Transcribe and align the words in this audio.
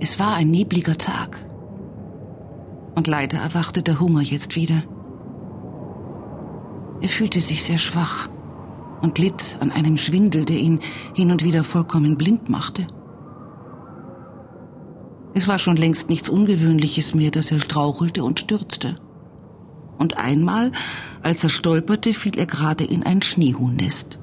Es 0.00 0.18
war 0.18 0.34
ein 0.34 0.50
nebliger 0.50 0.96
Tag. 0.96 1.44
Und 2.94 3.06
leider 3.06 3.38
erwachte 3.38 3.82
der 3.82 4.00
Hunger 4.00 4.22
jetzt 4.22 4.56
wieder. 4.56 4.82
Er 7.02 7.08
fühlte 7.08 7.40
sich 7.40 7.62
sehr 7.62 7.78
schwach 7.78 8.28
und 9.02 9.18
litt 9.18 9.58
an 9.60 9.70
einem 9.70 9.98
Schwindel, 9.98 10.46
der 10.46 10.56
ihn 10.56 10.80
hin 11.14 11.30
und 11.30 11.44
wieder 11.44 11.64
vollkommen 11.64 12.16
blind 12.16 12.48
machte. 12.48 12.86
Es 15.34 15.46
war 15.48 15.58
schon 15.58 15.76
längst 15.76 16.08
nichts 16.08 16.28
Ungewöhnliches 16.28 17.14
mehr, 17.14 17.30
dass 17.30 17.52
er 17.52 17.60
strauchelte 17.60 18.24
und 18.24 18.40
stürzte. 18.40 18.96
Und 19.98 20.16
einmal, 20.16 20.72
als 21.22 21.44
er 21.44 21.50
stolperte, 21.50 22.14
fiel 22.14 22.38
er 22.38 22.46
gerade 22.46 22.84
in 22.84 23.02
ein 23.02 23.20
Schneehuhnnest. 23.20 24.18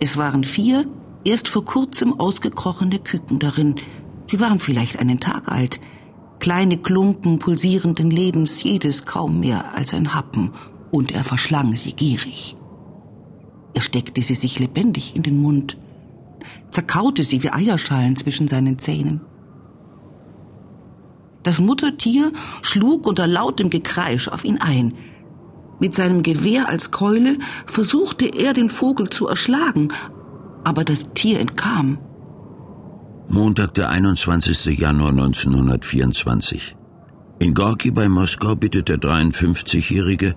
Es 0.00 0.18
waren 0.18 0.44
vier, 0.44 0.86
erst 1.24 1.48
vor 1.48 1.64
kurzem 1.64 2.20
ausgekrochene 2.20 2.98
Küken 2.98 3.38
darin. 3.38 3.76
Sie 4.28 4.40
waren 4.40 4.58
vielleicht 4.58 4.98
einen 4.98 5.20
Tag 5.20 5.50
alt. 5.50 5.80
Kleine 6.38 6.78
Klumpen 6.78 7.38
pulsierenden 7.38 8.10
Lebens, 8.10 8.62
jedes 8.62 9.06
kaum 9.06 9.40
mehr 9.40 9.74
als 9.74 9.94
ein 9.94 10.14
Happen, 10.14 10.52
und 10.90 11.12
er 11.12 11.24
verschlang 11.24 11.74
sie 11.76 11.92
gierig. 11.92 12.56
Er 13.74 13.80
steckte 13.80 14.22
sie 14.22 14.34
sich 14.34 14.58
lebendig 14.58 15.14
in 15.16 15.22
den 15.22 15.40
Mund, 15.40 15.76
zerkaute 16.70 17.24
sie 17.24 17.42
wie 17.42 17.50
Eierschalen 17.50 18.16
zwischen 18.16 18.48
seinen 18.48 18.78
Zähnen. 18.78 19.20
Das 21.42 21.60
Muttertier 21.60 22.32
schlug 22.62 23.06
unter 23.06 23.26
lautem 23.26 23.70
Gekreisch 23.70 24.28
auf 24.28 24.44
ihn 24.44 24.58
ein. 24.58 24.94
Mit 25.78 25.94
seinem 25.94 26.22
Gewehr 26.22 26.68
als 26.68 26.90
Keule 26.90 27.38
versuchte 27.66 28.26
er, 28.26 28.52
den 28.52 28.68
Vogel 28.68 29.10
zu 29.10 29.28
erschlagen, 29.28 29.88
aber 30.64 30.82
das 30.82 31.12
Tier 31.12 31.38
entkam. 31.38 31.98
Montag, 33.28 33.74
der 33.74 33.90
21. 33.90 34.78
Januar 34.78 35.10
1924. 35.10 36.76
In 37.38 37.54
Gorki 37.54 37.90
bei 37.90 38.08
Moskau 38.08 38.56
bittet 38.56 38.88
der 38.88 38.98
53-jährige, 38.98 40.34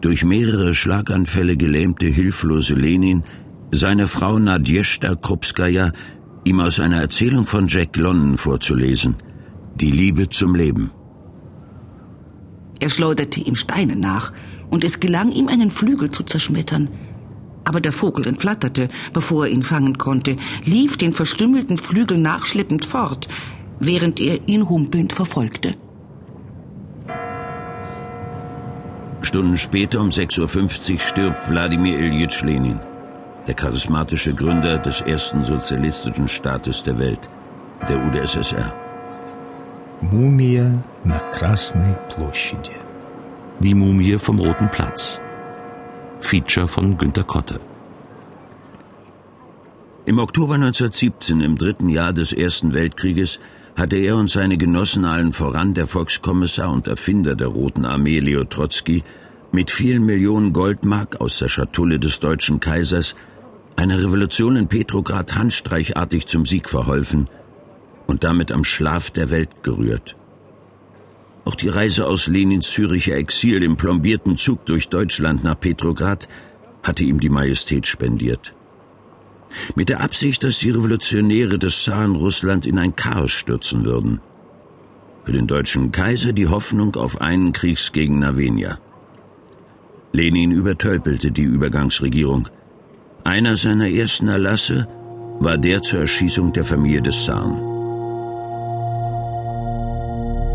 durch 0.00 0.24
mehrere 0.24 0.74
Schlaganfälle 0.74 1.56
gelähmte, 1.56 2.06
hilflose 2.06 2.74
Lenin 2.74 3.22
seine 3.70 4.06
Frau 4.06 4.38
Nadjeshda 4.38 5.14
Krupskaya, 5.14 5.92
ihm 6.44 6.60
aus 6.60 6.80
einer 6.80 7.00
Erzählung 7.00 7.46
von 7.46 7.68
Jack 7.68 7.96
London 7.96 8.36
vorzulesen– 8.36 9.16
die 9.74 9.90
Liebe 9.90 10.28
zum 10.28 10.54
Leben. 10.54 10.90
Er 12.80 12.90
schleuderte 12.90 13.40
ihm 13.40 13.56
Steine 13.56 13.96
nach, 13.96 14.32
und 14.70 14.84
es 14.84 15.00
gelang 15.00 15.30
ihm, 15.30 15.48
einen 15.48 15.70
Flügel 15.70 16.10
zu 16.10 16.22
zerschmettern. 16.22 16.88
Aber 17.63 17.81
der 17.81 17.91
Vogel 17.91 18.27
entflatterte, 18.27 18.89
bevor 19.13 19.45
er 19.45 19.51
ihn 19.51 19.63
fangen 19.63 19.97
konnte, 19.97 20.37
lief 20.63 20.97
den 20.97 21.11
verstümmelten 21.11 21.77
Flügel 21.77 22.17
nachschleppend 22.17 22.85
fort, 22.85 23.27
während 23.79 24.19
er 24.19 24.47
ihn 24.47 24.69
humpelnd 24.69 25.11
verfolgte. 25.11 25.71
Stunden 29.21 29.57
später 29.57 29.99
um 29.99 30.09
6.50 30.09 30.93
Uhr 30.93 30.99
stirbt 30.99 31.49
Wladimir 31.49 31.99
Ilyich 31.99 32.41
Lenin, 32.43 32.79
der 33.45 33.55
charismatische 33.55 34.33
Gründer 34.33 34.77
des 34.77 35.01
ersten 35.01 35.43
sozialistischen 35.43 36.29
Staates 36.29 36.83
der 36.83 36.97
Welt, 36.99 37.29
der 37.89 37.97
UdSSR. 38.05 38.73
Мумия 40.01 40.71
на 41.03 41.19
Красной 41.33 41.97
площади. 42.09 42.77
Die 43.59 43.73
Mumie 43.73 44.19
vom 44.19 44.39
Roten 44.39 44.69
Platz. 44.69 45.19
Feature 46.22 46.66
von 46.68 46.96
Günter 46.96 47.24
Kotte. 47.24 47.60
Im 50.06 50.18
Oktober 50.18 50.54
1917, 50.54 51.40
im 51.40 51.56
dritten 51.56 51.88
Jahr 51.88 52.12
des 52.12 52.32
Ersten 52.32 52.72
Weltkrieges, 52.74 53.38
hatte 53.76 53.96
er 53.96 54.16
und 54.16 54.30
seine 54.30 54.56
Genossen 54.56 55.04
allen 55.04 55.32
voran 55.32 55.74
der 55.74 55.86
Volkskommissar 55.86 56.72
und 56.72 56.88
Erfinder 56.88 57.34
der 57.34 57.48
Roten 57.48 57.84
Armee 57.84 58.18
Leo 58.18 58.44
Trotzki 58.44 59.02
mit 59.52 59.70
vielen 59.70 60.06
Millionen 60.06 60.52
Goldmark 60.52 61.20
aus 61.20 61.38
der 61.38 61.48
Schatulle 61.48 61.98
des 61.98 62.20
deutschen 62.20 62.60
Kaisers 62.60 63.14
einer 63.76 63.98
Revolution 63.98 64.56
in 64.56 64.68
Petrograd 64.68 65.34
handstreichartig 65.36 66.26
zum 66.26 66.46
Sieg 66.46 66.68
verholfen– 66.68 67.28
und 68.12 68.24
damit 68.24 68.52
am 68.52 68.62
Schlaf 68.62 69.10
der 69.10 69.30
Welt 69.30 69.62
gerührt. 69.62 70.16
Auch 71.44 71.54
die 71.56 71.68
Reise 71.68 72.06
aus 72.06 72.28
Lenins 72.28 72.70
Züricher 72.70 73.16
Exil 73.16 73.62
im 73.62 73.76
plombierten 73.76 74.36
Zug 74.36 74.64
durch 74.66 74.88
Deutschland 74.88 75.42
nach 75.42 75.58
Petrograd 75.58 76.28
hatte 76.82 77.04
ihm 77.04 77.18
die 77.20 77.28
Majestät 77.28 77.86
spendiert. 77.86 78.54
Mit 79.74 79.88
der 79.88 80.00
Absicht, 80.00 80.44
dass 80.44 80.60
die 80.60 80.70
Revolutionäre 80.70 81.58
des 81.58 81.84
Zaren 81.84 82.16
Russland 82.16 82.64
in 82.64 82.78
ein 82.78 82.96
Chaos 82.96 83.32
stürzen 83.32 83.84
würden. 83.84 84.20
Für 85.24 85.32
den 85.32 85.46
deutschen 85.46 85.92
Kaiser 85.92 86.32
die 86.32 86.48
Hoffnung 86.48 86.96
auf 86.96 87.20
einen 87.20 87.52
Kriegsgegner 87.52 88.36
weniger. 88.36 88.78
Lenin 90.12 90.52
übertölpelte 90.52 91.30
die 91.32 91.42
Übergangsregierung. 91.42 92.48
Einer 93.24 93.56
seiner 93.56 93.88
ersten 93.88 94.28
Erlasse 94.28 94.88
war 95.40 95.58
der 95.58 95.82
zur 95.82 96.00
Erschießung 96.00 96.52
der 96.52 96.64
Familie 96.64 97.02
des 97.02 97.24
Zaren. 97.24 97.71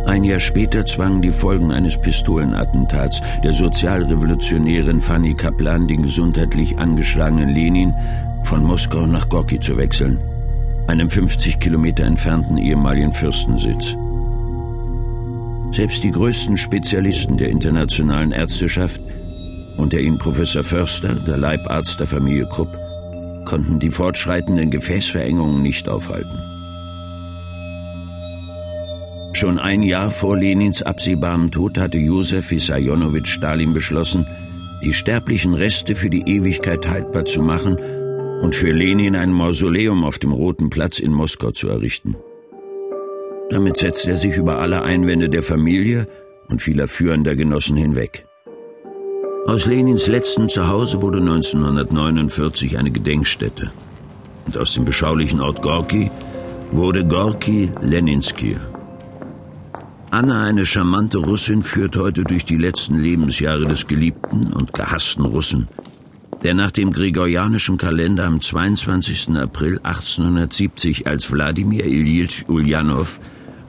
Ein 0.08 0.24
Jahr 0.24 0.40
später 0.40 0.86
zwangen 0.86 1.22
die 1.22 1.32
Folgen 1.34 1.70
eines 1.70 2.00
Pistolenattentats 2.00 3.22
der 3.44 3.52
Sozialrevolutionärin 3.52 5.02
Fanny 5.02 5.34
Kaplan 5.34 5.86
den 5.86 6.02
gesundheitlich 6.02 6.80
angeschlagenen 6.80 7.50
Lenin 7.50 7.94
von 8.46 8.64
Moskau 8.64 9.06
nach 9.06 9.28
Gorki 9.28 9.60
zu 9.60 9.76
wechseln, 9.76 10.18
einem 10.88 11.10
50 11.10 11.60
Kilometer 11.60 12.06
entfernten 12.06 12.58
ehemaligen 12.58 13.12
Fürstensitz. 13.12 13.98
Selbst 15.76 16.02
die 16.06 16.12
größten 16.12 16.56
Spezialisten 16.56 17.36
der 17.36 17.50
internationalen 17.50 18.32
Ärzteschaft, 18.32 19.02
unter 19.76 20.00
ihnen 20.00 20.20
Professor 20.20 20.64
Förster, 20.64 21.16
der 21.16 21.38
Leibarzt 21.38 22.00
der 22.00 22.08
Familie 22.08 22.48
Krupp, 22.48 22.78
konnten 23.44 23.78
die 23.78 23.92
fortschreitenden 23.92 24.72
Gefäßverengungen 24.72 25.62
nicht 25.62 25.90
aufhalten. 25.90 26.57
Schon 29.38 29.60
ein 29.60 29.84
Jahr 29.84 30.10
vor 30.10 30.36
Lenins 30.36 30.82
absehbarem 30.82 31.52
Tod 31.52 31.78
hatte 31.78 32.00
Josef 32.00 32.50
Wissarionowitsch 32.50 33.30
Stalin 33.30 33.72
beschlossen, 33.72 34.26
die 34.84 34.94
sterblichen 34.94 35.54
Reste 35.54 35.94
für 35.94 36.10
die 36.10 36.24
Ewigkeit 36.26 36.88
haltbar 36.90 37.24
zu 37.26 37.44
machen 37.44 37.78
und 38.42 38.56
für 38.56 38.72
Lenin 38.72 39.16
ein 39.16 39.32
Mausoleum 39.32 40.04
auf 40.06 40.18
dem 40.18 40.32
Roten 40.32 40.72
Platz 40.72 40.98
in 40.98 41.14
Moskau 41.14 41.52
zu 41.52 41.70
errichten. 41.70 42.16
Damit 43.52 43.78
setzte 43.78 44.10
er 44.10 44.18
sich 44.18 44.38
über 44.38 44.58
alle 44.58 44.82
Einwände 44.82 45.30
der 45.30 45.44
Familie 45.44 46.08
und 46.50 46.64
vieler 46.64 46.88
führender 46.88 47.36
Genossen 47.36 47.78
hinweg. 47.78 48.26
Aus 49.46 49.68
Lenins 49.68 50.08
letztem 50.08 50.50
Zuhause 50.50 51.04
wurde 51.04 51.20
1949 51.20 52.80
eine 52.80 52.90
Gedenkstätte. 52.90 53.72
Und 54.48 54.58
aus 54.58 54.74
dem 54.74 54.84
beschaulichen 54.84 55.42
Ort 55.42 55.62
Gorki 55.62 56.10
wurde 56.72 57.06
Gorki 57.06 57.70
Leninsky, 57.82 58.56
Anna, 60.18 60.46
eine 60.46 60.66
charmante 60.66 61.20
Russin, 61.20 61.62
führt 61.62 61.96
heute 61.96 62.24
durch 62.24 62.44
die 62.44 62.58
letzten 62.58 63.00
Lebensjahre 63.00 63.66
des 63.66 63.86
geliebten 63.86 64.52
und 64.52 64.74
gehassten 64.74 65.24
Russen, 65.24 65.68
der 66.44 66.56
nach 66.56 66.72
dem 66.72 66.92
gregorianischen 66.92 67.78
Kalender 67.78 68.26
am 68.26 68.42
22. 68.42 69.38
April 69.38 69.80
1870 69.84 71.06
als 71.06 71.32
Wladimir 71.32 71.86
Ilyich 71.86 72.50
Ulyanov, 72.50 73.20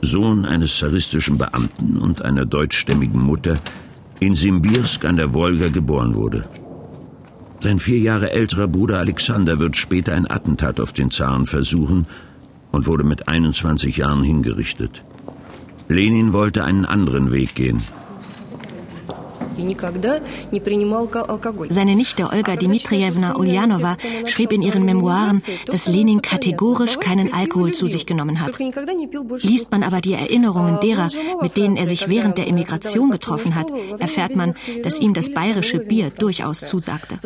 Sohn 0.01 0.47
eines 0.47 0.79
zaristischen 0.79 1.37
Beamten 1.37 1.99
und 1.99 2.23
einer 2.23 2.47
deutschstämmigen 2.47 3.21
Mutter, 3.21 3.59
in 4.19 4.35
Simbirsk 4.35 5.05
an 5.05 5.19
der 5.19 5.35
Wolga 5.35 5.69
geboren 5.69 6.15
wurde. 6.15 6.49
Sein 7.61 7.79
vier 7.79 7.99
Jahre 7.99 8.31
älterer 8.31 8.69
Bruder 8.69 9.01
Alexander 9.01 9.59
wird 9.59 9.77
später 9.77 10.15
ein 10.15 10.31
Attentat 10.31 10.81
auf 10.81 10.95
den 10.95 11.11
Zaren 11.11 11.45
versuchen 11.45 12.07
und 12.73 12.87
wurde 12.87 13.05
mit 13.05 13.29
21 13.29 13.99
Jahren 13.99 14.23
hingerichtet. 14.23 15.05
Lenin 15.89 16.35
wollte 16.35 16.65
einen 16.65 16.85
anderen 16.85 17.33
Weg 17.33 17.55
gehen. 17.55 17.83
Seine 21.71 21.95
Nichte 21.95 22.31
Olga 22.31 22.57
Dmitrievna 22.57 23.37
Ulyanova 23.37 23.97
schrieb 24.27 24.53
in 24.53 24.63
ihren 24.63 24.85
Memoiren, 24.85 25.43
dass 25.67 25.87
Lenin 25.87 26.23
kategorisch 26.23 26.99
keinen 26.99 27.33
Alkohol 27.33 27.73
zu 27.73 27.87
sich 27.87 28.07
genommen 28.07 28.41
hat. 28.41 28.59
Liest 29.43 29.71
man 29.71 29.83
aber 29.83 30.01
die 30.01 30.15
Erinnerungen 30.15 30.81
derer, 30.81 31.09
mit 31.43 31.57
denen 31.57 31.77
er 31.77 31.87
sich 31.87 32.09
während 32.09 32.39
der 32.39 32.47
Emigration 32.47 33.11
getroffen 33.11 33.55
hat, 33.55 33.67
erfährt 33.99 34.37
man, 34.37 34.55
dass 34.83 34.99
ihm 34.99 35.15
das 35.15 35.33
bayerische 35.33 35.79
Bier 35.81 36.11
durchaus 36.11 36.61
zusagte. 36.61 37.19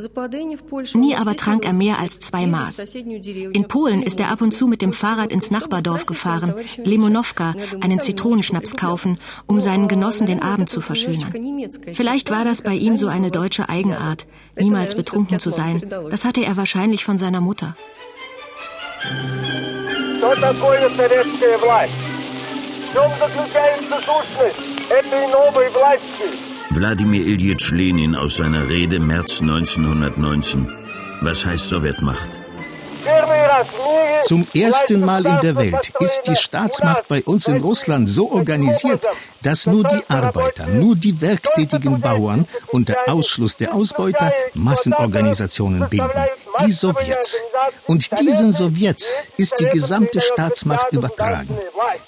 Nie 0.95 1.17
aber 1.17 1.37
trank 1.37 1.65
er 1.65 1.73
mehr 1.73 1.99
als 1.99 2.21
zwei 2.21 2.47
Maß. 2.47 2.95
In 2.95 3.69
Polen 3.69 4.03
ist 4.03 4.21
er 4.21 4.31
ab 4.31 4.41
und 4.41 4.53
zu 4.53 4.67
mit 4.67 4.83
dem 4.83 4.93
Fahrrad 4.93 5.33
ins 5.33 5.51
Nachbardorf 5.51 6.07
gefahren, 6.07 6.55
Limonowka, 6.83 7.55
einen 7.81 8.01
Zitronenschnaps 8.01 8.77
kaufen, 8.77 9.19
um 9.47 9.61
seinen 9.61 9.89
Genossen 9.89 10.27
den 10.27 10.43
Abend 10.43 10.69
zu 10.69 10.81
verschönern. 10.81 11.33
Vielleicht 11.93 12.22
Vielleicht 12.23 12.39
war 12.39 12.45
das 12.45 12.63
bei 12.63 12.75
ihm 12.75 12.97
so 12.97 13.09
eine 13.09 13.33
deutsche 13.33 13.69
Eigenart, 13.69 14.27
niemals 14.57 14.95
betrunken 14.95 15.41
zu 15.41 15.51
sein. 15.51 15.83
Das 16.09 16.25
hatte 16.25 16.45
er 16.45 16.57
wahrscheinlich 16.57 17.05
von 17.05 17.19
seiner 17.19 17.41
Mutter. 17.41 17.77
Wladimir 26.71 27.27
Ilyich 27.27 27.71
Lenin 27.73 28.15
aus 28.15 28.37
seiner 28.37 28.71
Rede 28.71 29.01
März 29.01 29.41
1919. 29.41 30.69
Was 31.23 31.45
heißt 31.45 31.71
Sowjetmacht? 31.71 32.42
Zum 34.25 34.47
ersten 34.55 35.05
Mal 35.05 35.27
in 35.27 35.41
der 35.41 35.57
Welt 35.57 35.93
ist 36.01 36.23
die 36.27 36.37
Staatsmacht 36.37 37.09
bei 37.09 37.23
uns 37.25 37.49
in 37.49 37.61
Russland 37.61 38.09
so 38.09 38.31
organisiert, 38.31 39.07
dass 39.43 39.67
nur 39.67 39.85
die 39.85 40.03
Arbeiter, 40.09 40.67
nur 40.67 40.95
die 40.97 41.21
werktätigen 41.21 42.01
Bauern 42.01 42.47
unter 42.71 42.97
Ausschluss 43.09 43.57
der 43.57 43.75
Ausbeuter 43.75 44.33
Massenorganisationen 44.55 45.89
bilden, 45.89 46.27
die 46.65 46.73
Sowjets. 46.73 47.41
Und 47.87 48.19
diesen 48.21 48.53
Sowjets 48.53 49.11
ist 49.37 49.59
die 49.59 49.69
gesamte 49.69 50.21
Staatsmacht 50.21 50.93
übertragen. 50.93 51.59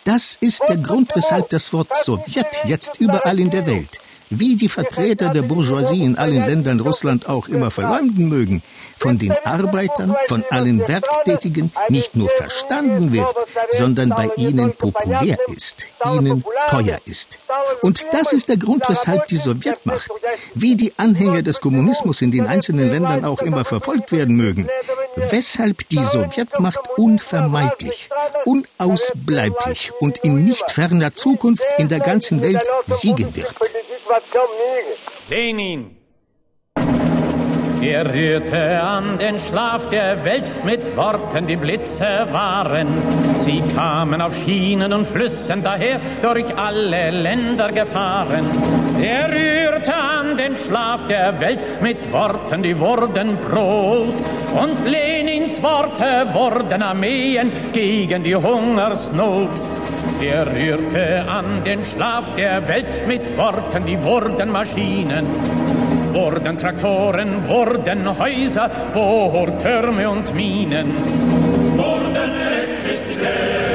Das 0.04 0.36
ist 0.40 0.62
der 0.68 0.76
Grund, 0.76 1.14
weshalb 1.14 1.50
das 1.50 1.72
Wort 1.72 1.94
Sowjet 1.96 2.46
jetzt 2.64 3.00
überall 3.00 3.40
in 3.40 3.50
der 3.50 3.66
Welt 3.66 4.00
wie 4.30 4.56
die 4.56 4.68
Vertreter 4.68 5.30
der 5.30 5.42
Bourgeoisie 5.42 6.02
in 6.02 6.16
allen 6.16 6.44
Ländern 6.44 6.80
Russland 6.80 7.28
auch 7.28 7.48
immer 7.48 7.70
verleumden 7.70 8.28
mögen, 8.28 8.62
von 8.98 9.18
den 9.18 9.32
Arbeitern, 9.44 10.16
von 10.28 10.44
allen 10.50 10.86
Werktätigen 10.86 11.72
nicht 11.88 12.16
nur 12.16 12.28
verstanden 12.30 13.12
wird, 13.12 13.28
sondern 13.70 14.10
bei 14.10 14.30
ihnen 14.36 14.72
populär 14.72 15.36
ist, 15.54 15.86
ihnen 16.06 16.44
teuer 16.68 16.98
ist. 17.04 17.38
Und 17.82 18.06
das 18.12 18.32
ist 18.32 18.48
der 18.48 18.56
Grund, 18.56 18.84
weshalb 18.88 19.26
die 19.28 19.36
Sowjetmacht, 19.36 20.08
wie 20.54 20.76
die 20.76 20.92
Anhänger 20.96 21.42
des 21.42 21.60
Kommunismus 21.60 22.22
in 22.22 22.30
den 22.30 22.46
einzelnen 22.46 22.90
Ländern 22.90 23.24
auch 23.24 23.42
immer 23.42 23.64
verfolgt 23.64 24.12
werden 24.12 24.36
mögen, 24.36 24.68
weshalb 25.16 25.88
die 25.88 26.04
Sowjetmacht 26.04 26.80
unvermeidlich, 26.96 28.08
unausbleiblich 28.44 29.92
und 30.00 30.18
in 30.18 30.44
nicht 30.44 30.70
ferner 30.70 31.12
Zukunft 31.12 31.64
in 31.78 31.88
der 31.88 32.00
ganzen 32.00 32.42
Welt 32.42 32.62
siegen 32.86 33.34
wird. 33.36 33.54
Lenin! 35.28 35.96
Er 37.82 38.14
rührte 38.14 38.80
an 38.80 39.18
den 39.18 39.38
Schlaf 39.40 39.90
der 39.90 40.24
Welt 40.24 40.64
mit 40.64 40.96
Worten, 40.96 41.46
die 41.46 41.56
Blitze 41.56 42.26
waren. 42.30 42.86
Sie 43.38 43.62
kamen 43.74 44.22
auf 44.22 44.34
Schienen 44.36 44.92
und 44.92 45.06
Flüssen 45.06 45.62
daher, 45.62 46.00
durch 46.22 46.46
alle 46.56 47.10
Länder 47.10 47.72
gefahren. 47.72 48.46
Er 49.02 49.28
rührte 49.28 49.94
an 49.94 50.36
den 50.36 50.56
Schlaf 50.56 51.06
der 51.08 51.38
Welt 51.40 51.82
mit 51.82 52.10
Worten, 52.10 52.62
die 52.62 52.78
wurden 52.78 53.36
Brot. 53.38 54.14
Und 54.54 54.86
Lenins 54.86 55.62
Worte 55.62 56.32
wurden 56.32 56.82
Armeen 56.82 57.52
gegen 57.72 58.22
die 58.22 58.36
Hungersnot. 58.36 59.50
Er 60.20 60.46
rührte 60.46 61.24
an 61.28 61.64
den 61.64 61.84
Schlaf 61.84 62.34
der 62.34 62.66
Welt 62.68 63.06
mit 63.06 63.36
Worten, 63.36 63.84
die 63.86 64.02
wurden 64.02 64.50
Maschinen. 64.50 65.26
Wurden 66.12 66.56
Traktoren, 66.56 67.46
wurden 67.48 68.18
Häuser, 68.18 68.70
Bohrtürme 68.94 70.08
und 70.08 70.34
Minen. 70.34 70.94
Wurden 71.76 72.32
Elektrizität, 72.40 73.73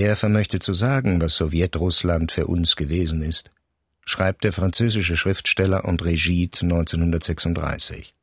Wer 0.00 0.14
vermöchte 0.14 0.60
zu 0.60 0.74
sagen, 0.74 1.20
was 1.20 1.34
Sowjetrussland 1.34 2.30
für 2.30 2.46
uns 2.46 2.76
gewesen 2.76 3.20
ist? 3.20 3.50
schreibt 4.04 4.44
der 4.44 4.52
französische 4.52 5.16
Schriftsteller 5.16 5.88
André 5.88 6.14
Gide 6.14 6.56
1936. 6.62 8.14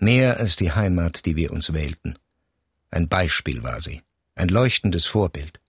Mehr 0.00 0.40
als 0.40 0.56
die 0.56 0.72
Heimat, 0.72 1.24
die 1.24 1.36
wir 1.36 1.52
uns 1.52 1.72
wählten. 1.72 2.16
Ein 2.90 3.08
Beispiel 3.08 3.62
war 3.62 3.80
sie, 3.80 4.02
ein 4.34 4.48
leuchtendes 4.48 5.06
Vorbild. 5.06 5.60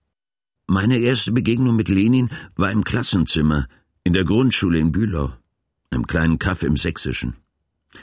Meine 0.66 0.98
erste 0.98 1.30
Begegnung 1.30 1.76
mit 1.76 1.88
Lenin 1.88 2.28
war 2.56 2.72
im 2.72 2.82
Klassenzimmer 2.82 3.68
in 4.02 4.14
der 4.14 4.24
Grundschule 4.24 4.80
in 4.80 4.90
Bülow, 4.90 5.32
einem 5.90 6.08
kleinen 6.08 6.40
Kaff 6.40 6.64
im 6.64 6.76
Sächsischen, 6.76 7.36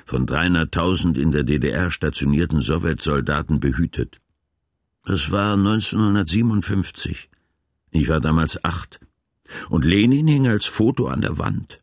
von 0.06 0.26
300.000 0.26 1.20
in 1.20 1.32
der 1.32 1.44
DDR 1.44 1.92
stationierten 1.92 2.62
Sowjetsoldaten 2.62 3.60
behütet. 3.60 4.22
Das 5.04 5.32
war 5.32 5.54
1957. 5.54 7.30
Ich 7.92 8.08
war 8.08 8.22
damals 8.22 8.64
acht. 8.64 9.00
Und 9.70 9.84
Lenin 9.84 10.28
hing 10.28 10.48
als 10.48 10.66
Foto 10.66 11.08
an 11.08 11.22
der 11.22 11.38
Wand. 11.38 11.80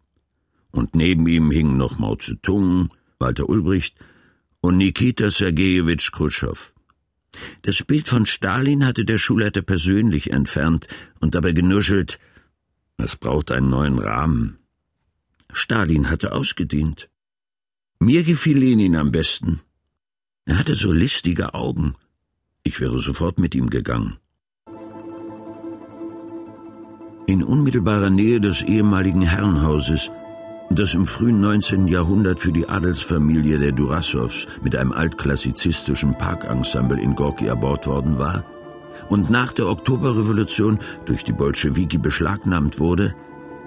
Und 0.71 0.95
neben 0.95 1.27
ihm 1.27 1.51
hingen 1.51 1.77
noch 1.77 1.99
Mao 1.99 2.17
Zedong, 2.17 2.91
Walter 3.19 3.49
Ulbricht 3.49 3.97
und 4.61 4.77
Nikita 4.77 5.31
Sergejewitsch 5.31 6.13
Khrushchev. 6.13 6.73
Das 7.63 7.83
Bild 7.83 8.09
von 8.09 8.27
Stalin 8.27 8.87
hatte 8.87 9.05
der 9.05 9.19
Schulleiter 9.19 9.63
persönlich 9.63 10.31
entfernt 10.31 10.89
und 11.21 11.35
dabei 11.35 11.53
genuschelt, 11.53 12.19
es 12.97 13.17
braucht 13.17 13.53
einen 13.53 13.71
neuen 13.71 13.99
Rahmen. 13.99 14.59
Stalin 15.53 16.11
hatte 16.11 16.33
ausgedient. 16.33 17.09
Mir 18.01 18.25
gefiel 18.25 18.59
Lenin 18.59 18.97
am 18.97 19.13
besten. 19.13 19.61
Er 20.45 20.59
hatte 20.59 20.75
so 20.75 20.93
listige 20.93 21.55
Augen. 21.55 21.95
Ich 22.69 22.83
wäre 22.83 22.99
sofort 22.99 23.39
mit 23.39 23.55
ihm 23.55 23.71
gegangen. 23.71 24.19
In 27.27 27.43
unmittelbarer 27.43 28.11
Nähe 28.11 28.41
des 28.43 28.61
ehemaligen 28.61 29.23
Herrenhauses, 29.23 30.11
das 30.69 30.93
im 30.93 31.07
frühen 31.07 31.41
19. 31.41 31.89
Jahrhundert 31.89 32.41
für 32.41 32.53
die 32.53 32.69
Adelsfamilie 32.69 33.59
der 33.59 33.73
Durassows 33.73 34.47
mit 34.63 34.77
einem 34.77 34.93
altklassizistischen 34.93 36.19
Parkensemble 36.19 37.01
in 37.01 37.15
Gorki 37.15 37.47
erbaut 37.47 37.87
worden 37.87 38.19
war 38.19 38.45
und 39.09 39.31
nach 39.31 39.55
der 39.55 39.69
Oktoberrevolution 39.69 40.79
durch 41.07 41.25
die 41.25 41.33
Bolschewiki 41.33 41.97
beschlagnahmt 41.97 42.81
wurde, 42.81 43.15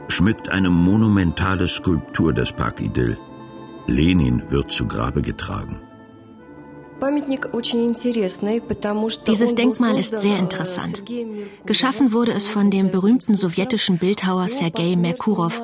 schmückt 0.10 0.50
eine 0.50 0.70
monumentale 0.70 1.68
Skulptur 1.68 2.34
das 2.34 2.52
Parkidyll. 2.52 3.18
Lenin 3.88 4.44
wird 4.52 4.72
zu 4.72 4.86
Grabe 4.86 5.24
getragen. 5.24 5.80
Dieses 9.28 9.56
Denkmal 9.56 9.98
ist 9.98 10.20
sehr 10.20 10.38
interessant. 10.38 11.04
Geschaffen 11.66 12.12
wurde 12.12 12.32
es 12.34 12.48
von 12.48 12.70
dem 12.70 12.92
berühmten 12.92 13.36
sowjetischen 13.36 13.98
Bildhauer 13.98 14.48
Sergei 14.48 14.96
Merkurow 14.96 15.62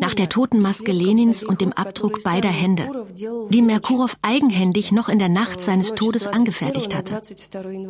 nach 0.00 0.14
der 0.14 0.30
Totenmaske 0.30 0.92
Lenins 0.92 1.44
und 1.44 1.60
dem 1.60 1.74
Abdruck 1.74 2.22
beider 2.24 2.48
Hände, 2.48 3.04
die 3.50 3.60
Merkurow 3.60 4.16
eigenhändig 4.22 4.90
noch 4.90 5.10
in 5.10 5.18
der 5.18 5.28
Nacht 5.28 5.60
seines 5.60 5.94
Todes 5.94 6.26
angefertigt 6.26 6.94
hatte. 6.94 7.20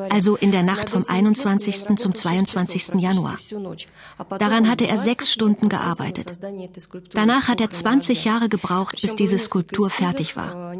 Also 0.08 0.36
in 0.36 0.50
der 0.50 0.64
Nacht 0.64 0.90
vom 0.90 1.04
21. 1.06 1.96
zum 1.96 2.14
22. 2.14 2.94
Januar. 2.96 3.38
Daran 4.38 4.68
hatte 4.68 4.88
er 4.88 4.98
sechs 4.98 5.30
Stunden 5.30 5.68
gearbeitet. 5.68 6.26
Danach 7.12 7.46
hat 7.46 7.60
er 7.60 7.70
20 7.70 8.24
Jahre 8.24 8.48
gebraucht, 8.48 9.00
bis 9.00 9.14
diese 9.14 9.38
Skulptur 9.38 9.90
fertig 9.90 10.34
war. 10.34 10.74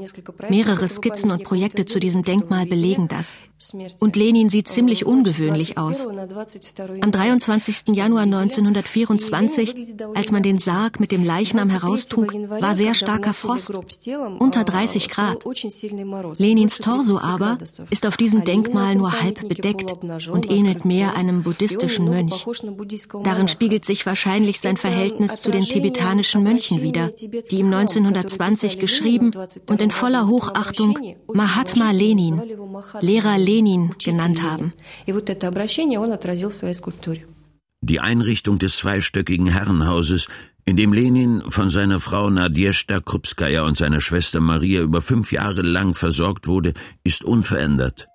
Mehrere 0.49 0.89
Skizzen 0.89 1.31
und 1.31 1.45
Projekte 1.45 1.85
zu 1.85 2.00
diesem 2.01 2.25
Denkmal 2.25 2.67
belegen 2.67 3.09
das. 3.09 3.37
Und 4.01 4.17
Lenin 4.17 4.49
sieht 4.49 4.69
ziemlich 4.69 5.05
ungewöhnlich 5.05 5.77
aus. 5.77 6.07
Am 6.07 7.13
23. 7.13 7.95
Januar 7.95 8.23
1924, 8.23 9.75
als 10.15 10.31
man 10.31 10.43
den 10.43 10.59
Sarg 10.59 10.99
mit 10.99 11.13
dem 11.13 11.25
Leichnam 11.25 11.69
heraustrug, 11.69 12.33
war 12.49 12.75
sehr 12.75 12.95
starker 12.95 13.35
Frost, 13.35 13.73
unter 14.39 14.65
30 14.65 15.09
Grad. 15.11 15.45
Lenins 16.39 16.79
Torso 16.79 17.19
aber 17.19 17.59
ist 17.91 18.07
auf 18.07 18.17
diesem 18.17 18.45
Denkmal 18.45 18.95
nur 18.95 19.21
halb 19.21 19.47
bedeckt 19.47 19.93
und 20.31 20.51
ähnelt 20.51 20.87
mehr 20.87 21.15
einem 21.17 21.43
buddhistischen 21.43 22.07
Mönch. 22.07 22.47
Darin 23.23 23.49
spiegelt 23.49 23.85
sich 23.85 24.07
wahrscheinlich 24.07 24.61
sein 24.61 24.79
Verhältnis 24.79 25.39
zu 25.39 25.51
den 25.51 25.65
tibetanischen 25.65 26.43
Mönchen 26.43 26.83
wider, 26.83 27.11
die 27.11 27.57
ihm 27.57 27.73
1920 27.73 28.79
geschrieben 28.79 29.33
und 29.69 29.83
in 29.83 29.91
voller 29.91 30.27
Hochachtung 30.27 30.99
Mahatma 31.33 31.90
Lenin, 31.93 32.41
Lehrer 33.01 33.39
Lenin 33.39 33.95
genannt 34.03 34.43
haben. 34.43 34.73
Die 37.83 38.01
Einrichtung 38.01 38.59
des 38.59 38.77
zweistöckigen 38.77 39.47
Herrenhauses, 39.47 40.29
in 40.67 40.77
dem 40.77 40.93
Lenin 40.93 41.43
von 41.49 41.71
seiner 41.71 42.01
Frau 42.01 42.31
Nadjeshda 42.31 43.01
Krupskaya 43.01 43.63
und 43.63 43.77
seiner 43.77 44.01
Schwester 44.01 44.41
Maria 44.41 44.83
über 44.83 45.03
fünf 45.03 45.33
Jahre 45.33 45.63
lang 45.63 45.95
versorgt 45.95 46.47
wurde, 46.47 46.75
ist 47.03 47.25
unverändert. 47.25 48.09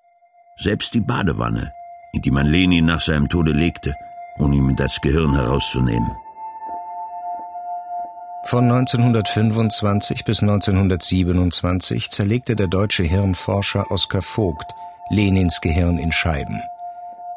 Selbst 0.57 0.93
die 0.93 1.01
Badewanne, 1.01 1.71
in 2.13 2.21
die 2.21 2.31
man 2.31 2.47
Lenin 2.47 2.85
nach 2.85 3.01
seinem 3.01 3.27
Tode 3.27 3.51
legte, 3.51 3.93
um 4.37 4.53
ihm 4.53 4.75
das 4.75 5.01
Gehirn 5.01 5.33
herauszunehmen. 5.33 6.11
Von 8.47 8.71
1925 8.71 10.23
bis 10.23 10.43
1927 10.43 12.11
zerlegte 12.11 12.55
der 12.55 12.67
deutsche 12.67 13.01
Hirnforscher 13.01 13.89
Oskar 13.89 14.21
Vogt 14.21 14.71
Lenins 15.09 15.61
Gehirn 15.61 15.97
in 15.97 16.11
Scheiben. 16.11 16.61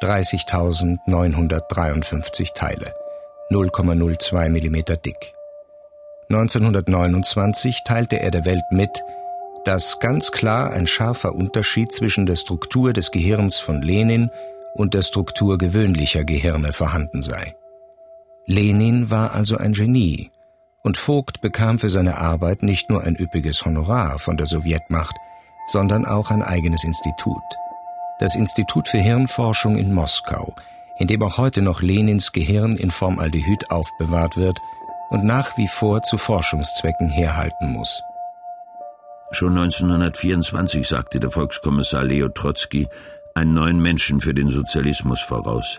30.953 0.03 2.53
Teile, 2.55 2.93
0,02 3.51 4.51
mm 4.51 4.75
dick. 5.03 5.33
1929 6.29 7.85
teilte 7.85 8.21
er 8.21 8.31
der 8.31 8.45
Welt 8.45 8.65
mit, 8.71 9.03
dass 9.65 10.01
ganz 10.01 10.31
klar 10.31 10.73
ein 10.73 10.87
scharfer 10.87 11.35
Unterschied 11.35 11.91
zwischen 11.91 12.27
der 12.27 12.37
Struktur 12.37 12.93
des 12.93 13.13
Gehirns 13.13 13.57
von 13.57 13.81
Lenin 13.81 14.29
und 14.75 14.93
der 14.93 15.01
Struktur 15.01 15.57
gewöhnlicher 15.57 16.25
Gehirne 16.25 16.75
vorhanden 16.75 17.23
sei. 17.23 17.57
Lenin 18.47 19.11
war 19.11 19.35
also 19.35 19.57
ein 19.57 19.73
Genie, 19.73 20.31
und 20.83 20.97
Vogt 20.97 21.41
bekam 21.41 21.79
für 21.79 21.89
seine 21.89 22.19
Arbeit 22.19 22.63
nicht 22.63 22.91
nur 22.91 23.03
ein 23.03 23.17
üppiges 23.17 23.65
Honorar 23.65 24.19
von 24.19 24.37
der 24.37 24.47
Sowjetmacht, 24.47 25.15
sondern 25.67 26.07
auch 26.07 26.31
ein 26.31 26.43
eigenes 26.43 26.85
Institut. 26.85 27.43
Das 28.19 28.35
Institut 28.35 28.89
für 28.89 28.99
Hirnforschung 28.99 29.77
in 29.77 29.93
Moskau, 29.93 30.55
in 30.99 31.07
dem 31.07 31.23
auch 31.23 31.39
heute 31.39 31.63
noch 31.63 31.83
Lenins 31.83 32.33
Gehirn 32.33 32.77
in 32.77 32.91
Formaldehyd 32.91 33.71
aufbewahrt 33.71 34.37
wird 34.37 34.59
und 35.11 35.25
nach 35.25 35.57
wie 35.57 35.69
vor 35.69 36.03
zu 36.03 36.19
Forschungszwecken 36.19 37.09
herhalten 37.09 37.73
muss. 37.73 38.03
Schon 39.31 39.57
1924 39.59 40.89
sagte 40.89 41.21
der 41.21 41.31
Volkskommissar 41.31 42.05
Leo 42.05 42.29
Trotzki 42.29 42.89
einen 43.35 43.55
neuen 43.55 43.81
Menschen 43.81 44.21
für 44.21 44.35
den 44.35 44.51
Sozialismus 44.51 45.21
voraus, 45.21 45.79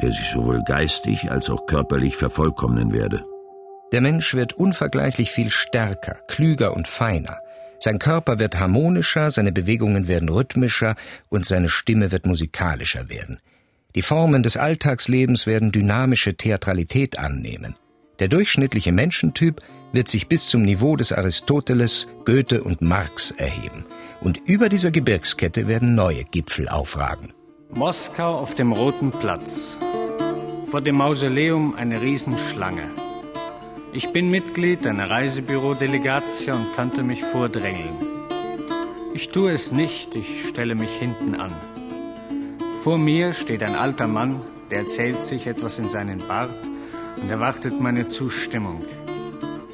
der 0.00 0.12
sich 0.12 0.28
sowohl 0.30 0.62
geistig 0.64 1.30
als 1.30 1.50
auch 1.50 1.66
körperlich 1.66 2.16
vervollkommnen 2.16 2.92
werde. 2.92 3.24
Der 3.92 4.00
Mensch 4.00 4.34
wird 4.34 4.54
unvergleichlich 4.54 5.30
viel 5.30 5.50
stärker, 5.50 6.16
klüger 6.26 6.74
und 6.74 6.88
feiner. 6.88 7.38
Sein 7.78 7.98
Körper 7.98 8.38
wird 8.38 8.58
harmonischer, 8.58 9.30
seine 9.30 9.52
Bewegungen 9.52 10.08
werden 10.08 10.28
rhythmischer 10.28 10.96
und 11.28 11.44
seine 11.44 11.68
Stimme 11.68 12.10
wird 12.10 12.26
musikalischer 12.26 13.10
werden. 13.10 13.40
Die 13.94 14.02
Formen 14.02 14.42
des 14.42 14.56
Alltagslebens 14.56 15.46
werden 15.46 15.72
dynamische 15.72 16.34
Theatralität 16.34 17.18
annehmen. 17.18 17.76
Der 18.20 18.28
durchschnittliche 18.28 18.92
Menschentyp 18.92 19.60
wird 19.92 20.08
sich 20.08 20.28
bis 20.28 20.46
zum 20.46 20.62
Niveau 20.62 20.96
des 20.96 21.12
Aristoteles, 21.12 22.06
Goethe 22.24 22.62
und 22.62 22.80
Marx 22.80 23.32
erheben. 23.32 23.84
Und 24.20 24.38
über 24.46 24.70
dieser 24.70 24.90
Gebirgskette 24.90 25.68
werden 25.68 25.94
neue 25.94 26.24
Gipfel 26.24 26.68
aufragen. 26.68 27.34
Moskau 27.74 28.38
auf 28.38 28.54
dem 28.54 28.72
Roten 28.72 29.10
Platz. 29.10 29.76
Vor 30.66 30.80
dem 30.80 30.96
Mausoleum 30.96 31.74
eine 31.74 32.00
Riesenschlange. 32.00 32.84
Ich 33.94 34.10
bin 34.10 34.30
Mitglied 34.30 34.86
einer 34.86 35.10
Reisebüro-Delegation 35.10 36.56
und 36.56 36.74
könnte 36.74 37.02
mich 37.02 37.22
vordrängeln. 37.22 37.94
Ich 39.12 39.28
tue 39.28 39.52
es 39.52 39.70
nicht, 39.70 40.14
ich 40.14 40.48
stelle 40.48 40.74
mich 40.74 40.92
hinten 40.98 41.34
an. 41.34 41.52
Vor 42.82 42.96
mir 42.96 43.34
steht 43.34 43.62
ein 43.62 43.74
alter 43.74 44.06
Mann, 44.06 44.40
der 44.70 44.78
erzählt 44.78 45.26
sich 45.26 45.46
etwas 45.46 45.78
in 45.78 45.90
seinen 45.90 46.26
Bart 46.26 46.56
und 47.20 47.28
erwartet 47.28 47.78
meine 47.82 48.06
Zustimmung. 48.06 48.82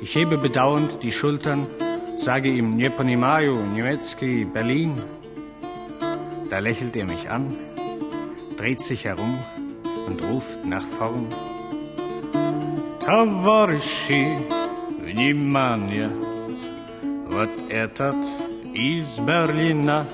Ich 0.02 0.16
hebe 0.16 0.36
bedauernd 0.36 1.04
die 1.04 1.12
Schultern, 1.12 1.68
sage 2.16 2.50
ihm 2.50 2.74
Nieponimayo, 2.74 3.54
Niemiecki, 3.54 4.44
Berlin. 4.44 5.00
Da 6.50 6.58
lächelt 6.58 6.96
er 6.96 7.04
mich 7.04 7.30
an, 7.30 7.56
dreht 8.56 8.82
sich 8.82 9.04
herum 9.04 9.38
und 10.08 10.20
ruft 10.24 10.64
nach 10.64 10.84
vorn 10.84 11.28
Товарищи, 13.07 14.37
внимание, 15.01 16.09
вот 17.29 17.49
этот 17.69 18.15
из 18.73 19.19
Berliner. 19.19 20.05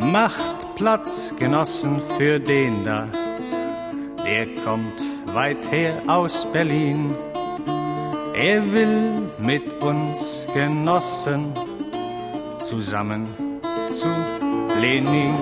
Macht 0.00 0.76
Platz, 0.76 1.32
Genossen, 1.38 2.00
für 2.16 2.40
den 2.40 2.84
da, 2.84 3.06
der 4.24 4.46
kommt 4.64 5.00
weit 5.32 5.58
her 5.70 6.02
aus 6.06 6.46
Berlin. 6.52 7.14
Er 8.34 8.60
will 8.72 9.30
mit 9.38 9.64
uns 9.80 10.44
Genossen 10.52 11.52
zusammen 12.60 13.28
zu 13.88 14.08
Lenin. 14.80 15.34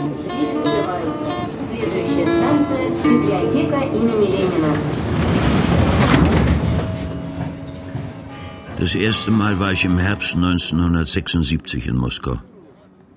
Das 8.80 8.94
erste 8.94 9.32
Mal 9.32 9.60
war 9.60 9.72
ich 9.72 9.86
im 9.86 9.98
Herbst 9.98 10.36
1976 10.36 11.88
in 11.88 11.98
Moskau. 11.98 12.40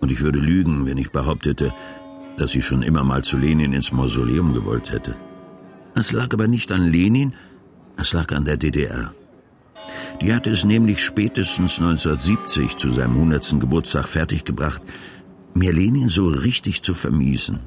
Und 0.00 0.10
ich 0.10 0.22
würde 0.22 0.38
lügen, 0.38 0.86
wenn 0.86 0.96
ich 0.96 1.12
behauptete, 1.12 1.74
dass 2.38 2.54
ich 2.54 2.64
schon 2.64 2.82
immer 2.82 3.04
mal 3.04 3.22
zu 3.22 3.36
Lenin 3.36 3.74
ins 3.74 3.92
Mausoleum 3.92 4.54
gewollt 4.54 4.90
hätte. 4.90 5.16
Es 5.94 6.12
lag 6.12 6.32
aber 6.32 6.48
nicht 6.48 6.72
an 6.72 6.88
Lenin, 6.88 7.34
es 7.98 8.14
lag 8.14 8.32
an 8.32 8.46
der 8.46 8.56
DDR. 8.56 9.12
Die 10.22 10.32
hatte 10.32 10.48
es 10.48 10.64
nämlich 10.64 11.04
spätestens 11.04 11.78
1970 11.78 12.78
zu 12.78 12.90
seinem 12.90 13.16
100. 13.16 13.60
Geburtstag 13.60 14.08
fertiggebracht, 14.08 14.80
mir 15.52 15.74
Lenin 15.74 16.08
so 16.08 16.26
richtig 16.26 16.82
zu 16.82 16.94
vermiesen. 16.94 17.58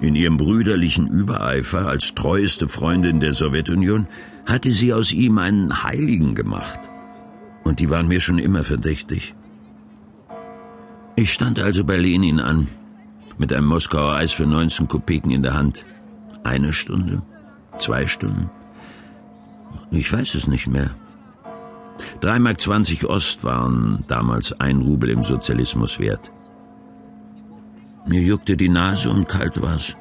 In 0.00 0.14
ihrem 0.14 0.38
brüderlichen 0.38 1.06
Übereifer 1.08 1.88
als 1.88 2.14
treueste 2.14 2.68
Freundin 2.68 3.20
der 3.20 3.34
Sowjetunion 3.34 4.06
hatte 4.46 4.72
sie 4.72 4.92
aus 4.92 5.12
ihm 5.12 5.38
einen 5.38 5.82
Heiligen 5.82 6.34
gemacht. 6.34 6.80
Und 7.64 7.80
die 7.80 7.90
waren 7.90 8.08
mir 8.08 8.20
schon 8.20 8.38
immer 8.38 8.64
verdächtig. 8.64 9.34
Ich 11.16 11.32
stand 11.32 11.58
also 11.58 11.84
bei 11.84 11.96
Lenin 11.96 12.40
an, 12.40 12.68
mit 13.38 13.52
einem 13.52 13.66
Moskauer 13.66 14.14
Eis 14.14 14.32
für 14.32 14.46
19 14.46 14.88
Kopeken 14.88 15.30
in 15.30 15.42
der 15.42 15.54
Hand. 15.54 15.84
Eine 16.44 16.72
Stunde? 16.72 17.22
Zwei 17.78 18.06
Stunden? 18.06 18.50
Ich 19.90 20.12
weiß 20.12 20.34
es 20.34 20.46
nicht 20.46 20.66
mehr. 20.66 20.90
3,20 22.22 22.38
Mark 22.38 23.04
Ost 23.10 23.44
waren 23.44 24.04
damals 24.08 24.58
ein 24.60 24.78
Rubel 24.78 25.10
im 25.10 25.22
Sozialismus 25.22 25.98
wert. 25.98 26.32
Mir 28.06 28.22
juckte 28.22 28.56
die 28.56 28.68
Nase 28.68 29.10
und 29.10 29.28
kalt 29.28 29.60
war's. 29.60 29.96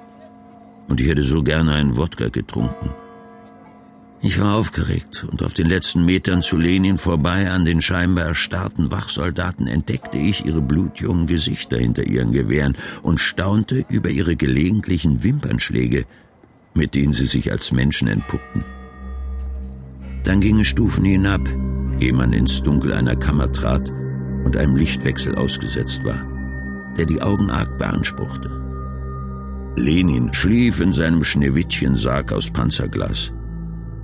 Und 0.87 1.01
ich 1.01 1.07
hätte 1.07 1.23
so 1.23 1.43
gerne 1.43 1.73
einen 1.73 1.97
Wodka 1.97 2.29
getrunken. 2.29 2.91
Ich 4.21 4.39
war 4.39 4.55
aufgeregt 4.55 5.25
und 5.31 5.43
auf 5.43 5.53
den 5.53 5.67
letzten 5.67 6.03
Metern 6.03 6.41
zu 6.41 6.57
Lenin 6.57 6.97
vorbei 6.97 7.49
an 7.49 7.63
den 7.63 7.81
scheinbar 7.81 8.25
erstarrten 8.25 8.91
Wachsoldaten 8.91 9.65
entdeckte 9.65 10.17
ich 10.17 10.45
ihre 10.45 10.61
blutjungen 10.61 11.25
Gesichter 11.25 11.77
hinter 11.77 12.03
ihren 12.03 12.33
Gewehren 12.33 12.75
und 13.01 13.21
staunte 13.21 13.85
über 13.87 14.09
ihre 14.09 14.35
gelegentlichen 14.35 15.23
Wimpernschläge, 15.23 16.05
mit 16.73 16.95
denen 16.95 17.13
sie 17.13 17.27
sich 17.27 17.49
als 17.49 17.71
Menschen 17.71 18.09
entpuppten. 18.09 18.65
Dann 20.25 20.41
gingen 20.41 20.65
Stufen 20.65 21.05
hinab, 21.05 21.41
ehe 22.01 22.13
man 22.13 22.33
ins 22.33 22.61
Dunkel 22.61 22.91
einer 22.91 23.15
Kammer 23.15 23.49
trat 23.49 23.89
und 24.43 24.57
einem 24.57 24.75
Lichtwechsel 24.75 25.35
ausgesetzt 25.35 26.03
war, 26.03 26.27
der 26.97 27.05
die 27.05 27.21
Augen 27.21 27.49
arg 27.49 27.77
beanspruchte. 27.77 28.51
Lenin 29.77 30.33
schlief 30.33 30.81
in 30.81 30.91
seinem 30.91 31.23
Schneewittchensarg 31.23 32.33
aus 32.33 32.49
Panzerglas, 32.49 33.31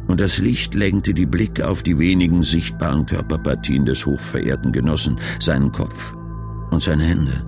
und 0.07 0.19
das 0.19 0.37
Licht 0.37 0.73
lenkte 0.73 1.13
die 1.13 1.25
Blicke 1.25 1.67
auf 1.67 1.83
die 1.83 1.99
wenigen 1.99 2.43
sichtbaren 2.43 3.05
Körperpartien 3.05 3.85
des 3.85 4.05
hochverehrten 4.05 4.71
Genossen, 4.71 5.17
seinen 5.39 5.71
Kopf 5.71 6.15
und 6.71 6.81
seine 6.81 7.03
Hände, 7.03 7.43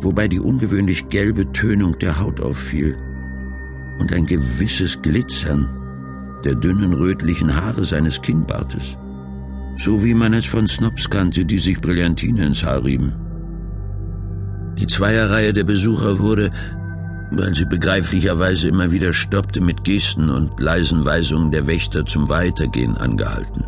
wobei 0.00 0.28
die 0.28 0.40
ungewöhnlich 0.40 1.08
gelbe 1.08 1.52
Tönung 1.52 1.98
der 1.98 2.20
Haut 2.20 2.40
auffiel 2.40 2.96
und 4.00 4.12
ein 4.12 4.26
gewisses 4.26 5.00
Glitzern 5.02 5.68
der 6.44 6.54
dünnen 6.54 6.94
rötlichen 6.94 7.54
Haare 7.54 7.84
seines 7.84 8.22
Kinnbartes 8.22 8.96
so 9.80 10.04
wie 10.04 10.12
man 10.12 10.34
es 10.34 10.44
von 10.44 10.68
Snobs 10.68 11.08
kannte, 11.08 11.46
die 11.46 11.58
sich 11.58 11.80
Brillantine 11.80 12.44
ins 12.44 12.64
Haar 12.64 12.84
rieben. 12.84 13.14
Die 14.78 14.86
Zweierreihe 14.86 15.54
der 15.54 15.64
Besucher 15.64 16.18
wurde, 16.18 16.50
weil 17.30 17.54
sie 17.54 17.64
begreiflicherweise 17.64 18.68
immer 18.68 18.90
wieder 18.90 19.12
stoppte, 19.12 19.60
mit 19.60 19.84
Gesten 19.84 20.30
und 20.30 20.58
leisen 20.58 21.04
Weisungen 21.04 21.50
der 21.50 21.66
Wächter 21.66 22.04
zum 22.04 22.28
Weitergehen 22.28 22.96
angehalten. 22.96 23.64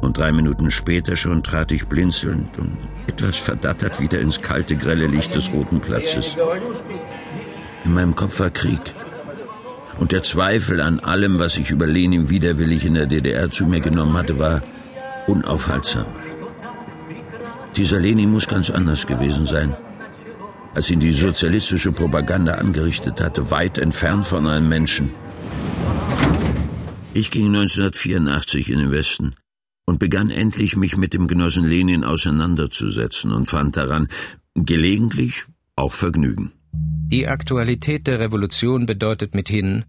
Und 0.00 0.18
drei 0.18 0.32
Minuten 0.32 0.70
später 0.70 1.16
schon 1.16 1.42
trat 1.42 1.72
ich 1.72 1.86
blinzelnd 1.86 2.58
und 2.58 2.76
etwas 3.06 3.38
verdattert 3.38 4.00
wieder 4.00 4.20
ins 4.20 4.40
kalte, 4.42 4.76
grelle 4.76 5.06
Licht 5.06 5.34
des 5.34 5.52
Roten 5.52 5.80
Platzes. 5.80 6.36
In 7.84 7.94
meinem 7.94 8.14
Kopf 8.14 8.40
war 8.40 8.50
Krieg. 8.50 8.94
Und 9.98 10.12
der 10.12 10.22
Zweifel 10.22 10.80
an 10.80 11.00
allem, 11.00 11.38
was 11.38 11.56
ich 11.56 11.70
über 11.70 11.86
Lenin 11.86 12.28
widerwillig 12.28 12.84
in 12.84 12.94
der 12.94 13.06
DDR 13.06 13.50
zu 13.50 13.66
mir 13.66 13.80
genommen 13.80 14.16
hatte, 14.16 14.38
war 14.38 14.62
unaufhaltsam. 15.26 16.06
Dieser 17.76 18.00
Lenin 18.00 18.30
muss 18.30 18.48
ganz 18.48 18.70
anders 18.70 19.06
gewesen 19.06 19.46
sein, 19.46 19.74
als 20.74 20.90
ihn 20.90 21.00
die 21.00 21.12
sozialistische 21.12 21.92
Propaganda 21.92 22.54
angerichtet 22.54 23.20
hatte, 23.20 23.50
weit 23.50 23.78
entfernt 23.78 24.26
von 24.26 24.46
einem 24.46 24.68
Menschen. 24.68 25.10
Ich 27.12 27.30
ging 27.30 27.46
1984 27.46 28.70
in 28.70 28.78
den 28.80 28.90
Westen 28.90 29.34
und 29.86 29.98
begann 29.98 30.30
endlich, 30.30 30.76
mich 30.76 30.96
mit 30.96 31.14
dem 31.14 31.28
Genossen 31.28 31.64
Lenin 31.64 32.04
auseinanderzusetzen 32.04 33.32
und 33.32 33.48
fand 33.48 33.76
daran, 33.76 34.08
Gelegentlich 34.56 35.44
auch 35.74 35.92
Vergnügen. 35.92 36.52
Die 36.72 37.26
Aktualität 37.26 38.06
der 38.06 38.20
Revolution 38.20 38.86
bedeutet 38.86 39.34
mithin, 39.34 39.84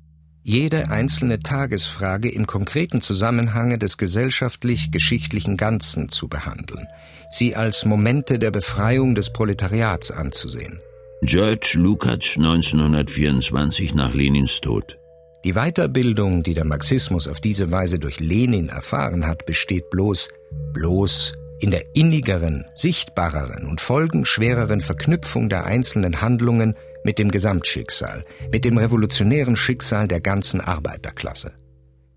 jede 0.48 0.92
einzelne 0.92 1.40
Tagesfrage 1.40 2.30
im 2.30 2.46
konkreten 2.46 3.02
Zusammenhange 3.02 3.80
des 3.80 3.98
gesellschaftlich-geschichtlichen 3.98 5.58
Ganzen 5.58 6.10
zu 6.10 6.28
behandeln, 6.28 6.86
sie 7.32 7.56
als 7.56 7.84
Momente 7.84 8.38
der 8.38 8.52
Befreiung 8.52 9.16
des 9.16 9.34
Proletariats 9.34 10.12
anzusehen. 10.12 10.82
George 11.24 11.78
Lukács 11.78 12.38
1924 12.38 13.96
nach 13.96 14.14
Lenins 14.14 14.62
Tod. 14.62 15.00
Die 15.44 15.54
Weiterbildung, 15.54 16.44
die 16.44 16.54
der 16.54 16.66
Marxismus 16.66 17.28
auf 17.28 17.40
diese 17.40 17.72
Weise 17.72 17.98
durch 17.98 18.20
Lenin 18.20 18.70
erfahren 18.70 19.26
hat, 19.26 19.48
besteht 19.48 19.90
bloß, 19.90 20.30
bloß 20.74 21.34
in 21.60 21.72
der 21.72 21.96
innigeren, 21.96 22.66
sichtbareren 22.76 23.66
und 23.66 23.82
folgenschwereren 23.82 24.82
Verknüpfung 24.82 25.50
der 25.50 25.66
einzelnen 25.66 26.22
Handlungen 26.22 26.76
mit 27.06 27.20
dem 27.20 27.30
Gesamtschicksal, 27.30 28.26
mit 28.52 28.66
dem 28.66 28.80
revolutionären 28.80 29.56
Schicksal 29.56 30.08
der 30.08 30.22
ganzen 30.22 30.60
Arbeiterklasse. 30.60 31.54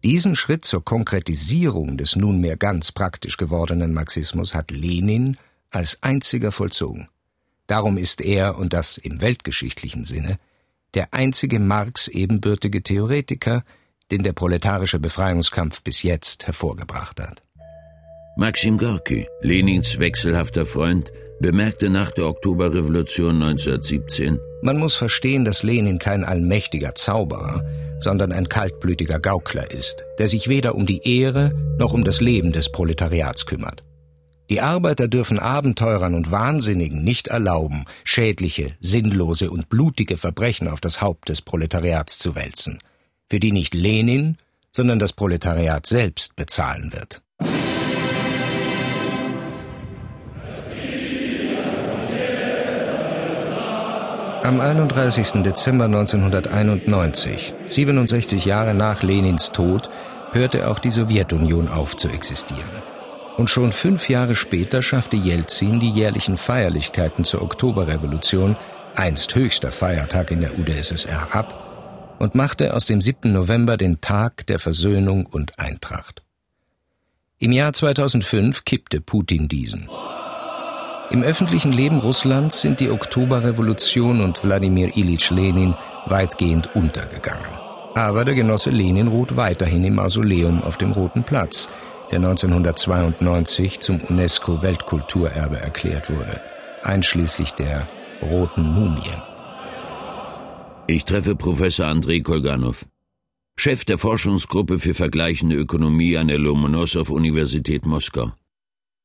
Diesen 0.02 0.34
Schritt 0.34 0.64
zur 0.64 0.82
Konkretisierung 0.82 1.98
des 1.98 2.16
nunmehr 2.16 2.56
ganz 2.56 2.90
praktisch 2.90 3.36
gewordenen 3.36 3.92
Marxismus 3.92 4.54
hat 4.54 4.70
Lenin 4.70 5.36
als 5.70 6.02
einziger 6.02 6.52
vollzogen. 6.52 7.08
Darum 7.66 7.98
ist 7.98 8.22
er, 8.22 8.56
und 8.56 8.72
das 8.72 8.96
im 8.96 9.20
weltgeschichtlichen 9.20 10.04
Sinne, 10.04 10.38
der 10.94 11.12
einzige 11.12 11.60
Marx 11.60 12.08
ebenbürtige 12.08 12.82
Theoretiker, 12.82 13.64
den 14.10 14.22
der 14.22 14.32
proletarische 14.32 14.98
Befreiungskampf 14.98 15.82
bis 15.82 16.02
jetzt 16.02 16.46
hervorgebracht 16.46 17.20
hat. 17.20 17.42
Maxim 18.40 18.78
Gorki, 18.78 19.26
Lenins 19.40 19.98
wechselhafter 19.98 20.64
Freund, 20.64 21.12
bemerkte 21.40 21.90
nach 21.90 22.12
der 22.12 22.28
Oktoberrevolution 22.28 23.42
1917, 23.42 24.38
man 24.62 24.78
muss 24.78 24.94
verstehen, 24.94 25.44
dass 25.44 25.64
Lenin 25.64 25.98
kein 25.98 26.22
allmächtiger 26.22 26.94
Zauberer, 26.94 27.64
sondern 27.98 28.30
ein 28.30 28.48
kaltblütiger 28.48 29.18
Gaukler 29.18 29.72
ist, 29.72 30.04
der 30.20 30.28
sich 30.28 30.48
weder 30.48 30.76
um 30.76 30.86
die 30.86 31.02
Ehre 31.02 31.52
noch 31.80 31.92
um 31.92 32.04
das 32.04 32.20
Leben 32.20 32.52
des 32.52 32.70
Proletariats 32.70 33.44
kümmert. 33.44 33.82
Die 34.50 34.60
Arbeiter 34.60 35.08
dürfen 35.08 35.40
Abenteurern 35.40 36.14
und 36.14 36.30
Wahnsinnigen 36.30 37.02
nicht 37.02 37.26
erlauben, 37.26 37.86
schädliche, 38.04 38.76
sinnlose 38.78 39.50
und 39.50 39.68
blutige 39.68 40.16
Verbrechen 40.16 40.68
auf 40.68 40.80
das 40.80 41.00
Haupt 41.00 41.28
des 41.28 41.42
Proletariats 41.42 42.20
zu 42.20 42.36
wälzen, 42.36 42.78
für 43.28 43.40
die 43.40 43.50
nicht 43.50 43.74
Lenin, 43.74 44.36
sondern 44.70 45.00
das 45.00 45.12
Proletariat 45.12 45.86
selbst 45.86 46.36
bezahlen 46.36 46.92
wird. 46.92 47.20
Am 54.42 54.60
31. 54.60 55.42
Dezember 55.42 55.86
1991, 55.86 57.54
67 57.66 58.44
Jahre 58.44 58.72
nach 58.72 59.02
Lenins 59.02 59.50
Tod, 59.50 59.90
hörte 60.30 60.68
auch 60.68 60.78
die 60.78 60.90
Sowjetunion 60.90 61.68
auf 61.68 61.96
zu 61.96 62.08
existieren. 62.08 62.70
Und 63.36 63.50
schon 63.50 63.72
fünf 63.72 64.08
Jahre 64.08 64.36
später 64.36 64.80
schaffte 64.80 65.16
Jelzin 65.16 65.80
die 65.80 65.90
jährlichen 65.90 66.36
Feierlichkeiten 66.36 67.24
zur 67.24 67.42
Oktoberrevolution, 67.42 68.56
einst 68.94 69.34
höchster 69.34 69.72
Feiertag 69.72 70.30
in 70.30 70.40
der 70.40 70.56
UdSSR, 70.56 71.34
ab 71.34 72.16
und 72.20 72.36
machte 72.36 72.74
aus 72.74 72.86
dem 72.86 73.00
7. 73.00 73.32
November 73.32 73.76
den 73.76 74.00
Tag 74.00 74.46
der 74.46 74.60
Versöhnung 74.60 75.26
und 75.26 75.58
Eintracht. 75.58 76.22
Im 77.38 77.52
Jahr 77.52 77.72
2005 77.72 78.64
kippte 78.64 79.00
Putin 79.00 79.48
diesen. 79.48 79.88
Im 81.10 81.22
öffentlichen 81.22 81.72
Leben 81.72 82.00
Russlands 82.00 82.60
sind 82.60 82.80
die 82.80 82.90
Oktoberrevolution 82.90 84.20
und 84.20 84.44
Wladimir 84.44 84.94
Ilyich 84.94 85.30
Lenin 85.30 85.74
weitgehend 86.04 86.74
untergegangen. 86.76 87.48
Aber 87.94 88.26
der 88.26 88.34
Genosse 88.34 88.68
Lenin 88.68 89.08
ruht 89.08 89.34
weiterhin 89.36 89.84
im 89.84 89.94
Mausoleum 89.94 90.62
auf 90.62 90.76
dem 90.76 90.92
Roten 90.92 91.24
Platz, 91.24 91.70
der 92.10 92.18
1992 92.18 93.80
zum 93.80 94.00
UNESCO-Weltkulturerbe 94.02 95.58
erklärt 95.58 96.10
wurde, 96.10 96.42
einschließlich 96.82 97.52
der 97.52 97.88
Roten 98.20 98.62
Mumie. 98.62 99.00
Ich 100.88 101.06
treffe 101.06 101.36
Professor 101.36 101.86
Andrei 101.86 102.20
Kolganov, 102.20 102.84
Chef 103.56 103.86
der 103.86 103.96
Forschungsgruppe 103.96 104.78
für 104.78 104.92
vergleichende 104.92 105.56
Ökonomie 105.56 106.18
an 106.18 106.28
der 106.28 106.38
Lomonossow-Universität 106.38 107.86
Moskau 107.86 108.32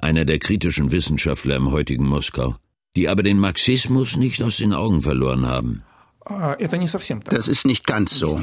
einer 0.04 0.26
der 0.26 0.40
kritischen 0.40 0.92
Wissenschaftler 0.92 1.56
im 1.56 1.72
heutigen 1.72 2.06
Moskau, 2.06 2.56
die 2.96 3.10
aber 3.10 3.24
den 3.24 3.40
Marxismus 3.40 4.18
nicht 4.18 4.44
aus 4.44 4.58
den 4.58 4.74
Augen 4.74 5.02
verloren 5.02 5.48
haben. 5.48 5.84
Das 7.26 7.48
ist 7.50 7.66
nicht 7.66 7.86
ganz 7.86 8.18
so. 8.18 8.40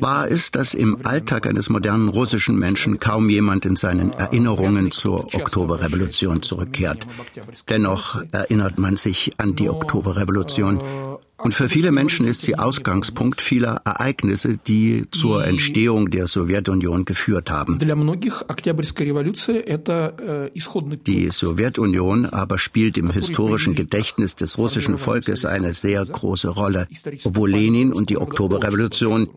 Wahr 0.00 0.28
ist, 0.28 0.56
dass 0.56 0.74
im 0.74 1.06
Alltag 1.06 1.46
eines 1.46 1.70
modernen 1.70 2.08
russischen 2.10 2.58
Menschen 2.58 3.00
kaum 3.00 3.30
jemand 3.30 3.64
in 3.64 3.76
seinen 3.76 4.12
Erinnerungen 4.12 4.90
zur 4.90 5.34
Oktoberrevolution 5.34 6.42
zurückkehrt. 6.42 7.06
Dennoch 7.70 8.22
erinnert 8.32 8.78
man 8.78 8.98
sich 8.98 9.32
an 9.38 9.56
die 9.56 9.70
Oktoberrevolution. 9.70 10.82
Und 11.42 11.54
für 11.54 11.68
viele 11.68 11.90
Menschen 11.90 12.26
ist 12.26 12.42
sie 12.42 12.56
Ausgangspunkt 12.58 13.40
vieler 13.42 13.82
Ereignisse, 13.84 14.58
die 14.58 15.04
zur 15.10 15.44
Entstehung 15.44 16.10
der 16.10 16.28
Sowjetunion 16.28 17.04
geführt 17.04 17.50
haben. 17.50 17.78
Die 21.06 21.30
Sowjetunion 21.30 22.26
aber 22.26 22.58
spielt 22.58 22.96
im 22.96 23.10
historischen 23.10 23.74
Gedächtnis 23.74 24.36
des 24.36 24.58
russischen 24.58 24.98
Volkes 24.98 25.44
eine 25.44 25.74
sehr 25.74 26.04
große 26.04 26.48
Rolle. 26.48 26.86
Obwohl 27.24 27.50
Lenin 27.50 27.92
und 27.92 28.10
die 28.10 28.18
Oktoberrevolution 28.18 29.28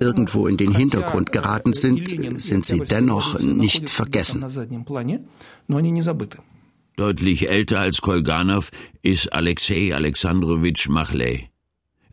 irgendwo 0.00 0.46
in 0.46 0.56
den 0.56 0.74
Hintergrund 0.74 1.32
geraten 1.32 1.72
sind, 1.72 2.08
sind 2.40 2.64
sie 2.66 2.80
dennoch 2.80 3.38
nicht 3.38 3.90
vergessen. 3.90 4.44
Deutlich 6.96 7.48
älter 7.48 7.80
als 7.80 8.02
Kolganov 8.02 8.70
ist 9.02 9.32
Alexei 9.32 9.94
Alexandrowitsch 9.94 10.88
Machley. 10.88 11.49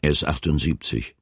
Er 0.08 0.12
ist 0.12 0.26
78, 0.26 1.15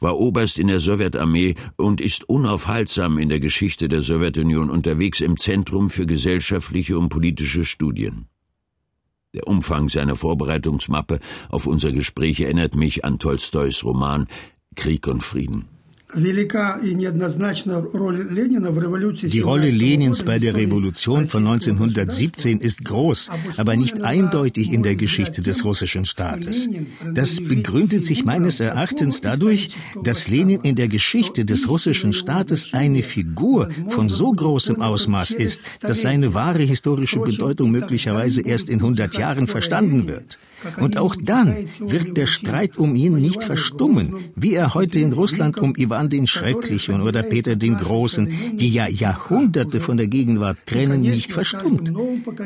war 0.00 0.18
Oberst 0.18 0.58
in 0.58 0.66
der 0.66 0.80
Sowjetarmee 0.80 1.54
und 1.76 2.00
ist 2.00 2.28
unaufhaltsam 2.28 3.18
in 3.18 3.28
der 3.28 3.38
Geschichte 3.38 3.88
der 3.88 4.02
Sowjetunion 4.02 4.68
unterwegs 4.68 5.20
im 5.20 5.36
Zentrum 5.36 5.90
für 5.90 6.06
gesellschaftliche 6.06 6.98
und 6.98 7.08
politische 7.08 7.64
Studien. 7.64 8.26
Der 9.32 9.46
Umfang 9.46 9.88
seiner 9.88 10.16
Vorbereitungsmappe 10.16 11.20
auf 11.50 11.68
unser 11.68 11.92
Gespräch 11.92 12.40
erinnert 12.40 12.74
mich 12.74 13.04
an 13.04 13.20
Tolstois 13.20 13.84
Roman 13.84 14.26
Krieg 14.74 15.06
und 15.06 15.22
Frieden. 15.22 15.68
Die 19.32 19.40
Rolle 19.40 19.70
Lenins 19.70 20.22
bei 20.22 20.38
der 20.38 20.54
Revolution 20.54 21.26
von 21.26 21.46
1917 21.46 22.60
ist 22.60 22.84
groß, 22.84 23.30
aber 23.56 23.76
nicht 23.76 24.02
eindeutig 24.02 24.72
in 24.72 24.82
der 24.82 24.96
Geschichte 24.96 25.42
des 25.42 25.64
russischen 25.64 26.04
Staates. 26.04 26.68
Das 27.14 27.40
begründet 27.40 28.04
sich 28.04 28.24
meines 28.24 28.60
Erachtens 28.60 29.20
dadurch, 29.20 29.70
dass 30.02 30.28
Lenin 30.28 30.60
in 30.62 30.74
der 30.74 30.88
Geschichte 30.88 31.44
des 31.44 31.68
russischen 31.68 32.12
Staates 32.12 32.72
eine 32.72 33.02
Figur 33.02 33.68
von 33.88 34.08
so 34.08 34.32
großem 34.32 34.80
Ausmaß 34.80 35.32
ist, 35.32 35.60
dass 35.80 36.02
seine 36.02 36.34
wahre 36.34 36.62
historische 36.62 37.20
Bedeutung 37.20 37.70
möglicherweise 37.70 38.42
erst 38.42 38.68
in 38.68 38.80
100 38.80 39.16
Jahren 39.16 39.46
verstanden 39.46 40.06
wird. 40.06 40.38
Und 40.78 40.96
auch 40.98 41.16
dann 41.16 41.56
wird 41.80 42.16
der 42.16 42.26
Streit 42.26 42.76
um 42.76 42.94
ihn 42.94 43.14
nicht 43.14 43.44
verstummen, 43.44 44.14
wie 44.34 44.54
er 44.54 44.74
heute 44.74 45.00
in 45.00 45.12
Russland 45.12 45.58
um 45.58 45.74
Ivan 45.76 46.08
den 46.08 46.26
Schrecklichen 46.26 47.00
oder 47.00 47.22
Peter 47.22 47.56
den 47.56 47.76
Großen, 47.76 48.56
die 48.56 48.72
ja 48.72 48.88
Jahrhunderte 48.88 49.80
von 49.80 49.96
der 49.96 50.06
Gegenwart 50.06 50.58
trennen, 50.66 51.00
nicht 51.00 51.32
verstummt. 51.32 51.92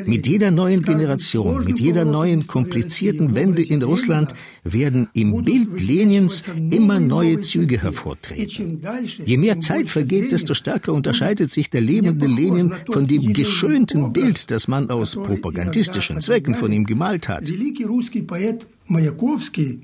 Mit 0.05 0.27
jeder 0.27 0.51
neuen 0.51 0.83
Generation, 0.83 1.65
mit 1.65 1.79
jeder 1.79 2.05
neuen 2.05 2.47
komplizierten 2.47 3.35
Wende 3.35 3.63
in 3.63 3.81
Russland 3.81 4.33
werden 4.65 5.07
im 5.13 5.45
Bild 5.45 5.79
Lenins 5.79 6.43
immer 6.71 6.99
neue 6.99 7.39
Züge 7.41 7.81
hervortreten. 7.81 8.81
Je 9.23 9.37
mehr 9.37 9.61
Zeit 9.61 9.89
vergeht, 9.89 10.31
desto 10.31 10.53
stärker 10.53 10.91
unterscheidet 10.91 11.51
sich 11.51 11.69
der 11.69 11.81
lebende 11.81 12.25
Lenin 12.25 12.73
von 12.91 13.07
dem 13.07 13.31
geschönten 13.31 14.11
Bild, 14.11 14.49
das 14.51 14.67
man 14.67 14.89
aus 14.89 15.15
propagandistischen 15.15 16.19
Zwecken 16.19 16.55
von 16.55 16.71
ihm 16.71 16.85
gemalt 16.85 17.29
hat. 17.29 17.43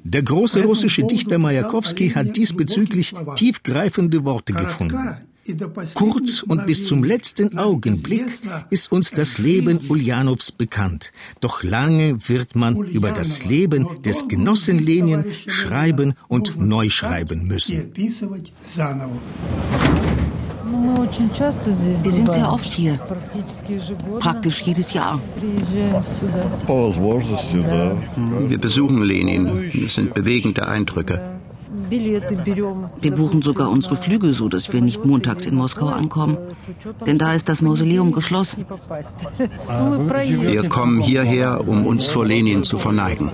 Der 0.04 0.24
große 0.24 0.64
russische 0.64 1.04
Dichter 1.04 1.38
Majakowski 1.38 2.10
hat 2.10 2.36
diesbezüglich 2.36 3.14
tiefgreifende 3.36 4.26
Worte 4.26 4.54
gefunden. 4.54 4.98
Kurz 5.96 6.44
und 6.44 6.68
bis 6.68 6.88
zum 6.88 7.04
letzten 7.04 7.58
Augenblick 7.58 8.26
ist 8.70 8.92
uns 8.92 9.10
das 9.12 9.40
Leben 9.40 9.80
Uljanows 9.90 10.52
bekannt. 10.52 11.12
Doch 11.40 11.64
lange 11.64 12.30
wird 12.30 12.56
man 12.56 12.76
über 12.86 13.12
das 13.12 13.44
Leben 13.44 13.88
des 14.04 14.28
Genossen 14.28 14.78
Lenin 14.78 15.26
schreiben 15.34 16.14
und 16.28 16.58
neu 16.58 16.90
schreiben 16.90 17.48
müssen. 17.48 17.92
Wir 22.04 22.12
sind 22.12 22.32
sehr 22.32 22.52
oft 22.52 22.70
hier. 22.70 23.00
Praktisch 24.20 24.62
jedes 24.62 24.94
Jahr. 24.94 25.20
Wir 28.48 28.58
besuchen 28.60 29.02
Lenin. 29.02 29.72
Es 29.86 29.96
sind 29.96 30.14
bewegende 30.14 30.68
Eindrücke. 30.68 31.41
Wir 31.92 33.12
buchen 33.12 33.42
sogar 33.42 33.70
unsere 33.70 33.98
Flüge 33.98 34.34
so, 34.34 34.48
dass 34.48 34.72
wir 34.72 34.82
nicht 34.82 35.06
montags 35.06 35.46
in 35.46 35.56
Moskau 35.56 35.88
ankommen. 35.88 36.38
Denn 37.06 37.18
da 37.18 37.34
ist 37.34 37.50
das 37.50 37.62
Mausoleum 37.62 38.12
geschlossen. 38.12 38.66
Wir 40.26 40.70
kommen 40.70 41.02
hierher, 41.02 41.68
um 41.68 41.86
uns 41.86 42.08
vor 42.08 42.26
Lenin 42.26 42.64
zu 42.64 42.78
verneigen. 42.78 43.32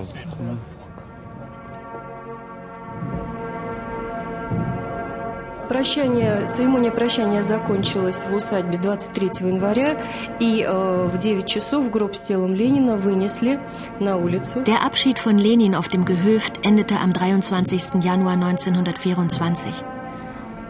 Прощание, 5.69 6.45
церемония 6.47 6.91
прощания 6.91 7.41
закончилась 7.41 8.25
в 8.25 8.35
усадьбе 8.35 8.77
23 8.77 9.47
января, 9.47 9.97
и 10.39 10.61
э, 10.61 11.07
в 11.07 11.17
9 11.17 11.45
часов 11.45 11.89
гроб 11.89 12.15
с 12.15 12.21
телом 12.21 12.53
Ленина 12.53 12.97
вынесли 12.97 13.59
на 13.99 14.17
улицу. 14.17 14.63
Der 14.65 14.83
Abschied 14.83 15.19
von 15.19 15.37
Lenin 15.37 15.73
auf 15.73 15.87
dem 15.87 16.05
Gehöft 16.05 16.65
endete 16.65 16.99
am 16.99 17.13
23. 17.13 18.03
Januar 18.03 18.33
1924. 18.33 19.73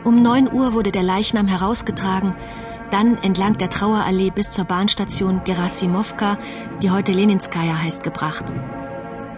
Um 0.06 0.22
9 0.22 0.52
Uhr 0.54 0.74
wurde 0.74 0.92
der 0.92 1.04
Leichnam 1.04 1.48
herausgetragen, 1.48 2.36
dann 2.92 3.18
entlang 3.24 3.58
der 3.58 3.70
Trauerallee 3.70 4.30
bis 4.30 4.52
zur 4.52 4.66
Bahnstation 4.66 5.44
Gerasimovka, 5.44 6.38
die 6.84 6.92
heute 6.92 7.12
Leninskaya 7.12 7.82
heißt, 7.82 8.04
gebracht. 8.04 8.46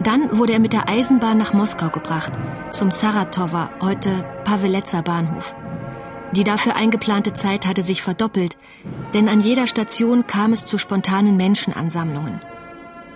Dann 0.03 0.37
wurde 0.37 0.53
er 0.53 0.59
mit 0.59 0.73
der 0.73 0.89
Eisenbahn 0.89 1.37
nach 1.37 1.53
Moskau 1.53 1.89
gebracht, 1.89 2.33
zum 2.71 2.91
Saratower, 2.91 3.71
heute 3.81 4.25
Paveletzer 4.43 5.01
Bahnhof. 5.01 5.55
Die 6.33 6.43
dafür 6.43 6.75
eingeplante 6.75 7.33
Zeit 7.33 7.65
hatte 7.65 7.81
sich 7.81 8.01
verdoppelt, 8.01 8.57
denn 9.13 9.29
an 9.29 9.41
jeder 9.41 9.67
Station 9.67 10.27
kam 10.27 10.53
es 10.53 10.65
zu 10.65 10.77
spontanen 10.77 11.37
Menschenansammlungen. 11.37 12.39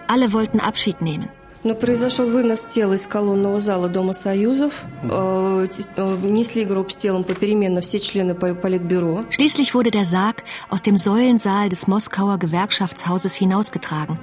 Alle 0.08 0.32
wollten 0.34 0.60
Abschied 0.60 1.02
nehmen. 1.02 1.30
Но 1.62 1.76
произошел 1.76 2.30
вынос 2.30 2.62
тела 2.62 2.93
из 2.93 3.06
колонного 3.06 3.60
зала 3.60 3.89
Дома 3.89 4.13
Союзов. 4.13 4.86
Э, 5.04 5.67
э, 5.98 6.17
несли 6.22 6.63
гроб 6.63 6.89
с 6.89 6.95
телом 6.95 7.26
попеременно 7.26 7.82
все 7.82 8.00
члены 8.00 8.34
Политбюро. 8.34 9.26
Schließlich 9.30 9.76
wurde 9.76 9.91
der 9.91 10.06
Sarg 10.06 10.43
aus 10.69 10.82
dem 10.82 10.95
Säulensaal 10.95 11.67
des 11.67 11.86
Moskauer 11.88 12.38
Gewerkschaftshauses 12.38 13.36
hinausgetragen. 13.36 14.17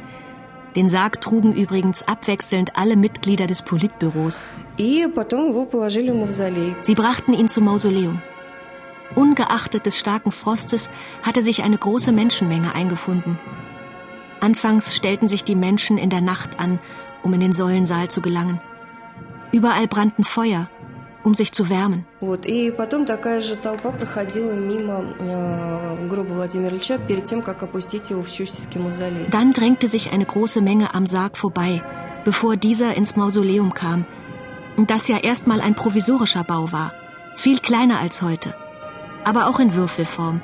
den 0.75 0.87
Sarg 0.87 1.19
trugen 1.19 1.53
übrigens 1.53 2.03
abwechselnd 2.03 2.77
alle 2.77 2.95
Mitglieder 2.95 3.45
des 3.45 3.61
Politbüros. 3.61 4.45
Sie 4.77 5.05
brachten 6.95 7.33
ihn 7.33 7.47
zum 7.49 7.65
Mausoleum. 7.65 8.21
Ungeachtet 9.15 9.85
des 9.85 9.99
starken 9.99 10.31
Frostes 10.31 10.89
hatte 11.23 11.41
sich 11.41 11.63
eine 11.63 11.77
große 11.77 12.13
Menschenmenge 12.13 12.73
eingefunden. 12.73 13.37
Anfangs 14.39 14.95
stellten 14.95 15.27
sich 15.27 15.43
die 15.43 15.55
Menschen 15.55 15.97
in 15.97 16.09
der 16.09 16.21
Nacht 16.21 16.57
an, 16.59 16.79
um 17.21 17.33
in 17.33 17.41
den 17.41 17.51
Säulensaal 17.51 18.07
zu 18.07 18.21
gelangen. 18.21 18.61
Überall 19.51 19.87
brannten 19.87 20.23
Feuer, 20.23 20.69
um 21.23 21.33
sich 21.33 21.51
zu 21.51 21.69
wärmen. 21.69 22.05
Э, 22.21 22.71
Dann 29.29 29.53
drängte 29.53 29.87
sich 29.87 30.11
eine 30.13 30.25
große 30.25 30.61
Menge 30.61 30.93
am 30.93 31.05
Sarg 31.05 31.37
vorbei, 31.37 31.81
bevor 32.25 32.55
dieser 32.55 32.95
ins 32.95 33.15
Mausoleum 33.15 33.73
kam, 33.73 34.05
das 34.77 35.07
ja 35.07 35.17
erstmal 35.17 35.61
ein 35.61 35.75
provisorischer 35.75 36.43
Bau 36.43 36.71
war, 36.71 36.93
viel 37.35 37.59
kleiner 37.59 37.99
als 37.99 38.21
heute, 38.21 38.53
aber 39.23 39.47
auch 39.47 39.59
in 39.59 39.75
Würfelform. 39.75 40.41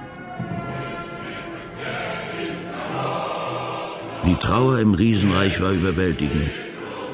Die 4.25 4.35
Trauer 4.35 4.79
im 4.79 4.93
Riesenreich 4.93 5.61
war 5.61 5.71
überwältigend. 5.71 6.51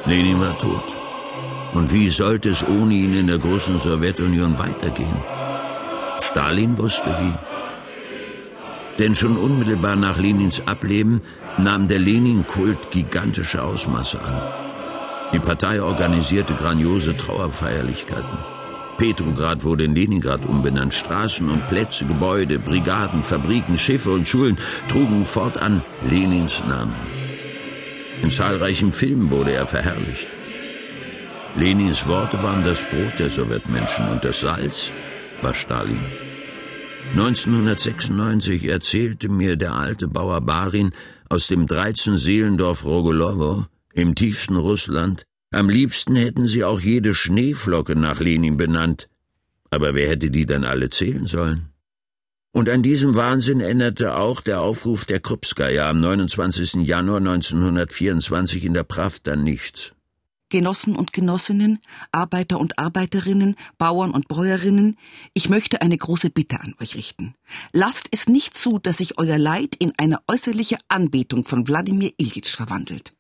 Lenin 0.06 0.40
war 0.40 0.58
tot. 0.58 0.84
Und 1.74 1.92
wie 1.92 2.10
sollte 2.10 2.50
es 2.50 2.64
ohne 2.68 2.94
ihn 2.94 3.14
in 3.16 3.28
der 3.28 3.40
großen 3.40 3.80
Sowjetunion 3.80 4.60
weitergehen? 4.60 5.18
Stalin 6.22 6.78
wusste 6.78 7.10
wie. 7.20 7.34
Denn 9.00 9.16
schon 9.16 9.38
unmittelbar 9.38 9.96
nach 9.96 10.20
Lenins 10.20 10.62
Ableben 10.68 11.22
nahm 11.58 11.88
der 11.88 12.00
Lenin-Kult 12.00 12.92
gigantische 12.92 13.64
Ausmaße 13.64 14.22
an. 14.22 14.42
Die 15.34 15.40
Partei 15.40 15.82
organisierte 15.82 16.54
grandiose 16.54 17.18
Trauerfeierlichkeiten. 17.18 18.38
Petrograd 18.98 19.64
wurde 19.64 19.86
in 19.86 19.96
Leningrad 19.96 20.46
umbenannt. 20.46 20.94
Straßen 20.94 21.50
und 21.50 21.68
Plätze, 21.68 22.06
Gebäude, 22.06 22.60
Brigaden, 22.60 23.24
Fabriken, 23.24 23.80
Schiffe 23.80 24.12
und 24.12 24.28
Schulen 24.28 24.58
trugen 24.88 25.26
fortan 25.26 25.82
Lenins 26.08 26.64
Namen. 26.68 26.96
In 28.22 28.30
zahlreichen 28.30 28.92
Filmen 28.92 29.32
wurde 29.32 29.54
er 29.54 29.66
verherrlicht. 29.66 30.28
Lenins 31.56 32.08
Worte 32.08 32.42
waren 32.42 32.64
das 32.64 32.84
Brot 32.90 33.20
der 33.20 33.30
Sowjetmenschen 33.30 34.10
und 34.10 34.26
das 34.26 34.40
Salz 34.40 34.92
war 35.42 35.54
Stalin. 35.54 36.04
1996 37.12 38.66
erzählte 38.66 39.30
mir 39.30 39.56
der 39.56 39.74
alte 39.74 40.08
Bauer 40.08 40.42
Barin 40.42 40.94
aus 41.30 41.48
dem 41.48 41.68
13 41.68 42.18
Seelendorf 42.18 42.86
Rogolowo 42.86 43.66
im 43.94 44.16
tiefsten 44.16 44.56
Russland, 44.56 45.26
am 45.52 45.70
liebsten 45.70 46.16
hätten 46.16 46.48
sie 46.48 46.64
auch 46.64 46.80
jede 46.80 47.14
Schneeflocke 47.14 47.96
nach 47.96 48.20
Lenin 48.20 48.58
benannt. 48.58 49.08
Aber 49.70 49.94
wer 49.94 50.10
hätte 50.10 50.32
die 50.32 50.48
dann 50.48 50.66
alle 50.66 50.90
zählen 50.90 51.28
sollen? 51.28 51.70
Und 52.52 52.70
an 52.70 52.82
diesem 52.82 53.16
Wahnsinn 53.16 53.60
änderte 53.60 54.16
auch 54.16 54.42
der 54.42 54.62
Aufruf 54.62 55.06
der 55.06 55.20
Krupskaya 55.20 55.88
am 55.88 56.00
29. 56.00 56.88
Januar 56.88 57.18
1924 57.18 58.66
in 58.66 58.74
der 58.74 58.84
Pravda 58.84 59.36
nichts. 59.36 59.94
Genossen 60.54 60.96
und 60.96 61.14
Genossinnen, 61.14 61.80
Arbeiter 62.12 62.60
und 62.60 62.78
Arbeiterinnen, 62.78 63.56
Bauern 63.80 64.12
und 64.12 64.28
Bäuerinnen, 64.28 65.00
ich 65.34 65.50
möchte 65.50 65.82
eine 65.82 65.98
große 65.98 66.30
Bitte 66.30 66.62
an 66.62 66.76
euch 66.80 66.94
richten. 66.94 67.34
Lasst 67.72 68.08
es 68.12 68.30
nicht 68.30 68.56
zu, 68.56 68.78
dass 68.78 68.98
sich 68.98 69.18
euer 69.18 69.40
Leid 69.40 69.76
in 69.76 69.94
eine 69.98 70.20
äußerliche 70.28 70.78
Anbetung 70.90 71.44
von 71.46 71.68
Wladimir 71.68 72.14
Iljitsch 72.18 72.56
verwandelt. 72.56 73.18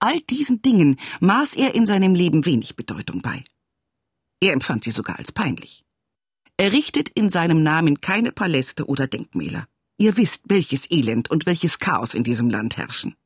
All 0.00 0.20
diesen 0.20 0.60
Dingen 0.60 1.00
maß 1.20 1.56
er 1.56 1.74
in 1.74 1.86
seinem 1.86 2.14
Leben 2.14 2.44
wenig 2.44 2.76
Bedeutung 2.76 3.22
bei. 3.22 3.42
Er 4.42 4.52
empfand 4.52 4.84
sie 4.84 4.90
sogar 4.90 5.18
als 5.18 5.32
peinlich. 5.32 5.82
Er 6.58 6.74
richtet 6.74 7.08
in 7.08 7.30
seinem 7.30 7.62
Namen 7.62 8.02
keine 8.02 8.32
Paläste 8.32 8.84
oder 8.84 9.06
Denkmäler. 9.06 9.66
Ihr 9.96 10.18
wisst, 10.18 10.42
welches 10.48 10.90
Elend 10.90 11.30
und 11.30 11.46
welches 11.46 11.78
Chaos 11.78 12.12
in 12.12 12.22
diesem 12.22 12.50
Land 12.50 12.76
herrschen. 12.76 13.16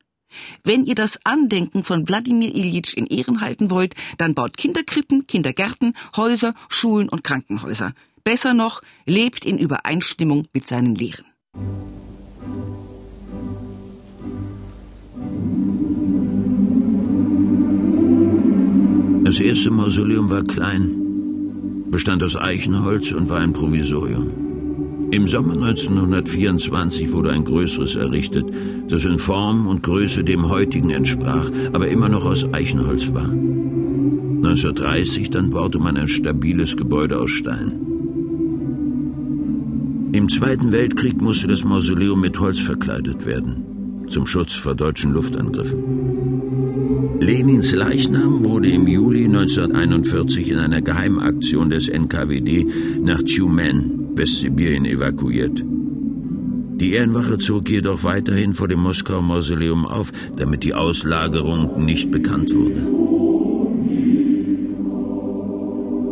Wenn 0.63 0.85
ihr 0.85 0.95
das 0.95 1.19
Andenken 1.23 1.83
von 1.83 2.07
Wladimir 2.07 2.53
Iljitsch 2.53 2.93
in 2.93 3.07
Ehren 3.07 3.41
halten 3.41 3.69
wollt, 3.69 3.95
dann 4.17 4.33
baut 4.33 4.57
Kinderkrippen, 4.57 5.27
Kindergärten, 5.27 5.93
Häuser, 6.15 6.53
Schulen 6.69 7.09
und 7.09 7.23
Krankenhäuser. 7.23 7.93
Besser 8.23 8.53
noch, 8.53 8.81
lebt 9.05 9.45
in 9.45 9.57
Übereinstimmung 9.57 10.47
mit 10.53 10.67
seinen 10.67 10.95
Lehren. 10.95 11.25
Das 19.25 19.39
erste 19.39 19.71
Mausoleum 19.71 20.29
war 20.29 20.43
klein, 20.43 21.85
bestand 21.89 22.23
aus 22.23 22.35
Eichenholz 22.35 23.11
und 23.11 23.27
war 23.27 23.39
ein 23.39 23.53
Provisorium. 23.53 24.44
Im 25.11 25.27
Sommer 25.27 25.53
1924 25.53 27.11
wurde 27.11 27.31
ein 27.31 27.45
größeres 27.45 27.95
errichtet, 27.95 28.45
das 28.89 29.05
in 29.05 29.19
Form 29.19 29.67
und 29.67 29.83
Größe 29.83 30.23
dem 30.23 30.49
heutigen 30.49 30.89
entsprach, 30.89 31.49
aber 31.73 31.87
immer 31.87 32.09
noch 32.09 32.25
aus 32.25 32.51
Eichenholz 32.53 33.13
war. 33.13 33.29
1930 33.29 35.29
dann 35.29 35.51
baute 35.51 35.79
man 35.79 35.97
ein 35.97 36.07
stabiles 36.07 36.75
Gebäude 36.75 37.19
aus 37.19 37.31
Stein. 37.31 37.73
Im 40.11 40.29
Zweiten 40.29 40.71
Weltkrieg 40.71 41.21
musste 41.21 41.47
das 41.47 41.63
Mausoleum 41.63 42.21
mit 42.21 42.39
Holz 42.39 42.59
verkleidet 42.59 43.25
werden, 43.25 44.05
zum 44.07 44.25
Schutz 44.25 44.53
vor 44.53 44.75
deutschen 44.75 45.13
Luftangriffen. 45.13 47.19
Lenins 47.19 47.73
Leichnam 47.73 48.43
wurde 48.43 48.69
im 48.69 48.87
Juli 48.87 49.25
1941 49.25 50.49
in 50.49 50.57
einer 50.57 50.81
Geheimaktion 50.81 51.69
des 51.69 51.87
NKWD 51.87 52.65
nach 53.01 53.21
Tjumen 53.23 54.04
Westsibirien 54.17 54.85
evakuiert. 54.85 55.63
Die 56.77 56.93
Ehrenwache 56.93 57.37
zog 57.37 57.69
jedoch 57.69 58.03
weiterhin 58.03 58.53
vor 58.53 58.67
dem 58.67 58.79
Moskauer 58.81 59.21
Mausoleum 59.21 59.85
auf, 59.85 60.11
damit 60.35 60.63
die 60.63 60.73
Auslagerung 60.73 61.85
nicht 61.85 62.11
bekannt 62.11 62.53
wurde. 62.53 63.05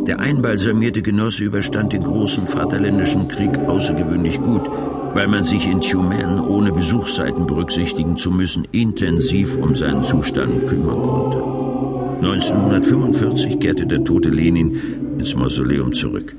Der 0.06 0.20
einbalsamierte 0.20 1.02
Genosse 1.02 1.44
überstand 1.44 1.92
den 1.92 2.02
großen 2.02 2.46
Vaterländischen 2.46 3.28
Krieg 3.28 3.58
außergewöhnlich 3.58 4.40
gut, 4.40 4.62
weil 5.14 5.28
man 5.28 5.44
sich 5.44 5.70
in 5.70 5.80
Tjumen, 5.80 6.40
ohne 6.40 6.72
Besuchszeiten 6.72 7.46
berücksichtigen 7.46 8.16
zu 8.16 8.30
müssen, 8.30 8.66
intensiv 8.72 9.56
um 9.56 9.74
seinen 9.74 10.02
Zustand 10.02 10.66
kümmern 10.66 11.02
konnte. 11.02 11.38
1945 12.26 13.60
kehrte 13.60 13.86
der 13.86 14.02
tote 14.04 14.30
Lenin 14.30 14.78
ins 15.18 15.34
Mausoleum 15.34 15.92
zurück. 15.92 16.34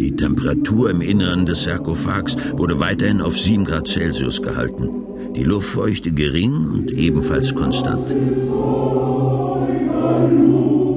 Die 0.00 0.14
Temperatur 0.14 0.90
im 0.90 1.00
Inneren 1.00 1.44
des 1.44 1.64
Sarkophags 1.64 2.36
wurde 2.52 2.78
weiterhin 2.78 3.20
auf 3.20 3.36
7 3.36 3.64
Grad 3.64 3.88
Celsius 3.88 4.40
gehalten, 4.42 4.88
die 5.34 5.42
Luftfeuchte 5.42 6.12
gering 6.12 6.54
und 6.66 6.92
ebenfalls 6.92 7.54
konstant. 7.54 8.08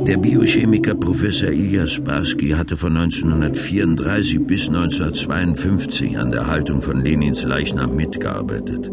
Der 0.07 0.17
Biochemiker 0.17 0.95
Professor 0.95 1.49
Ilya 1.49 1.87
Spassky 1.87 2.49
hatte 2.49 2.77
von 2.77 2.95
1934 2.95 4.45
bis 4.45 4.67
1952 4.67 6.17
an 6.17 6.31
der 6.31 6.47
Haltung 6.47 6.81
von 6.81 7.03
Lenins 7.03 7.43
Leichnam 7.43 7.95
mitgearbeitet. 7.95 8.91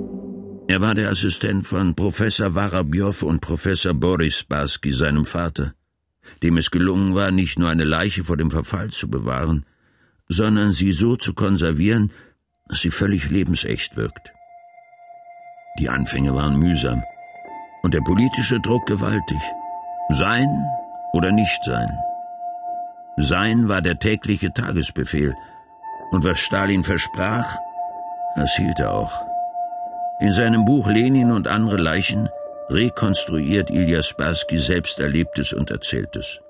Er 0.69 0.81
war 0.81 0.95
der 0.95 1.11
Assistent 1.11 1.67
von 1.67 1.95
Professor 1.95 2.55
Warabjow 2.55 3.23
und 3.23 3.41
Professor 3.41 3.95
Boris 3.95 4.39
Spassky, 4.39 4.93
seinem 4.93 5.25
Vater, 5.25 5.73
dem 6.43 6.57
es 6.57 6.71
gelungen 6.71 7.15
war, 7.15 7.31
nicht 7.31 7.59
nur 7.59 7.69
eine 7.69 7.85
Leiche 7.85 8.25
vor 8.25 8.37
dem 8.37 8.51
Verfall 8.51 8.91
zu 8.91 9.09
bewahren, 9.09 9.65
sondern 10.29 10.73
sie 10.73 10.93
so 10.93 11.17
zu 11.17 11.35
konservieren, 11.35 12.13
dass 12.69 12.81
sie 12.81 12.91
völlig 12.91 13.31
lebensecht 13.31 13.97
wirkt. 13.97 14.33
Die 15.79 15.89
Anfänge 15.89 16.35
waren 16.35 16.59
mühsam 16.59 17.03
und 17.83 17.95
der 17.95 18.01
politische 18.01 18.61
Druck 18.61 18.87
gewaltig. 18.87 19.41
Sein 20.11 20.49
oder 21.13 21.33
nicht 21.33 21.65
sein. 21.65 21.91
Sein 23.17 23.69
war 23.69 23.81
der 23.81 23.99
tägliche 23.99 24.53
Tagesbefehl, 24.53 25.35
und 26.11 26.25
was 26.25 26.39
Stalin 26.39 26.85
versprach, 26.85 27.59
das 28.37 28.57
hielt 28.57 28.79
er 28.79 28.95
auch. 28.95 29.13
In 30.21 30.33
seinem 30.33 30.65
Buch 30.65 30.89
Lenin 30.89 31.31
und 31.31 31.49
andere 31.49 31.77
Leichen 31.77 32.29
rekonstruiert 32.71 33.71
Ilya 33.71 34.03
Spassky 34.03 34.59
selbst 34.59 34.99
Erlebtes 35.01 35.53
und 35.53 35.71
Erzähltes. 35.71 36.41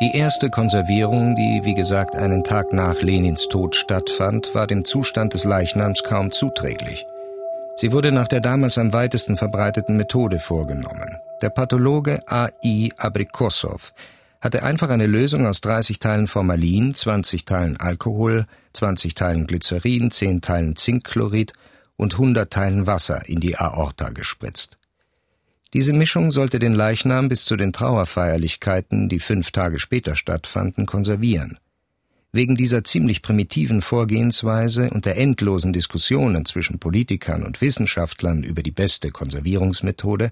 Die 0.00 0.16
erste 0.16 0.48
Konservierung, 0.48 1.34
die 1.34 1.62
wie 1.64 1.74
gesagt 1.74 2.14
einen 2.14 2.44
Tag 2.44 2.72
nach 2.72 3.02
Lenins 3.02 3.48
Tod 3.48 3.74
stattfand, 3.74 4.54
war 4.54 4.68
dem 4.68 4.84
Zustand 4.84 5.34
des 5.34 5.42
Leichnams 5.42 6.04
kaum 6.04 6.30
zuträglich. 6.30 7.04
Sie 7.74 7.90
wurde 7.90 8.12
nach 8.12 8.28
der 8.28 8.38
damals 8.38 8.78
am 8.78 8.92
weitesten 8.92 9.36
verbreiteten 9.36 9.96
Methode 9.96 10.38
vorgenommen. 10.38 11.18
Der 11.42 11.50
Pathologe 11.50 12.22
A.I. 12.28 12.92
Abrikossow 12.96 13.92
hatte 14.40 14.62
einfach 14.62 14.88
eine 14.90 15.08
Lösung 15.08 15.44
aus 15.46 15.60
30 15.62 15.98
Teilen 15.98 16.28
Formalin, 16.28 16.94
20 16.94 17.44
Teilen 17.44 17.76
Alkohol, 17.76 18.46
20 18.74 19.16
Teilen 19.16 19.48
Glycerin, 19.48 20.12
10 20.12 20.42
Teilen 20.42 20.76
Zinkchlorid 20.76 21.54
und 21.96 22.12
100 22.14 22.52
Teilen 22.52 22.86
Wasser 22.86 23.28
in 23.28 23.40
die 23.40 23.56
Aorta 23.56 24.10
gespritzt. 24.10 24.77
Diese 25.74 25.92
Mischung 25.92 26.30
sollte 26.30 26.58
den 26.58 26.72
Leichnam 26.72 27.28
bis 27.28 27.44
zu 27.44 27.54
den 27.56 27.74
Trauerfeierlichkeiten, 27.74 29.10
die 29.10 29.18
fünf 29.18 29.50
Tage 29.50 29.78
später 29.78 30.16
stattfanden, 30.16 30.86
konservieren. 30.86 31.58
Wegen 32.32 32.56
dieser 32.56 32.84
ziemlich 32.84 33.20
primitiven 33.20 33.82
Vorgehensweise 33.82 34.88
und 34.90 35.04
der 35.04 35.18
endlosen 35.18 35.74
Diskussionen 35.74 36.46
zwischen 36.46 36.78
Politikern 36.78 37.42
und 37.42 37.60
Wissenschaftlern 37.60 38.44
über 38.44 38.62
die 38.62 38.70
beste 38.70 39.10
Konservierungsmethode 39.10 40.30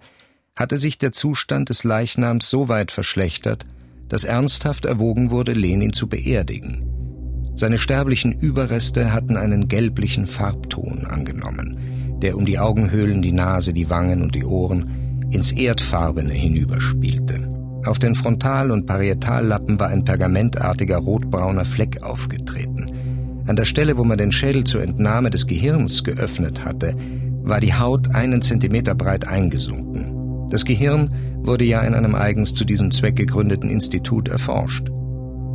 hatte 0.54 0.78
sich 0.78 0.96
der 0.96 1.12
Zustand 1.12 1.68
des 1.68 1.84
Leichnams 1.84 2.48
so 2.48 2.68
weit 2.68 2.90
verschlechtert, 2.90 3.66
dass 4.08 4.24
ernsthaft 4.24 4.86
erwogen 4.86 5.30
wurde, 5.30 5.52
Lenin 5.52 5.92
zu 5.92 6.06
beerdigen. 6.06 7.52
Seine 7.56 7.76
sterblichen 7.76 8.32
Überreste 8.32 9.12
hatten 9.12 9.36
einen 9.36 9.68
gelblichen 9.68 10.26
Farbton 10.26 11.06
angenommen, 11.06 12.18
der 12.22 12.36
um 12.36 12.46
die 12.46 12.58
Augenhöhlen, 12.58 13.20
die 13.20 13.32
Nase, 13.32 13.74
die 13.74 13.90
Wangen 13.90 14.22
und 14.22 14.34
die 14.34 14.44
Ohren 14.44 15.05
ins 15.30 15.52
Erdfarbene 15.52 16.32
hinüberspielte. 16.32 17.48
Auf 17.84 17.98
den 17.98 18.14
Frontal- 18.14 18.70
und 18.70 18.86
Parietallappen 18.86 19.78
war 19.78 19.88
ein 19.88 20.04
pergamentartiger 20.04 20.98
rotbrauner 20.98 21.64
Fleck 21.64 22.02
aufgetreten. 22.02 22.90
An 23.46 23.54
der 23.54 23.64
Stelle, 23.64 23.96
wo 23.96 24.02
man 24.02 24.18
den 24.18 24.32
Schädel 24.32 24.64
zur 24.64 24.82
Entnahme 24.82 25.30
des 25.30 25.46
Gehirns 25.46 26.02
geöffnet 26.02 26.64
hatte, 26.64 26.96
war 27.42 27.60
die 27.60 27.74
Haut 27.74 28.12
einen 28.12 28.42
Zentimeter 28.42 28.96
breit 28.96 29.26
eingesunken. 29.26 30.48
Das 30.50 30.64
Gehirn 30.64 31.12
wurde 31.42 31.64
ja 31.64 31.80
in 31.82 31.94
einem 31.94 32.16
eigens 32.16 32.54
zu 32.54 32.64
diesem 32.64 32.90
Zweck 32.90 33.14
gegründeten 33.16 33.70
Institut 33.70 34.28
erforscht. 34.28 34.88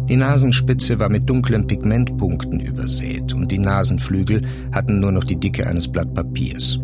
Die 0.07 0.15
Nasenspitze 0.15 0.99
war 0.99 1.09
mit 1.09 1.29
dunklen 1.29 1.67
Pigmentpunkten 1.67 2.59
übersät 2.59 3.33
und 3.33 3.51
die 3.51 3.59
Nasenflügel 3.59 4.41
hatten 4.71 4.99
nur 4.99 5.11
noch 5.11 5.23
die 5.23 5.39
Dicke 5.39 5.67
eines 5.67 5.89
Blatt 5.89 6.13
Papiers. 6.13 6.79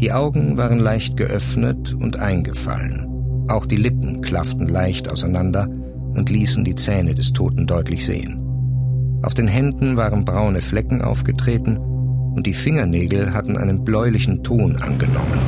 Die 0.00 0.12
Augen 0.12 0.56
waren 0.56 0.78
leicht 0.78 1.18
geöffnet 1.18 1.92
und 1.92 2.18
eingefallen. 2.18 3.46
Auch 3.48 3.66
die 3.66 3.76
Lippen 3.76 4.22
klafften 4.22 4.66
leicht 4.66 5.10
auseinander 5.10 5.68
und 5.68 6.30
ließen 6.30 6.64
die 6.64 6.74
Zähne 6.74 7.14
des 7.14 7.34
Toten 7.34 7.66
deutlich 7.66 8.06
sehen. 8.06 8.40
Auf 9.22 9.34
den 9.34 9.46
Händen 9.46 9.98
waren 9.98 10.24
braune 10.24 10.62
Flecken 10.62 11.02
aufgetreten 11.02 11.76
und 11.76 12.46
die 12.46 12.54
Fingernägel 12.54 13.34
hatten 13.34 13.58
einen 13.58 13.84
bläulichen 13.84 14.42
Ton 14.42 14.76
angenommen. 14.76 15.38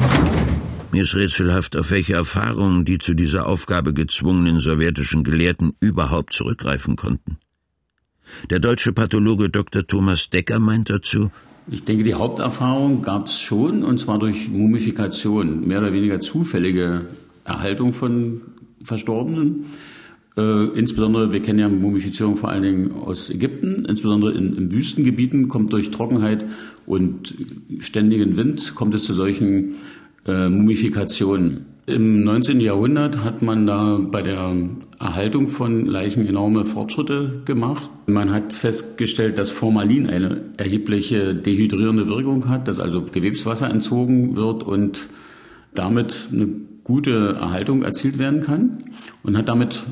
Mir 0.93 1.05
ist 1.05 1.17
rätselhaft, 1.17 1.75
auf 1.75 1.91
welche 1.91 2.13
Erfahrungen 2.13 2.85
die 2.85 2.99
zu 2.99 3.15
dieser 3.15 3.47
Aufgabe 3.47 3.95
gezwungenen 3.95 4.61
sowjetischen 4.61 5.25
Gelehrten 5.25 5.73
überhaupt 5.81 6.35
zurückgreifen 6.35 6.97
konnten. 6.97 7.39
Der 8.51 8.59
deutsche 8.59 8.93
Pathologe 8.93 9.49
Dr. 9.49 9.87
Thomas 9.87 10.29
Decker 10.29 10.59
meint 10.59 10.91
dazu, 10.91 11.31
ich 11.71 11.85
denke, 11.85 12.05
die 12.05 12.15
Haupterfahrung 12.15 13.03
gab 13.03 13.27
es 13.27 13.39
schon, 13.39 13.85
und 13.85 13.99
zwar 13.99 14.19
durch 14.19 14.51
Mumifikation, 14.51 15.67
mehr 15.67 15.79
oder 15.79 15.93
weniger 15.93 16.21
zufällige 16.21 17.07
Erhaltung 17.45 17.93
von 17.93 18.41
Verstorbenen. 18.83 19.67
Äh, 20.37 20.67
insbesondere, 20.79 21.33
wir 21.33 21.41
kennen 21.41 21.59
ja 21.59 21.69
Mumifizierung 21.69 22.37
vor 22.37 22.49
allen 22.49 22.63
Dingen 22.63 22.93
aus 22.93 23.31
Ägypten, 23.31 23.85
insbesondere 23.85 24.33
in, 24.33 24.57
in 24.57 24.73
Wüstengebieten 24.73 25.49
kommt 25.49 25.73
durch 25.73 25.91
Trockenheit 25.91 26.45
und 26.87 27.35
ständigen 27.81 28.37
Wind, 28.37 28.75
kommt 28.75 28.95
es 28.95 29.05
zu 29.05 29.13
solchen 29.13 29.75
äh, 30.27 30.49
Mumifikation. 30.49 31.67
Im 31.85 32.23
19. 32.23 32.61
Jahrhundert 32.61 33.25
hat 33.25 33.43
man 33.43 33.67
da 33.67 33.99
bei 33.99 34.23
der 34.23 34.55
Erhaltung 35.01 35.49
von 35.49 35.85
Leichen 35.85 36.25
enorme 36.29 36.65
Fortschritte 36.65 37.43
gemacht. 37.45 37.91
Man 38.07 38.31
hat 38.31 38.53
festgestellt, 38.53 39.37
dass 39.37 39.51
Formalin 39.51 40.09
eine 40.09 40.43
erhebliche 40.59 41.35
dehydrierende 41.35 42.07
Wirkung 42.07 42.49
hat, 42.49 42.69
dass 42.69 42.79
also 42.79 43.03
Gewebswasser 43.03 43.69
entzogen 43.69 44.37
wird 44.37 44.63
und 44.63 45.09
damit 45.75 46.29
eine 46.31 46.51
gute 46.85 47.37
Erhaltung 47.41 47.83
erzielt 47.83 48.17
werden 48.17 48.43
kann 48.43 48.85
und 49.25 49.37
hat 49.37 49.49
damit 49.49 49.83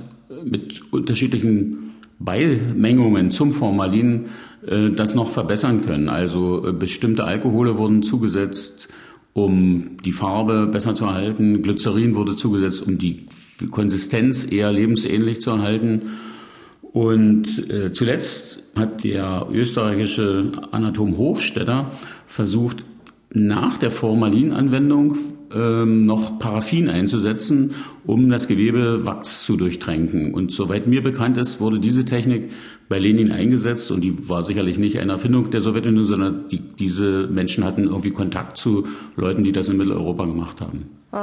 mit 0.44 0.92
unterschiedlichen 0.92 1.94
Beimengungen 2.20 3.32
zum 3.32 3.50
Formalin 3.50 4.26
äh, 4.64 4.90
das 4.90 5.16
noch 5.16 5.30
verbessern 5.30 5.84
können. 5.84 6.08
Also 6.08 6.68
äh, 6.68 6.72
bestimmte 6.72 7.24
Alkohole 7.24 7.78
wurden 7.78 8.04
zugesetzt, 8.04 8.90
um 9.32 9.96
die 10.04 10.12
Farbe 10.12 10.66
besser 10.66 10.94
zu 10.94 11.04
erhalten. 11.04 11.62
Glycerin 11.62 12.14
wurde 12.14 12.36
zugesetzt, 12.36 12.86
um 12.86 12.98
die 12.98 13.26
Konsistenz 13.70 14.50
eher 14.50 14.72
lebensähnlich 14.72 15.40
zu 15.40 15.50
erhalten. 15.50 16.10
Und 16.92 17.70
äh, 17.70 17.92
zuletzt 17.92 18.72
hat 18.74 19.04
der 19.04 19.46
österreichische 19.52 20.50
Anatom 20.72 21.16
Hochstetter 21.16 21.92
versucht, 22.26 22.84
nach 23.32 23.78
der 23.78 23.92
Formalinanwendung 23.92 25.16
ähm, 25.54 26.02
noch 26.02 26.38
Paraffin 26.40 26.88
einzusetzen, 26.88 27.74
um 28.04 28.28
das 28.28 28.48
Gewebe 28.48 29.06
Wachs 29.06 29.44
zu 29.44 29.56
durchtränken. 29.56 30.34
Und 30.34 30.50
soweit 30.50 30.88
mir 30.88 31.02
bekannt 31.02 31.38
ist, 31.38 31.60
wurde 31.60 31.78
diese 31.78 32.04
Technik 32.04 32.50
bei 32.90 32.98
Lenin 32.98 33.30
eingesetzt 33.30 33.92
und 33.92 34.00
die 34.00 34.28
war 34.28 34.42
sicherlich 34.42 34.76
nicht 34.76 34.98
eine 34.98 35.12
Erfindung 35.12 35.48
der 35.50 35.60
Sowjetunion, 35.60 36.04
sondern 36.04 36.48
die, 36.48 36.58
diese 36.58 37.28
Menschen 37.28 37.64
hatten 37.64 37.84
irgendwie 37.84 38.10
Kontakt 38.10 38.56
zu 38.56 38.88
Leuten, 39.14 39.44
die 39.44 39.52
das 39.52 39.68
in 39.68 39.76
Mitteleuropa 39.76 40.24
gemacht 40.24 40.60
haben. 40.60 40.99
Ich 41.12 41.18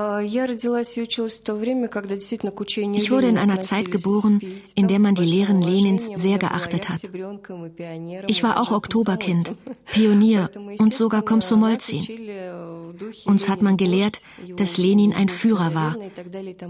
wurde 3.10 3.28
in 3.28 3.38
einer 3.38 3.62
Zeit 3.62 3.90
geboren, 3.90 4.42
in 4.76 4.90
der 4.90 5.00
man 5.00 5.16
die 5.16 5.24
Lehren 5.24 5.62
Lenins 5.62 6.10
sehr 6.14 6.38
geachtet 6.38 6.90
hat. 6.90 7.04
Ich 8.28 8.44
war 8.44 8.60
auch 8.62 8.72
Oktoberkind, 8.72 9.54
Pionier 9.86 10.50
und 10.78 10.94
sogar 10.94 11.22
Komsomolzin. 11.22 12.04
Uns 13.26 13.48
hat 13.48 13.62
man 13.62 13.78
gelehrt, 13.78 14.20
dass 14.58 14.78
Lenin 14.78 15.14
ein 15.14 15.30
Führer 15.30 15.74
war, 15.74 15.96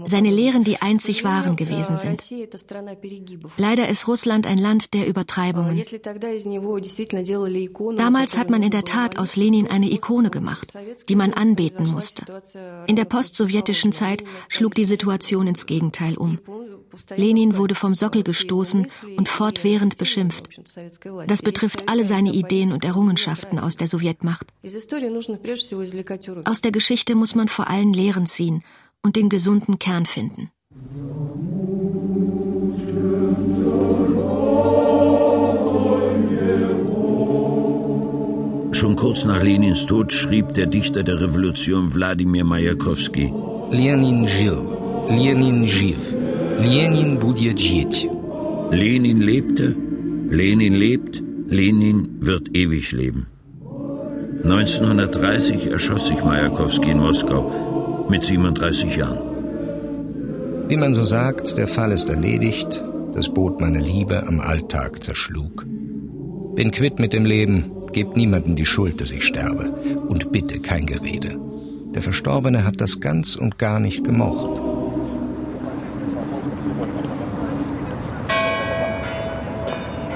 seine 0.04 0.30
Lehren 0.30 0.62
die 0.62 0.80
einzig 0.80 1.24
wahren 1.24 1.56
gewesen 1.56 1.96
sind. 1.96 2.22
Leider 3.56 3.88
ist 3.88 4.06
Russland 4.06 4.46
ein 4.46 4.58
Land 4.58 4.94
der 4.94 5.08
Übertreibungen. 5.08 5.82
Damals 7.96 8.38
hat 8.38 8.50
man 8.50 8.62
in 8.62 8.70
der 8.70 8.84
Tat 8.84 9.18
aus 9.18 9.34
Lenin 9.34 9.66
eine 9.66 9.90
Ikone 9.90 10.30
gemacht, 10.30 10.68
die 11.08 11.16
man 11.16 11.32
anbeten 11.32 11.90
musste. 11.90 12.22
In 12.86 12.94
der 12.94 13.07
postsowjetischen 13.08 13.92
Zeit 13.92 14.24
schlug 14.48 14.74
die 14.74 14.84
Situation 14.84 15.46
ins 15.46 15.66
Gegenteil 15.66 16.16
um. 16.16 16.38
Lenin 17.16 17.56
wurde 17.56 17.74
vom 17.74 17.94
Sockel 17.94 18.22
gestoßen 18.22 18.86
und 19.16 19.28
fortwährend 19.28 19.96
beschimpft. 19.96 20.60
Das 21.26 21.42
betrifft 21.42 21.88
alle 21.88 22.04
seine 22.04 22.32
Ideen 22.32 22.72
und 22.72 22.84
Errungenschaften 22.84 23.58
aus 23.58 23.76
der 23.76 23.88
Sowjetmacht. 23.88 24.46
Aus 26.44 26.60
der 26.60 26.72
Geschichte 26.72 27.14
muss 27.14 27.34
man 27.34 27.48
vor 27.48 27.68
allem 27.68 27.92
Lehren 27.92 28.26
ziehen 28.26 28.62
und 29.02 29.16
den 29.16 29.28
gesunden 29.28 29.78
Kern 29.78 30.06
finden. 30.06 30.50
kurz 38.97 39.25
nach 39.25 39.41
Lenins 39.43 39.85
Tod 39.85 40.11
schrieb 40.11 40.53
der 40.53 40.65
Dichter 40.65 41.03
der 41.03 41.21
Revolution 41.21 41.93
Wladimir 41.93 42.43
Majakowski 42.43 43.31
Lenin 43.71 44.27
жил, 44.27 44.61
Lenin 45.09 45.67
жив, 45.67 46.13
Lenin 46.59 47.19
будет 47.19 47.59
жить. 47.59 48.09
Lenin 48.71 49.21
lebte, 49.21 49.75
Lenin 50.29 50.75
lebt, 50.75 51.23
Lenin 51.47 52.17
wird 52.19 52.55
ewig 52.55 52.91
leben. 52.91 53.27
1930 54.43 55.71
erschoss 55.71 56.07
sich 56.07 56.23
Majakowski 56.23 56.91
in 56.91 56.99
Moskau 56.99 58.05
mit 58.09 58.23
37 58.23 58.97
Jahren. 58.97 59.19
Wie 60.67 60.77
man 60.77 60.93
so 60.93 61.03
sagt, 61.03 61.57
der 61.57 61.67
Fall 61.67 61.91
ist 61.91 62.09
erledigt, 62.09 62.83
das 63.15 63.29
Boot 63.33 63.59
meiner 63.59 63.81
Liebe 63.81 64.27
am 64.27 64.39
Alltag 64.39 65.03
zerschlug. 65.03 65.65
Bin 66.55 66.71
quitt 66.71 66.99
mit 66.99 67.13
dem 67.13 67.25
Leben, 67.25 67.71
gebt 67.92 68.16
niemandem 68.16 68.56
die 68.56 68.66
Schuld, 68.66 69.00
dass 69.00 69.10
ich 69.10 69.24
sterbe. 69.24 69.70
Und 70.06 70.32
bitte 70.32 70.60
kein 70.60 70.86
Gerede. 70.86 71.38
Der 71.94 72.02
Verstorbene 72.02 72.64
hat 72.64 72.80
das 72.80 73.00
ganz 73.00 73.36
und 73.36 73.58
gar 73.58 73.80
nicht 73.80 74.04
gemocht. 74.04 74.60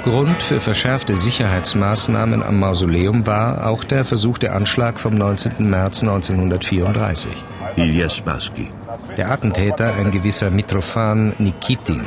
Grund 0.04 0.42
für 0.42 0.58
verschärfte 0.58 1.14
Sicherheitsmaßnahmen 1.14 2.42
am 2.42 2.58
Mausoleum 2.58 3.24
war 3.24 3.68
auch 3.68 3.84
der 3.84 4.04
versuchte 4.04 4.52
Anschlag 4.52 4.98
vom 4.98 5.14
19. 5.14 5.70
März 5.70 6.02
1934. 6.02 7.30
Ilya 7.76 8.08
Spassky. 8.10 8.68
Der 9.16 9.30
Attentäter, 9.30 9.94
ein 9.94 10.10
gewisser 10.10 10.50
Mitrofan 10.50 11.34
Nikitin, 11.38 12.02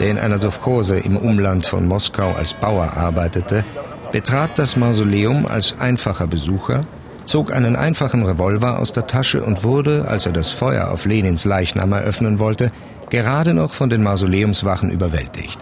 der 0.00 0.10
in 0.10 0.18
einer 0.18 0.38
Sowchose 0.38 0.98
im 0.98 1.16
Umland 1.16 1.64
von 1.64 1.86
Moskau 1.86 2.32
als 2.32 2.54
Bauer 2.54 2.96
arbeitete, 2.96 3.64
betrat 4.12 4.58
das 4.58 4.76
Mausoleum 4.76 5.46
als 5.46 5.78
einfacher 5.78 6.26
Besucher, 6.26 6.86
zog 7.26 7.52
einen 7.52 7.76
einfachen 7.76 8.24
Revolver 8.24 8.78
aus 8.78 8.92
der 8.92 9.06
Tasche 9.06 9.42
und 9.44 9.64
wurde, 9.64 10.08
als 10.08 10.26
er 10.26 10.32
das 10.32 10.50
Feuer 10.50 10.90
auf 10.90 11.04
Lenins 11.04 11.44
Leichnam 11.44 11.92
eröffnen 11.92 12.38
wollte, 12.38 12.72
gerade 13.10 13.54
noch 13.54 13.74
von 13.74 13.90
den 13.90 14.02
Mausoleumswachen 14.02 14.90
überwältigt. 14.90 15.58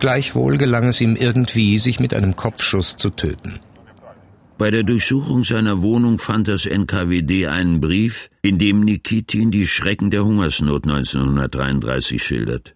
Gleichwohl 0.00 0.58
gelang 0.58 0.88
es 0.88 1.00
ihm 1.00 1.16
irgendwie, 1.16 1.78
sich 1.78 1.98
mit 2.00 2.14
einem 2.14 2.36
Kopfschuss 2.36 2.96
zu 2.96 3.10
töten. 3.10 3.60
Bei 4.58 4.72
der 4.72 4.82
Durchsuchung 4.82 5.44
seiner 5.44 5.82
Wohnung 5.82 6.18
fand 6.18 6.48
das 6.48 6.66
NKWD 6.66 7.46
einen 7.46 7.80
Brief, 7.80 8.28
in 8.42 8.58
dem 8.58 8.80
Nikitin 8.80 9.52
die 9.52 9.68
Schrecken 9.68 10.10
der 10.10 10.24
Hungersnot 10.24 10.84
1933 10.84 12.20
schildert. 12.20 12.74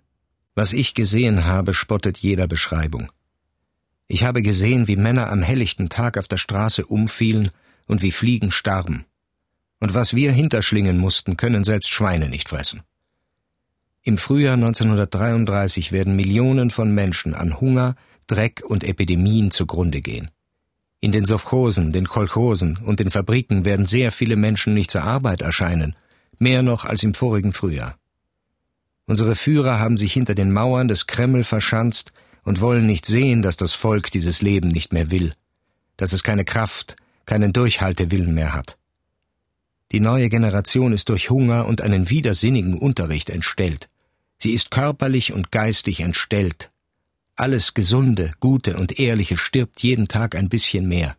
Was 0.54 0.72
ich 0.72 0.94
gesehen 0.94 1.44
habe, 1.44 1.74
spottet 1.74 2.18
jeder 2.18 2.46
Beschreibung. 2.46 3.10
Ich 4.12 4.24
habe 4.24 4.42
gesehen, 4.42 4.88
wie 4.88 4.96
Männer 4.96 5.30
am 5.30 5.40
helllichten 5.40 5.88
Tag 5.88 6.18
auf 6.18 6.28
der 6.28 6.36
Straße 6.36 6.84
umfielen 6.84 7.48
und 7.86 8.02
wie 8.02 8.12
Fliegen 8.12 8.50
starben. 8.50 9.06
Und 9.80 9.94
was 9.94 10.12
wir 10.14 10.32
hinterschlingen 10.32 10.98
mussten, 10.98 11.38
können 11.38 11.64
selbst 11.64 11.88
Schweine 11.88 12.28
nicht 12.28 12.50
fressen. 12.50 12.82
Im 14.02 14.18
Frühjahr 14.18 14.52
1933 14.52 15.92
werden 15.92 16.14
Millionen 16.14 16.68
von 16.68 16.94
Menschen 16.94 17.32
an 17.32 17.58
Hunger, 17.58 17.96
Dreck 18.26 18.62
und 18.66 18.84
Epidemien 18.84 19.50
zugrunde 19.50 20.02
gehen. 20.02 20.30
In 21.00 21.12
den 21.12 21.24
Sowchosen, 21.24 21.90
den 21.90 22.06
Kolchosen 22.06 22.76
und 22.84 23.00
den 23.00 23.10
Fabriken 23.10 23.64
werden 23.64 23.86
sehr 23.86 24.12
viele 24.12 24.36
Menschen 24.36 24.74
nicht 24.74 24.90
zur 24.90 25.04
Arbeit 25.04 25.40
erscheinen, 25.40 25.96
mehr 26.38 26.62
noch 26.62 26.84
als 26.84 27.02
im 27.02 27.14
vorigen 27.14 27.54
Frühjahr. 27.54 27.96
Unsere 29.06 29.36
Führer 29.36 29.78
haben 29.78 29.96
sich 29.96 30.12
hinter 30.12 30.34
den 30.34 30.52
Mauern 30.52 30.88
des 30.88 31.06
Kreml 31.06 31.44
verschanzt 31.44 32.12
und 32.44 32.60
wollen 32.60 32.86
nicht 32.86 33.06
sehen, 33.06 33.42
dass 33.42 33.56
das 33.56 33.72
Volk 33.72 34.10
dieses 34.10 34.42
Leben 34.42 34.68
nicht 34.68 34.92
mehr 34.92 35.10
will, 35.10 35.32
dass 35.96 36.12
es 36.12 36.22
keine 36.22 36.44
Kraft, 36.44 36.96
keinen 37.26 37.52
Durchhaltewillen 37.52 38.34
mehr 38.34 38.54
hat. 38.54 38.76
Die 39.92 40.00
neue 40.00 40.28
Generation 40.28 40.92
ist 40.92 41.10
durch 41.10 41.30
Hunger 41.30 41.66
und 41.66 41.82
einen 41.82 42.08
widersinnigen 42.08 42.78
Unterricht 42.78 43.28
entstellt. 43.28 43.88
Sie 44.38 44.52
ist 44.52 44.70
körperlich 44.70 45.32
und 45.32 45.52
geistig 45.52 46.00
entstellt. 46.00 46.70
Alles 47.36 47.74
Gesunde, 47.74 48.32
Gute 48.40 48.76
und 48.76 48.98
Ehrliche 48.98 49.36
stirbt 49.36 49.82
jeden 49.82 50.08
Tag 50.08 50.34
ein 50.34 50.48
bisschen 50.48 50.88
mehr. 50.88 51.16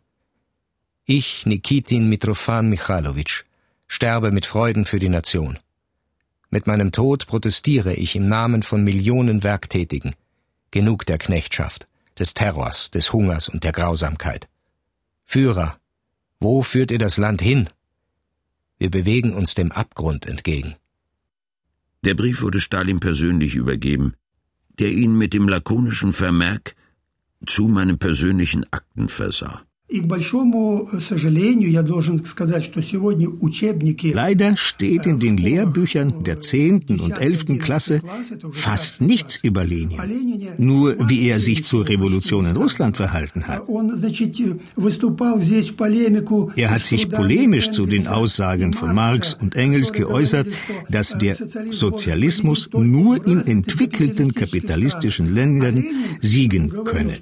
Ich, 1.06 1.46
Nikitin 1.46 2.10
Mitrofan 2.10 2.70
Michalowitsch, 2.70 3.44
sterbe 3.88 4.32
mit 4.32 4.46
Freuden 4.46 4.86
für 4.86 5.00
die 5.00 5.10
Nation. 5.10 5.60
Mit 6.50 6.68
meinem 6.68 6.92
Tod 6.92 7.28
protestiere 7.28 7.94
ich 7.94 8.16
im 8.16 8.26
Namen 8.26 8.64
von 8.64 8.84
Millionen 8.84 9.44
Werktätigen, 9.44 10.16
Genug 10.74 11.06
der 11.06 11.20
Knechtschaft, 11.20 11.88
des 12.18 12.34
Terrors, 12.34 12.90
des 12.90 13.14
Hungers 13.14 13.48
und 13.48 13.64
der 13.64 13.74
Grausamkeit. 13.74 14.50
Führer, 15.24 15.80
wo 16.40 16.64
führt 16.64 16.90
ihr 16.90 16.98
das 16.98 17.18
Land 17.18 17.44
hin? 17.44 17.70
Wir 18.80 18.90
bewegen 18.90 19.36
uns 19.36 19.54
dem 19.54 19.72
Abgrund 19.72 20.26
entgegen. 20.26 20.74
Der 22.04 22.16
Brief 22.16 22.42
wurde 22.42 22.60
Stalin 22.60 23.00
persönlich 23.00 23.54
übergeben, 23.54 24.16
der 24.80 24.92
ihn 24.92 25.16
mit 25.16 25.36
dem 25.36 25.48
lakonischen 25.48 26.12
Vermerk 26.12 26.76
zu 27.46 27.68
meinen 27.68 28.00
persönlichen 28.00 28.66
Akten 28.74 29.10
versah. 29.10 29.62
Leider 34.14 34.58
steht 34.58 35.06
in 35.06 35.20
den 35.20 35.38
Lehrbüchern 35.38 36.24
der 36.24 36.42
10. 36.42 37.00
und 37.00 37.20
11. 37.20 37.60
Klasse 37.60 38.02
fast 38.52 39.02
nichts 39.02 39.38
über 39.44 39.64
Lenin, 39.64 40.00
nur 40.58 41.10
wie 41.10 41.28
er 41.28 41.40
sich 41.40 41.64
zur 41.64 41.88
Revolution 41.88 42.48
in 42.48 42.56
Russland 42.56 42.98
verhalten 42.98 43.48
hat. 43.48 43.62
Er 46.56 46.72
hat 46.72 46.82
sich 46.82 47.10
polemisch 47.10 47.70
zu 47.70 47.86
den 47.86 48.08
Aussagen 48.08 48.74
von 48.74 48.96
Marx 48.96 49.36
und 49.36 49.56
Engels 49.56 49.94
geäußert, 49.94 50.48
dass 50.90 51.18
der 51.20 51.38
Sozialismus 51.70 52.70
nur 52.74 53.28
in 53.28 53.42
entwickelten 53.42 54.34
kapitalistischen 54.34 55.36
Ländern 55.36 55.84
siegen 56.20 56.74
könne. 56.84 57.14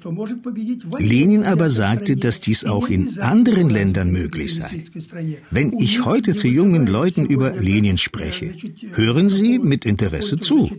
Lenin 0.98 1.44
aber 1.44 1.68
sagte, 1.68 2.16
dass 2.16 2.40
dies 2.40 2.61
auch 2.66 2.88
in 2.88 3.18
anderen 3.20 3.70
Ländern 3.70 4.10
möglich 4.10 4.54
sei. 4.54 4.82
Wenn 5.50 5.72
ich 5.78 6.04
heute 6.04 6.34
zu 6.34 6.48
jungen 6.48 6.86
Leuten 6.86 7.26
über 7.26 7.52
Lenin 7.52 7.98
spreche, 7.98 8.54
hören 8.94 9.28
sie 9.28 9.58
mit 9.58 9.84
Interesse 9.84 10.38
zu. 10.38 10.70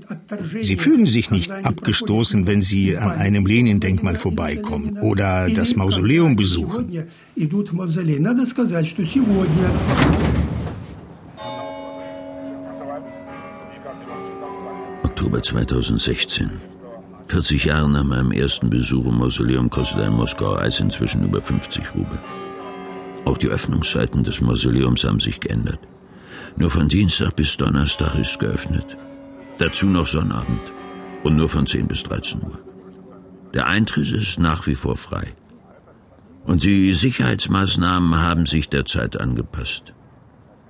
Sie 0.62 0.78
fühlen 0.78 1.08
sich 1.08 1.32
nicht 1.32 1.52
abgestoßen, 1.52 2.48
wenn 2.48 2.62
sie 2.62 2.98
an 2.98 3.12
einem 3.12 3.46
Lenin-Denkmal 3.46 4.16
vorbeikommen 4.16 4.98
oder 5.00 5.50
das 5.50 5.76
Mausoleum 5.76 6.36
besuchen. 6.36 7.06
Oktober 15.04 15.42
2016 15.42 16.73
40 17.34 17.66
Jahre 17.66 17.90
nach 17.90 18.04
meinem 18.04 18.32
ersten 18.32 18.70
Besuch 18.70 19.08
im 19.08 19.18
Mausoleum 19.18 19.68
kostet 19.72 20.02
ein 20.02 20.14
Moskauer 20.14 20.60
Eis 20.60 20.80
inzwischen 20.80 21.24
über 21.24 21.42
50 21.42 21.96
Rubel. 21.96 22.20
Auch 23.26 23.40
die 23.40 23.48
Öffnungszeiten 23.48 24.24
des 24.24 24.40
Mausoleums 24.40 25.04
haben 25.04 25.20
sich 25.20 25.40
geändert. 25.40 25.80
Nur 26.58 26.70
von 26.70 26.90
Dienstag 26.90 27.36
bis 27.36 27.58
Donnerstag 27.58 28.14
ist 28.20 28.38
geöffnet. 28.40 28.98
Dazu 29.58 29.88
noch 29.88 30.06
Sonnabend. 30.06 30.62
Und 31.24 31.36
nur 31.36 31.50
von 31.50 31.66
10 31.66 31.88
bis 31.88 32.04
13 32.04 32.44
Uhr. 32.44 32.60
Der 33.56 33.66
Eintritt 33.66 34.12
ist 34.12 34.38
nach 34.38 34.68
wie 34.68 34.76
vor 34.76 34.96
frei. 34.96 35.34
Und 36.46 36.64
die 36.64 36.94
Sicherheitsmaßnahmen 36.94 38.16
haben 38.16 38.46
sich 38.46 38.70
der 38.70 38.86
Zeit 38.86 39.20
angepasst. 39.20 39.96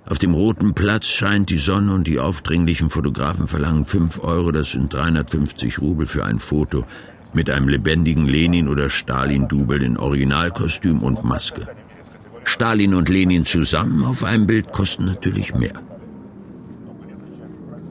Auf 0.05 0.17
dem 0.17 0.33
Roten 0.33 0.73
Platz 0.73 1.07
scheint 1.07 1.49
die 1.49 1.57
Sonne 1.57 1.93
und 1.93 2.07
die 2.07 2.19
aufdringlichen 2.19 2.89
Fotografen 2.89 3.47
verlangen 3.47 3.85
5 3.85 4.19
Euro, 4.23 4.51
das 4.51 4.71
sind 4.71 4.93
350 4.93 5.79
Rubel 5.79 6.05
für 6.07 6.25
ein 6.25 6.39
Foto 6.39 6.85
mit 7.33 7.49
einem 7.49 7.69
lebendigen 7.69 8.27
Lenin 8.27 8.67
oder 8.67 8.89
Stalin-Double 8.89 9.81
in 9.81 9.97
Originalkostüm 9.97 11.01
und 11.01 11.23
Maske. 11.23 11.67
Stalin 12.43 12.93
und 12.93 13.07
Lenin 13.07 13.45
zusammen 13.45 14.03
auf 14.03 14.23
einem 14.23 14.45
Bild 14.45 14.73
kosten 14.73 15.05
natürlich 15.05 15.55
mehr. 15.55 15.81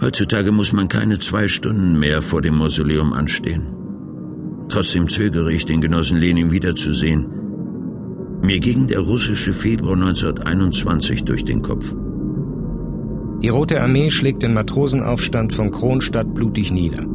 Heutzutage 0.02 0.52
muss 0.52 0.72
man 0.72 0.88
keine 0.88 1.18
zwei 1.18 1.48
Stunden 1.48 1.98
mehr 1.98 2.22
vor 2.22 2.42
dem 2.42 2.56
Mausoleum 2.56 3.12
anstehen. 3.12 3.66
Trotzdem 4.68 5.08
zögere 5.08 5.52
ich, 5.52 5.64
den 5.64 5.80
Genossen 5.80 6.18
Lenin 6.18 6.50
wiederzusehen. 6.50 7.41
Mir 8.42 8.58
ging 8.58 8.88
der 8.88 8.98
russische 8.98 9.52
Februar 9.52 9.94
1921 9.94 11.22
durch 11.22 11.44
den 11.44 11.62
Kopf. 11.62 11.94
Die 13.40 13.48
Rote 13.48 13.80
Armee 13.80 14.10
schlägt 14.10 14.42
den 14.42 14.52
Matrosenaufstand 14.52 15.52
von 15.52 15.70
Kronstadt 15.70 16.34
blutig 16.34 16.72
nieder. 16.72 17.06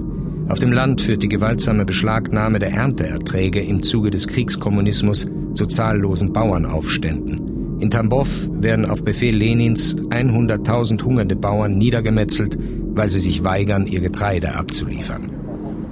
Auf 0.47 0.59
dem 0.59 0.71
Land 0.71 1.01
führt 1.01 1.23
die 1.23 1.27
gewaltsame 1.27 1.83
Beschlagnahme 1.83 2.59
der 2.59 2.71
Ernteerträge 2.71 3.59
im 3.59 3.83
Zuge 3.83 4.09
des 4.09 4.29
Kriegskommunismus 4.29 5.27
zu 5.53 5.65
zahllosen 5.65 6.31
Bauernaufständen. 6.31 7.79
In 7.81 7.89
Tambov 7.89 8.49
werden 8.53 8.85
auf 8.85 9.03
Befehl 9.03 9.35
Lenins 9.35 9.97
100.000 9.97 11.03
hungernde 11.03 11.35
Bauern 11.35 11.77
niedergemetzelt, 11.77 12.57
weil 12.95 13.09
sie 13.09 13.19
sich 13.19 13.43
weigern, 13.43 13.85
ihr 13.85 13.99
Getreide 13.99 14.55
abzuliefern. 14.55 15.29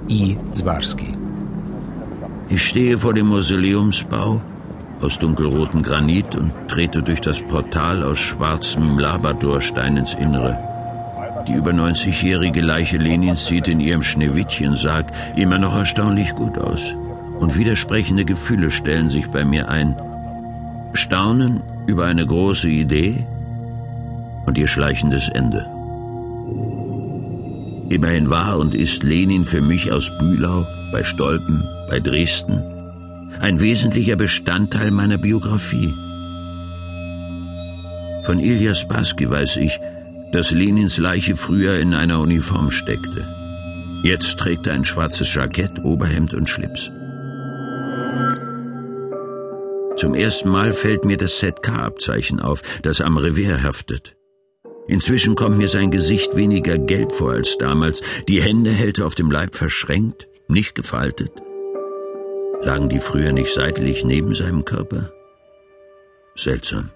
I. 0.08 0.38
Zwarski 0.52 1.12
Ich 2.48 2.62
stehe 2.62 2.96
vor 2.96 3.12
dem 3.12 3.26
Mausoleumsbau 3.26 4.40
aus 5.00 5.18
dunkelrotem 5.18 5.82
Granit 5.82 6.34
und 6.36 6.52
trete 6.68 7.02
durch 7.02 7.20
das 7.20 7.40
Portal 7.40 8.02
aus 8.02 8.18
schwarzem 8.18 8.98
Labradorstein 8.98 9.96
ins 9.96 10.14
Innere. 10.14 10.58
Die 11.46 11.52
über 11.52 11.70
90-jährige 11.70 12.60
Leiche 12.60 12.96
Lenins 12.96 13.46
sieht 13.46 13.68
in 13.68 13.80
ihrem 13.80 14.02
Schneewittchensarg 14.02 15.06
immer 15.36 15.58
noch 15.58 15.76
erstaunlich 15.76 16.34
gut 16.34 16.58
aus. 16.58 16.92
Und 17.38 17.56
widersprechende 17.56 18.24
Gefühle 18.24 18.70
stellen 18.70 19.08
sich 19.08 19.28
bei 19.28 19.44
mir 19.44 19.68
ein. 19.68 19.94
Staunen 20.94 21.62
über 21.86 22.06
eine 22.06 22.26
große 22.26 22.68
Idee 22.68 23.26
und 24.46 24.58
ihr 24.58 24.66
schleichendes 24.66 25.28
Ende. 25.28 25.66
Immerhin 27.90 28.30
war 28.30 28.58
und 28.58 28.74
ist 28.74 29.04
Lenin 29.04 29.44
für 29.44 29.62
mich 29.62 29.92
aus 29.92 30.10
Bühlau, 30.18 30.66
bei 30.90 31.04
Stolpen, 31.04 31.68
bei 31.88 32.00
Dresden 32.00 32.75
ein 33.40 33.60
wesentlicher 33.60 34.16
Bestandteil 34.16 34.90
meiner 34.90 35.18
Biografie. 35.18 35.94
Von 38.24 38.40
Ilya 38.40 38.74
Spassky 38.74 39.30
weiß 39.30 39.56
ich, 39.58 39.78
dass 40.32 40.50
Lenins 40.50 40.98
Leiche 40.98 41.36
früher 41.36 41.78
in 41.78 41.94
einer 41.94 42.20
Uniform 42.20 42.70
steckte. 42.70 43.28
Jetzt 44.02 44.38
trägt 44.38 44.66
er 44.66 44.74
ein 44.74 44.84
schwarzes 44.84 45.32
Jackett, 45.32 45.84
Oberhemd 45.84 46.34
und 46.34 46.48
Schlips. 46.48 46.90
Zum 49.96 50.14
ersten 50.14 50.50
Mal 50.50 50.72
fällt 50.72 51.04
mir 51.04 51.16
das 51.16 51.38
ZK-Abzeichen 51.38 52.40
auf, 52.40 52.62
das 52.82 53.00
am 53.00 53.16
Revier 53.16 53.62
haftet. 53.62 54.16
Inzwischen 54.88 55.34
kommt 55.34 55.56
mir 55.56 55.68
sein 55.68 55.90
Gesicht 55.90 56.36
weniger 56.36 56.78
gelb 56.78 57.12
vor 57.12 57.32
als 57.32 57.56
damals. 57.58 58.02
Die 58.28 58.42
Hände 58.42 58.70
hält 58.70 58.98
er 58.98 59.06
auf 59.06 59.14
dem 59.14 59.30
Leib 59.30 59.54
verschränkt, 59.54 60.28
nicht 60.48 60.74
gefaltet. 60.74 61.30
Lagen 62.66 62.88
die 62.88 62.98
früher 62.98 63.30
nicht 63.30 63.54
seitlich 63.54 64.04
neben 64.04 64.34
seinem 64.34 64.64
Körper? 64.64 65.12
Seltsam. 66.34 66.90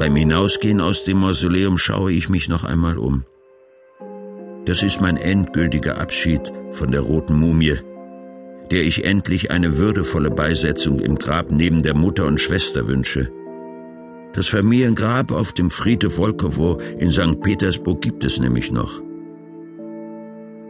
Beim 0.00 0.16
Hinausgehen 0.16 0.80
aus 0.80 1.04
dem 1.04 1.18
Mausoleum 1.18 1.78
schaue 1.78 2.10
ich 2.10 2.28
mich 2.28 2.48
noch 2.48 2.64
einmal 2.64 2.98
um. 2.98 3.24
Das 4.64 4.82
ist 4.82 5.00
mein 5.00 5.16
endgültiger 5.16 5.98
Abschied 5.98 6.52
von 6.72 6.90
der 6.90 7.02
roten 7.02 7.38
Mumie, 7.38 7.78
der 8.72 8.82
ich 8.82 9.04
endlich 9.04 9.52
eine 9.52 9.78
würdevolle 9.78 10.32
Beisetzung 10.32 10.98
im 10.98 11.14
Grab 11.14 11.52
neben 11.52 11.84
der 11.84 11.94
Mutter 11.94 12.26
und 12.26 12.40
Schwester 12.40 12.88
wünsche. 12.88 13.30
Das 14.32 14.48
Familiengrab 14.48 15.30
auf 15.30 15.52
dem 15.52 15.70
Friedhof 15.70 16.18
Wolkowo 16.18 16.80
in 16.98 17.12
St. 17.12 17.40
Petersburg 17.40 18.00
gibt 18.00 18.24
es 18.24 18.40
nämlich 18.40 18.72
noch. 18.72 19.05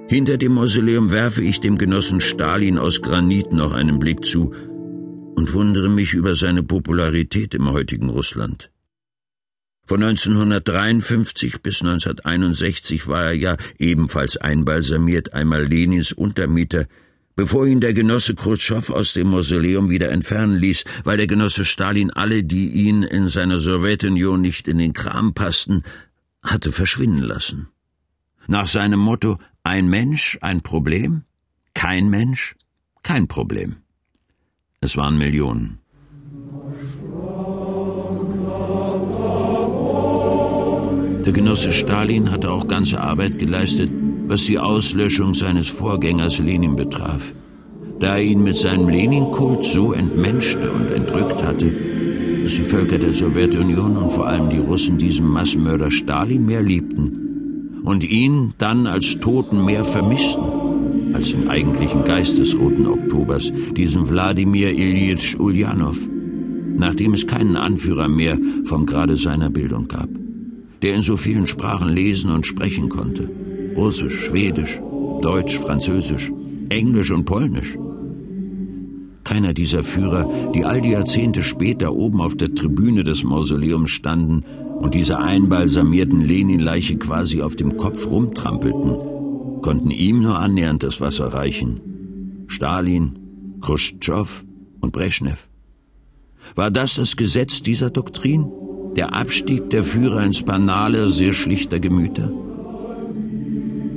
Hinter 0.09 0.37
dem 0.37 0.55
Mausoleum 0.55 1.11
werfe 1.11 1.43
ich 1.43 1.59
dem 1.59 1.79
Genossen 1.79 2.21
Stalin 2.21 2.79
aus 2.79 3.03
Granit 3.03 3.53
noch 3.53 3.73
einen 3.73 3.99
Blick 3.99 4.25
zu 4.25 4.55
und 5.35 5.53
wundere 5.53 5.89
mich 5.89 6.15
über 6.15 6.37
seine 6.37 6.63
Popularität 6.63 7.55
im 7.55 7.73
heutigen 7.73 8.09
Russland. 8.09 8.71
Von 9.85 10.05
1953 10.05 11.61
bis 11.61 11.83
1961 11.83 13.09
war 13.09 13.25
er 13.25 13.33
ja 13.33 13.57
ebenfalls 13.79 14.37
einbalsamiert, 14.37 15.35
einmal 15.35 15.67
Lenins 15.67 16.13
Untermieter, 16.13 16.87
bevor 17.35 17.67
ihn 17.67 17.81
der 17.81 17.93
Genosse 17.93 18.37
Khrushchev 18.37 18.93
aus 18.93 19.13
dem 19.13 19.31
Mausoleum 19.31 19.91
wieder 19.91 20.11
entfernen 20.11 20.57
ließ, 20.57 20.85
weil 21.03 21.17
der 21.17 21.27
Genosse 21.27 21.65
Stalin 21.65 22.13
alle, 22.13 22.45
die 22.45 22.69
ihn 22.69 23.03
in 23.03 23.29
seiner 23.29 23.59
Sowjetunion 23.59 24.41
nicht 24.41 24.69
in 24.69 24.79
den 24.79 24.93
Kram 24.93 25.35
passten, 25.35 25.83
hatte 26.43 26.71
verschwinden 26.71 27.23
lassen. 27.23 27.69
Nach 28.49 28.69
seinem 28.69 29.01
Motto 29.01 29.39
ein 29.65 29.89
Mensch, 29.89 30.39
ein 30.41 30.61
Problem, 30.61 31.25
kein 31.75 32.09
Mensch, 32.09 32.55
kein 33.03 33.27
Problem. 33.27 33.77
Es 34.81 34.97
waren 34.97 35.19
Millionen. 35.19 35.81
Der 41.25 41.33
Genosse 41.33 41.73
Stalin 41.73 42.31
hatte 42.31 42.53
auch 42.53 42.69
ganze 42.69 43.01
Arbeit 43.01 43.41
geleistet, 43.41 43.91
was 44.29 44.45
die 44.45 44.61
Auslöschung 44.61 45.35
seines 45.35 45.67
Vorgängers 45.67 46.39
Lenin 46.39 46.77
betraf. 46.77 47.33
Da 47.99 48.17
er 48.17 48.23
ihn 48.23 48.45
mit 48.45 48.57
seinem 48.59 48.89
Lenin-Kult 48.89 49.65
so 49.65 49.93
entmenschte 49.93 50.71
und 50.71 50.93
entrückt 50.93 51.43
hatte, 51.43 51.73
dass 52.45 52.53
die 52.53 52.63
Völker 52.63 52.99
der 52.99 53.13
Sowjetunion 53.13 53.97
und 53.97 54.13
vor 54.13 54.29
allem 54.29 54.51
die 54.51 54.59
Russen 54.59 54.99
diesen 54.99 55.27
Massenmörder 55.27 55.91
Stalin 55.91 56.47
mehr 56.47 56.63
liebten 56.63 57.26
und 57.87 58.05
ihn 58.05 58.53
dann 58.59 58.87
als 58.87 59.19
Toten 59.21 59.65
mehr 59.65 59.87
vermissten 59.87 60.45
als 61.15 61.31
den 61.31 61.49
eigentlichen 61.49 62.05
Geist 62.05 62.39
des 62.39 62.59
Roten 62.59 62.87
Oktobers, 62.87 63.51
diesen 63.75 64.07
Wladimir 64.11 64.71
Ilyich 64.71 65.41
Ulyanov, 65.41 65.97
nachdem 66.77 67.15
es 67.15 67.27
keinen 67.27 67.57
Anführer 67.57 68.11
mehr 68.11 68.39
vom 68.65 68.85
Grade 68.85 69.17
seiner 69.17 69.49
Bildung 69.49 69.89
gab 69.89 70.11
der 70.83 70.95
in 70.95 71.03
so 71.03 71.17
vielen 71.17 71.47
Sprachen 71.47 71.93
lesen 71.93 72.31
und 72.31 72.47
sprechen 72.47 72.89
konnte. 72.89 73.31
Russisch, 73.77 74.27
Schwedisch, 74.27 74.81
Deutsch, 75.21 75.59
Französisch, 75.59 76.33
Englisch 76.69 77.11
und 77.11 77.25
Polnisch. 77.25 77.77
Keiner 79.25 79.55
dieser 79.55 79.83
Führer, 79.83 80.53
die 80.55 80.65
all 80.65 80.81
die 80.81 80.91
Jahrzehnte 80.91 81.43
später 81.43 81.93
oben 81.93 82.21
auf 82.21 82.37
der 82.37 82.55
Tribüne 82.55 83.03
des 83.03 83.25
Mausoleums 83.25 83.91
standen 83.91 84.45
und 84.79 84.95
dieser 84.95 85.21
einbalsamierten 85.21 86.21
Lenin-Leiche 86.21 86.97
quasi 86.97 87.43
auf 87.43 87.57
dem 87.57 87.77
Kopf 87.77 88.07
rumtrampelten, 88.07 89.61
konnten 89.63 89.91
ihm 89.91 90.21
nur 90.21 90.39
annähernd 90.39 90.83
das 90.83 91.01
Wasser 91.01 91.29
reichen. 91.29 92.45
Stalin, 92.47 93.19
Khrushchev 93.61 94.45
und 94.81 94.93
Brezhnev. 94.93 95.49
War 96.55 96.71
das 96.71 96.95
das 96.95 97.17
Gesetz 97.17 97.63
dieser 97.63 97.91
Doktrin? 97.91 98.47
der 98.97 99.15
Abstieg 99.15 99.69
der 99.71 99.85
Führer 99.85 100.25
ins 100.25 100.43
Banale 100.43 101.09
sehr 101.11 101.35
schlichter 101.35 101.79
Gemüter? 101.79 102.33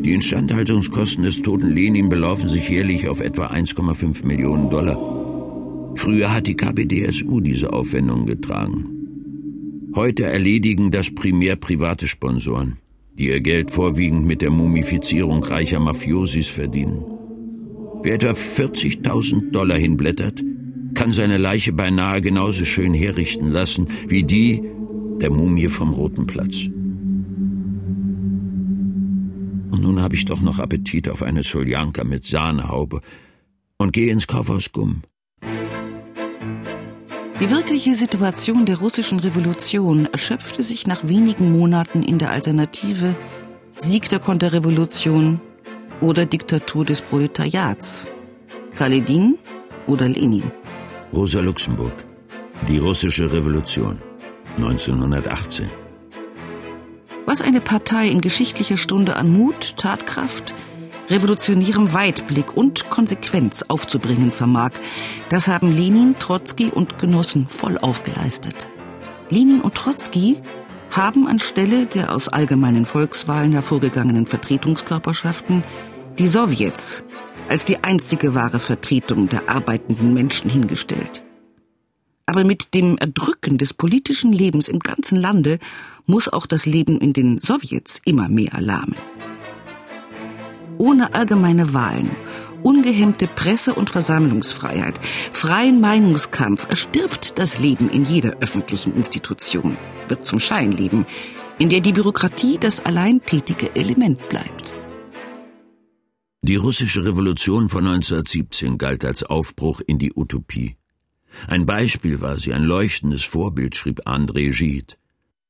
Die 0.03 0.13
Instandhaltungskosten 0.13 1.23
des 1.23 1.41
toten 1.41 1.69
Lenin 1.69 2.09
belaufen 2.09 2.49
sich 2.49 2.69
jährlich 2.69 3.07
auf 3.07 3.21
etwa 3.21 3.47
1,5 3.47 4.25
Millionen 4.25 4.69
Dollar. 4.69 4.97
Früher 5.95 6.33
hat 6.33 6.47
die 6.47 6.55
KPDSU 6.55 7.39
diese 7.39 7.73
Aufwendungen 7.73 8.25
getragen. 8.25 8.98
Heute 9.99 10.23
erledigen 10.23 10.91
das 10.91 11.13
primär 11.13 11.57
private 11.57 12.07
Sponsoren, 12.07 12.77
die 13.15 13.27
ihr 13.27 13.41
Geld 13.41 13.69
vorwiegend 13.69 14.25
mit 14.25 14.41
der 14.41 14.49
Mumifizierung 14.49 15.43
reicher 15.43 15.81
Mafiosis 15.81 16.47
verdienen. 16.47 17.03
Wer 18.01 18.13
etwa 18.13 18.29
40.000 18.29 19.51
Dollar 19.51 19.77
hinblättert, 19.77 20.41
kann 20.93 21.11
seine 21.11 21.37
Leiche 21.37 21.73
beinahe 21.73 22.21
genauso 22.21 22.63
schön 22.63 22.93
herrichten 22.93 23.49
lassen 23.49 23.89
wie 24.07 24.23
die, 24.23 24.63
der 25.19 25.31
Mumie 25.31 25.67
vom 25.67 25.89
Roten 25.89 26.25
Platz. 26.27 26.67
Und 29.71 29.81
nun 29.81 30.01
habe 30.01 30.15
ich 30.15 30.23
doch 30.23 30.39
noch 30.39 30.59
Appetit 30.59 31.09
auf 31.09 31.23
eine 31.23 31.43
Soljanka 31.43 32.05
mit 32.05 32.25
Sahnehaube 32.25 33.01
und 33.77 33.91
gehe 33.91 34.13
ins 34.13 34.27
Kaufhaus 34.27 34.71
Gumm. 34.71 35.01
Die 37.39 37.49
wirkliche 37.49 37.95
Situation 37.95 38.65
der 38.65 38.79
russischen 38.79 39.19
Revolution 39.19 40.09
erschöpfte 40.11 40.61
sich 40.61 40.87
nach 40.87 41.07
wenigen 41.07 41.53
Monaten 41.53 42.03
in 42.03 42.19
der 42.19 42.31
Alternative 42.31 43.15
Sieg 43.77 44.09
der 44.09 44.19
Konterrevolution 44.19 45.39
oder 46.01 46.25
Diktatur 46.25 46.83
des 46.83 46.99
Proletariats. 46.99 48.05
Kaledin 48.75 49.37
oder 49.87 50.09
Lenin. 50.09 50.51
Rosa 51.13 51.39
Luxemburg. 51.39 52.03
Die 52.67 52.77
russische 52.77 53.31
Revolution. 53.31 54.01
1918. 54.57 55.69
Was 57.25 57.39
eine 57.41 57.61
Partei 57.61 58.09
in 58.09 58.19
geschichtlicher 58.19 58.75
Stunde 58.75 59.15
an 59.15 59.31
Mut, 59.31 59.75
Tatkraft, 59.77 60.53
revolutionärem 61.09 61.93
Weitblick 61.93 62.55
und 62.55 62.89
Konsequenz 62.89 63.63
aufzubringen 63.67 64.31
vermag, 64.31 64.71
das 65.29 65.47
haben 65.47 65.75
Lenin, 65.75 66.15
Trotzki 66.19 66.67
und 66.67 66.99
Genossen 66.99 67.47
voll 67.47 67.77
aufgeleistet. 67.77 68.67
Lenin 69.29 69.61
und 69.61 69.75
Trotzki 69.75 70.37
haben 70.91 71.27
anstelle 71.27 71.85
der 71.85 72.13
aus 72.13 72.29
allgemeinen 72.29 72.85
Volkswahlen 72.85 73.51
hervorgegangenen 73.51 74.25
Vertretungskörperschaften 74.25 75.63
die 76.17 76.27
Sowjets 76.27 77.03
als 77.47 77.65
die 77.65 77.83
einzige 77.83 78.35
wahre 78.35 78.59
Vertretung 78.59 79.29
der 79.29 79.49
arbeitenden 79.49 80.13
Menschen 80.13 80.49
hingestellt. 80.49 81.23
Aber 82.27 82.43
mit 82.43 82.75
dem 82.75 82.97
Erdrücken 82.99 83.57
des 83.57 83.73
politischen 83.73 84.31
Lebens 84.31 84.67
im 84.67 84.79
ganzen 84.79 85.17
Lande 85.17 85.57
muss 86.05 86.29
auch 86.29 86.45
das 86.45 86.67
Leben 86.67 86.99
in 86.99 87.13
den 87.13 87.39
Sowjets 87.41 88.01
immer 88.05 88.29
mehr 88.29 88.53
erlahmen. 88.53 88.95
Ohne 90.79 91.13
allgemeine 91.13 91.73
Wahlen, 91.73 92.09
ungehemmte 92.63 93.27
Presse- 93.27 93.73
und 93.73 93.89
Versammlungsfreiheit, 93.89 94.97
freien 95.33 95.81
Meinungskampf 95.81 96.67
erstirbt 96.69 97.37
das 97.37 97.59
Leben 97.59 97.89
in 97.89 98.05
jeder 98.05 98.37
öffentlichen 98.39 98.95
Institution, 98.95 99.77
wird 100.07 100.25
zum 100.25 100.39
Scheinleben, 100.39 101.05
in 101.57 101.69
der 101.69 101.81
die 101.81 101.91
Bürokratie 101.91 102.57
das 102.57 102.85
allein 102.85 103.21
tätige 103.25 103.75
Element 103.75 104.29
bleibt. 104.29 104.71
Die 106.43 106.55
russische 106.55 107.03
Revolution 107.05 107.67
von 107.67 107.85
1917 107.85 108.77
galt 108.77 109.03
als 109.03 109.23
Aufbruch 109.23 109.81
in 109.85 109.99
die 109.99 110.13
Utopie. 110.15 110.77
Ein 111.47 111.65
Beispiel 111.65 112.21
war 112.21 112.39
sie, 112.39 112.53
ein 112.53 112.63
leuchtendes 112.63 113.25
Vorbild, 113.25 113.75
schrieb 113.75 114.07
André 114.07 114.57
Gide. 114.57 114.95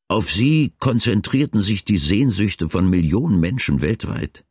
Auf 0.07 0.31
sie 0.31 0.73
konzentrierten 0.79 1.61
sich 1.61 1.85
die 1.85 1.99
Sehnsüchte 1.99 2.67
von 2.67 2.89
Millionen 2.89 3.39
Menschen 3.39 3.81
weltweit. 3.81 4.43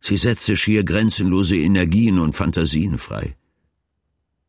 Sie 0.00 0.16
setzte 0.16 0.56
schier 0.56 0.84
grenzenlose 0.84 1.56
Energien 1.56 2.18
und 2.18 2.34
Fantasien 2.34 2.98
frei. 2.98 3.36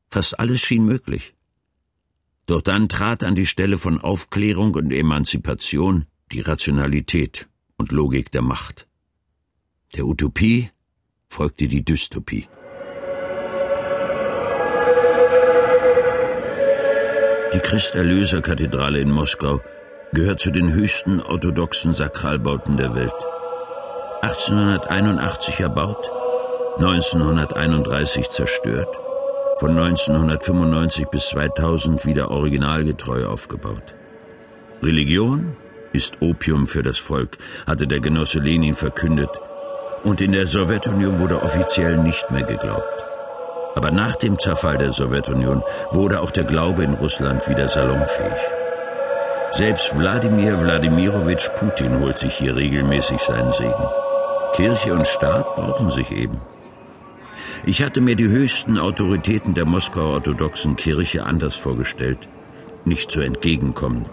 Fast 0.09 0.39
alles 0.39 0.61
schien 0.61 0.85
möglich. 0.85 1.33
Doch 2.45 2.61
dann 2.61 2.89
trat 2.89 3.23
an 3.23 3.35
die 3.35 3.45
Stelle 3.45 3.77
von 3.77 3.99
Aufklärung 3.99 4.73
und 4.73 4.91
Emanzipation 4.91 6.05
die 6.31 6.41
Rationalität 6.41 7.47
und 7.77 7.91
Logik 7.91 8.31
der 8.31 8.41
Macht. 8.41 8.87
Der 9.95 10.05
Utopie 10.05 10.69
folgte 11.27 11.67
die 11.67 11.83
Dystopie. 11.83 12.47
Die 17.53 17.59
Christerlöser-Kathedrale 17.59 19.01
in 19.01 19.11
Moskau 19.11 19.61
gehört 20.13 20.39
zu 20.39 20.51
den 20.51 20.71
höchsten 20.71 21.19
orthodoxen 21.19 21.93
Sakralbauten 21.93 22.77
der 22.77 22.95
Welt. 22.95 23.40
1881 24.21 25.61
erbaut, 25.61 26.11
1931 26.77 28.29
zerstört, 28.29 28.95
von 29.57 29.71
1995 29.71 31.07
bis 31.07 31.29
2000 31.29 32.05
wieder 32.05 32.29
originalgetreu 32.29 33.25
aufgebaut. 33.25 33.95
Religion 34.83 35.57
ist 35.91 36.21
Opium 36.21 36.67
für 36.67 36.83
das 36.83 36.99
Volk, 36.99 37.39
hatte 37.65 37.87
der 37.87 37.99
Genosse 37.99 38.37
Lenin 38.37 38.75
verkündet 38.75 39.31
und 40.03 40.21
in 40.21 40.33
der 40.33 40.45
Sowjetunion 40.45 41.19
wurde 41.19 41.41
offiziell 41.41 41.97
nicht 41.97 42.29
mehr 42.29 42.43
geglaubt. 42.43 43.05
Aber 43.73 43.89
nach 43.89 44.17
dem 44.17 44.37
Zerfall 44.37 44.77
der 44.77 44.91
Sowjetunion 44.91 45.63
wurde 45.89 46.21
auch 46.21 46.29
der 46.29 46.43
Glaube 46.43 46.83
in 46.83 46.93
Russland 46.93 47.49
wieder 47.49 47.67
salonfähig. 47.67 48.41
Selbst 49.49 49.97
Wladimir 49.97 50.61
Wladimirowitsch 50.61 51.49
Putin 51.55 51.99
holt 51.99 52.19
sich 52.19 52.35
hier 52.35 52.55
regelmäßig 52.55 53.19
seinen 53.19 53.51
Segen. 53.51 53.87
Kirche 54.54 54.94
und 54.94 55.06
Staat 55.06 55.56
brauchen 55.56 55.90
sich 55.90 56.10
eben. 56.12 56.40
Ich 57.64 57.82
hatte 57.82 58.00
mir 58.00 58.16
die 58.16 58.28
höchsten 58.28 58.78
Autoritäten 58.78 59.54
der 59.54 59.64
Moskauer 59.64 60.14
orthodoxen 60.14 60.76
Kirche 60.76 61.24
anders 61.24 61.56
vorgestellt, 61.56 62.28
nicht 62.84 63.10
so 63.10 63.20
entgegenkommend, 63.20 64.08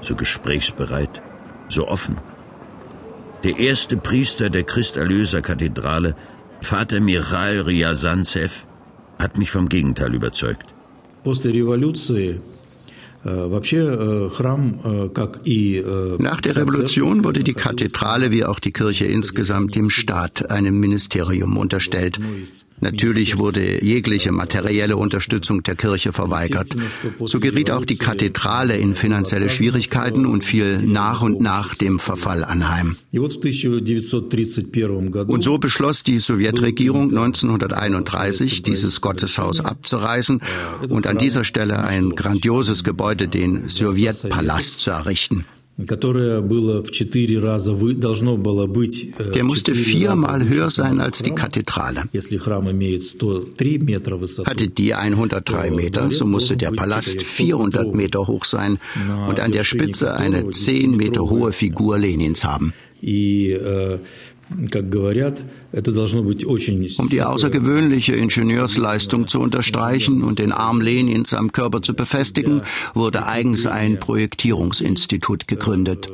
so 0.00 0.14
gesprächsbereit, 0.14 1.22
so 1.68 1.86
offen. 1.88 2.16
Der 3.44 3.58
erste 3.58 3.96
Priester 3.96 4.50
der 4.50 4.64
Christerlöser-Kathedrale, 4.64 6.16
Vater 6.60 7.00
Michail 7.00 7.60
Ryazantsev, 7.60 8.66
hat 9.18 9.38
mich 9.38 9.50
vom 9.50 9.68
Gegenteil 9.68 10.14
überzeugt. 10.14 10.74
После 11.22 11.52
революции 11.52 12.40
nach 16.19 16.41
der 16.41 16.55
Revolution 16.55 17.23
wurde 17.23 17.43
die 17.43 17.53
Kathedrale 17.53 18.31
wie 18.31 18.43
auch 18.43 18.59
die 18.59 18.71
Kirche 18.71 19.05
insgesamt 19.05 19.75
dem 19.75 19.89
Staat, 19.89 20.51
einem 20.51 20.79
Ministerium 20.79 21.57
unterstellt. 21.57 22.19
Natürlich 22.83 23.37
wurde 23.37 23.81
jegliche 23.81 24.33
materielle 24.33 24.97
Unterstützung 24.97 25.63
der 25.63 25.75
Kirche 25.75 26.11
verweigert. 26.11 26.67
So 27.25 27.39
geriet 27.39 27.71
auch 27.71 27.85
die 27.85 27.95
Kathedrale 27.95 28.75
in 28.75 28.95
finanzielle 28.95 29.49
Schwierigkeiten 29.49 30.25
und 30.25 30.43
fiel 30.43 30.81
nach 30.81 31.21
und 31.21 31.39
nach 31.39 31.75
dem 31.75 31.97
Verfall 31.97 32.43
anheim. 32.43 32.97
Und 33.13 33.31
so 35.43 35.57
beschloss 35.59 36.03
die 36.03 36.19
Sowjetregierung 36.19 37.03
1931, 37.03 38.63
dieses 38.63 38.99
Gotteshaus 38.99 39.61
abzureißen 39.61 40.41
und 40.89 41.07
an 41.07 41.17
dieser 41.17 41.45
Stelle 41.45 41.85
ein 41.85 42.09
grandioses 42.09 42.83
Gebäude, 42.83 43.29
den 43.29 43.69
Sowjetpalast, 43.69 44.81
zu 44.81 44.91
errichten. 44.91 45.45
Der 49.33 49.43
musste 49.43 49.73
viermal 49.73 50.47
höher 50.47 50.69
sein 50.69 50.99
als 51.01 51.23
die 51.23 51.31
Kathedrale. 51.31 52.03
Hatte 54.45 54.67
die 54.67 54.93
103 54.93 55.71
Meter, 55.71 56.11
so 56.11 56.25
musste 56.27 56.57
der 56.57 56.71
Palast 56.71 57.23
400 57.23 57.95
Meter 57.95 58.27
hoch 58.27 58.45
sein 58.45 58.77
und 59.27 59.39
an 59.39 59.51
der 59.51 59.63
Spitze 59.63 60.15
eine 60.15 60.47
10 60.49 60.95
Meter 60.95 61.21
hohe 61.21 61.51
Figur 61.51 61.97
Lenins 61.97 62.43
haben. 62.43 62.73
Um 66.99 67.09
die 67.09 67.21
außergewöhnliche 67.21 68.13
Ingenieursleistung 68.13 69.27
zu 69.27 69.39
unterstreichen 69.39 70.23
und 70.23 70.39
den 70.39 70.51
Arm 70.51 70.81
Lenins 70.81 71.33
am 71.33 71.51
Körper 71.51 71.81
zu 71.81 71.93
befestigen, 71.93 72.61
wurde 72.93 73.25
eigens 73.25 73.65
ein 73.65 73.99
Projektierungsinstitut 73.99 75.47
gegründet. 75.47 76.09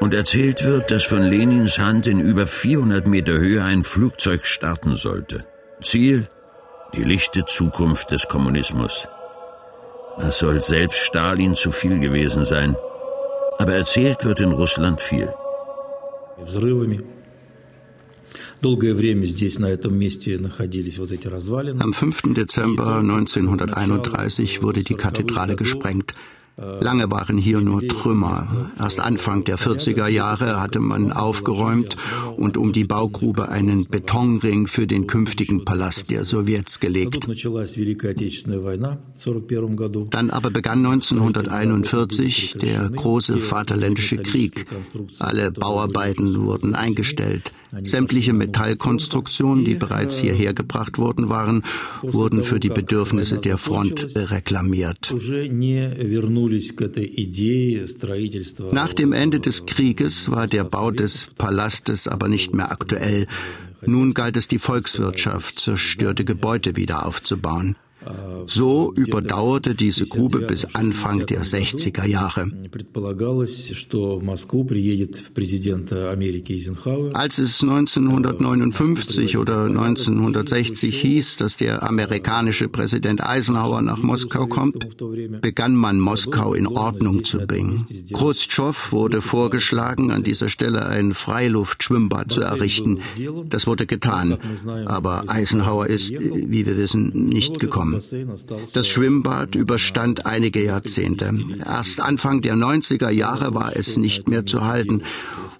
Und 0.00 0.14
erzählt 0.14 0.64
wird, 0.64 0.90
dass 0.90 1.04
von 1.04 1.22
Lenins 1.22 1.78
Hand 1.78 2.06
in 2.06 2.20
über 2.20 2.46
400 2.46 3.06
Meter 3.06 3.32
Höhe 3.32 3.64
ein 3.64 3.82
Flugzeug 3.82 4.46
starten 4.46 4.94
sollte. 4.94 5.46
Ziel? 5.82 6.28
Die 6.94 7.02
lichte 7.02 7.44
Zukunft 7.44 8.12
des 8.12 8.28
Kommunismus. 8.28 9.08
Das 10.18 10.38
soll 10.38 10.60
selbst 10.60 10.98
Stalin 10.98 11.54
zu 11.54 11.70
viel 11.70 11.98
gewesen 12.00 12.44
sein. 12.44 12.76
Aber 13.58 13.74
erzählt 13.74 14.24
wird 14.24 14.40
in 14.40 14.52
Russland 14.52 15.00
viel. 15.00 15.32
Am 21.78 21.92
5. 21.92 22.22
Dezember 22.34 22.96
1931 22.96 24.62
wurde 24.62 24.82
die 24.82 24.94
Kathedrale 24.94 25.56
gesprengt. 25.56 26.14
Lange 26.56 27.10
waren 27.10 27.36
hier 27.36 27.60
nur 27.60 27.86
Trümmer. 27.86 28.70
Erst 28.78 29.00
Anfang 29.00 29.44
der 29.44 29.58
40er 29.58 30.08
Jahre 30.08 30.58
hatte 30.58 30.80
man 30.80 31.12
aufgeräumt 31.12 31.98
und 32.38 32.56
um 32.56 32.72
die 32.72 32.84
Baugrube 32.84 33.50
einen 33.50 33.84
Betonring 33.84 34.66
für 34.66 34.86
den 34.86 35.06
künftigen 35.06 35.66
Palast 35.66 36.10
der 36.10 36.24
Sowjets 36.24 36.80
gelegt. 36.80 37.28
Dann 40.10 40.30
aber 40.30 40.50
begann 40.50 40.86
1941 40.86 42.56
der 42.58 42.88
große 42.88 43.38
Vaterländische 43.38 44.16
Krieg. 44.16 44.66
Alle 45.18 45.50
Bauarbeiten 45.52 46.34
wurden 46.42 46.74
eingestellt. 46.74 47.52
Sämtliche 47.84 48.32
Metallkonstruktionen, 48.32 49.64
die 49.64 49.74
bereits 49.74 50.18
hierher 50.18 50.54
gebracht 50.54 50.98
worden 50.98 51.28
waren, 51.28 51.64
wurden 52.02 52.42
für 52.44 52.60
die 52.60 52.68
Bedürfnisse 52.68 53.38
der 53.38 53.58
Front 53.58 54.06
reklamiert. 54.16 55.14
Nach 58.72 58.92
dem 58.92 59.12
Ende 59.12 59.40
des 59.40 59.66
Krieges 59.66 60.30
war 60.30 60.46
der 60.46 60.64
Bau 60.64 60.90
des 60.90 61.28
Palastes 61.36 62.08
aber 62.08 62.28
nicht 62.28 62.54
mehr 62.54 62.70
aktuell. 62.70 63.26
Nun 63.84 64.14
galt 64.14 64.36
es, 64.36 64.48
die 64.48 64.58
Volkswirtschaft, 64.58 65.60
zerstörte 65.60 66.24
Gebäude 66.24 66.76
wieder 66.76 67.06
aufzubauen. 67.06 67.76
So 68.46 68.92
überdauerte 68.94 69.74
diese 69.74 70.06
Grube 70.06 70.40
bis 70.40 70.64
Anfang 70.74 71.26
der 71.26 71.42
60er 71.42 72.06
Jahre. 72.06 72.50
Als 77.14 77.38
es 77.38 77.62
1959 77.62 79.38
oder 79.38 79.64
1960 79.64 81.00
hieß, 81.00 81.36
dass 81.36 81.56
der 81.56 81.82
amerikanische 81.82 82.68
Präsident 82.68 83.22
Eisenhower 83.24 83.82
nach 83.82 83.98
Moskau 83.98 84.46
kommt, 84.46 84.86
begann 85.40 85.74
man 85.74 85.98
Moskau 86.00 86.54
in 86.54 86.66
Ordnung 86.66 87.24
zu 87.24 87.38
bringen. 87.46 87.84
Khrushchev 88.12 88.92
wurde 88.92 89.22
vorgeschlagen, 89.22 90.10
an 90.10 90.22
dieser 90.22 90.48
Stelle 90.48 90.86
ein 90.86 91.14
Freiluftschwimmbad 91.14 92.30
zu 92.30 92.42
errichten. 92.42 93.00
Das 93.48 93.66
wurde 93.66 93.86
getan, 93.86 94.38
aber 94.86 95.24
Eisenhower 95.28 95.86
ist, 95.86 96.12
wie 96.12 96.66
wir 96.66 96.76
wissen, 96.76 97.10
nicht 97.14 97.58
gekommen. 97.58 97.95
Das 98.72 98.88
Schwimmbad 98.88 99.54
überstand 99.54 100.26
einige 100.26 100.64
Jahrzehnte. 100.64 101.32
Erst 101.64 102.00
Anfang 102.00 102.42
der 102.42 102.54
90er 102.54 103.10
Jahre 103.10 103.54
war 103.54 103.76
es 103.76 103.96
nicht 103.96 104.28
mehr 104.28 104.46
zu 104.46 104.64
halten. 104.64 105.02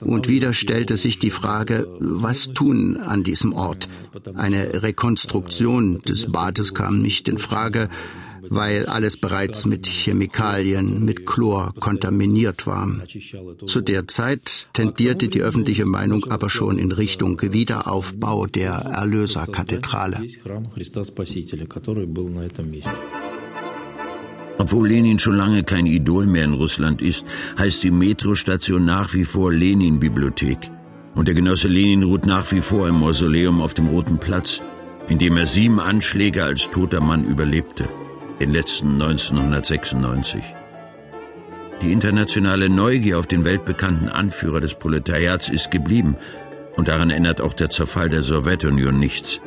Und 0.01 0.29
wieder 0.29 0.53
stellte 0.53 0.97
sich 0.97 1.19
die 1.19 1.31
Frage, 1.31 1.87
was 2.01 2.53
tun 2.53 2.97
an 2.97 3.25
diesem 3.25 3.53
Ort? 3.53 3.89
Eine 4.35 4.83
Rekonstruktion 4.83 6.01
des 6.03 6.33
Bades 6.33 6.75
kam 6.75 7.01
nicht 7.01 7.29
in 7.29 7.39
Frage 7.39 7.89
weil 8.51 8.87
alles 8.87 9.17
bereits 9.17 9.65
mit 9.65 9.87
Chemikalien, 9.87 11.05
mit 11.05 11.27
Chlor 11.27 11.75
kontaminiert 11.79 12.67
war. 12.67 12.89
Zu 13.67 13.81
der 13.81 14.09
Zeit 14.09 14.69
tendierte 14.73 15.29
die 15.29 15.43
öffentliche 15.43 15.87
Meinung 15.87 16.25
aber 16.31 16.51
schon 16.51 16.79
in 16.79 16.93
Richtung 16.93 17.41
Wiederaufbau 17.41 18.47
der 18.47 18.73
Erlöserkathedrale. 18.73 20.27
Obwohl 24.59 24.89
Lenin 24.89 25.19
schon 25.19 25.37
lange 25.37 25.65
kein 25.65 25.87
Idol 25.87 26.27
mehr 26.27 26.45
in 26.45 26.55
Russland 26.55 27.03
ist, 27.03 27.27
heißt 27.59 27.83
die 27.83 27.91
Metrostation 27.91 28.85
nach 28.85 29.13
wie 29.13 29.25
vor 29.25 29.53
Lenin-Bibliothek. 29.53 30.71
Und 31.15 31.29
der 31.29 31.35
Genosse 31.35 31.69
Lenin 31.69 32.03
ruht 32.03 32.27
nach 32.27 32.51
wie 32.53 32.61
vor 32.61 32.89
im 32.89 33.01
Mausoleum 33.01 33.61
auf 33.61 33.75
dem 33.75 33.89
Roten 33.89 34.19
Platz, 34.19 34.61
in 35.09 35.19
dem 35.19 35.37
er 35.37 35.47
sieben 35.47 35.81
Anschläge 35.81 36.45
als 36.45 36.71
toter 36.71 37.01
Mann 37.01 37.25
überlebte, 37.25 37.89
den 38.41 38.53
letzten 38.53 39.01
1996. 39.01 40.43
Die 41.83 41.93
internationale 41.93 42.69
Neugier 42.69 43.19
auf 43.19 43.27
den 43.27 43.45
weltbekannten 43.45 44.09
Anführer 44.09 44.61
des 44.61 44.75
Proletariats 44.75 45.49
ist 45.49 45.71
geblieben, 45.71 46.17
und 46.77 46.89
daran 46.89 47.11
ändert 47.11 47.41
auch 47.41 47.55
der 47.55 47.71
Zerfall 47.71 48.09
der 48.09 48.23
Sowjetunion 48.23 48.99
nichts. 48.99 49.41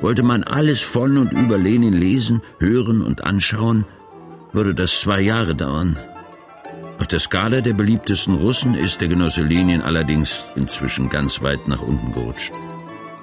Wollte 0.00 0.22
man 0.22 0.44
alles 0.44 0.82
von 0.82 1.16
und 1.16 1.32
über 1.32 1.58
Lenin 1.58 1.94
lesen, 1.94 2.42
hören 2.58 3.02
und 3.02 3.24
anschauen, 3.24 3.84
würde 4.52 4.74
das 4.74 5.00
zwei 5.00 5.20
Jahre 5.20 5.54
dauern. 5.54 5.98
Auf 6.98 7.06
der 7.08 7.20
Skala 7.20 7.60
der 7.60 7.74
beliebtesten 7.74 8.36
Russen 8.36 8.74
ist 8.74 9.00
der 9.00 9.08
Genosse 9.08 9.42
Lenin 9.42 9.82
allerdings 9.82 10.44
inzwischen 10.54 11.08
ganz 11.08 11.42
weit 11.42 11.68
nach 11.68 11.82
unten 11.82 12.12
gerutscht. 12.12 12.52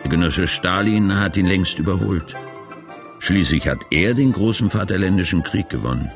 Der 0.04 0.10
Genosse 0.10 0.48
Stalin 0.48 1.20
hat 1.20 1.38
ihn 1.38 1.48
längst 1.48 1.80
überholt. 1.80 2.36
Schließlich 3.26 3.70
hat 3.70 3.86
er 3.90 4.14
den 4.16 4.34
großen 4.34 4.70
Vaterländischen 4.70 5.44
Krieg 5.44 5.70
gewonnen. 5.70 6.12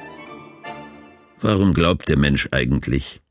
Warum 1.39 1.73
glaubt 1.73 2.09
der 2.09 2.17
Mensch 2.17 2.49
eigentlich? 2.51 3.21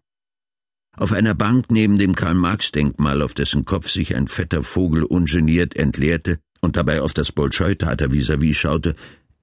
Auf 0.97 1.13
einer 1.13 1.35
Bank 1.35 1.67
neben 1.69 1.99
dem 1.99 2.15
Karl-Marx-Denkmal, 2.15 3.21
auf 3.21 3.35
dessen 3.35 3.67
Kopf 3.67 3.91
sich 3.91 4.17
ein 4.17 4.29
fetter 4.29 4.63
Vogel 4.63 5.03
ungeniert 5.03 5.77
entleerte 5.77 6.39
und 6.63 6.79
dabei 6.79 7.03
auf 7.03 7.13
das 7.13 7.33
Bolschoi-Tater 7.33 8.13
vis-à-vis 8.13 8.57
schaute, 8.57 8.97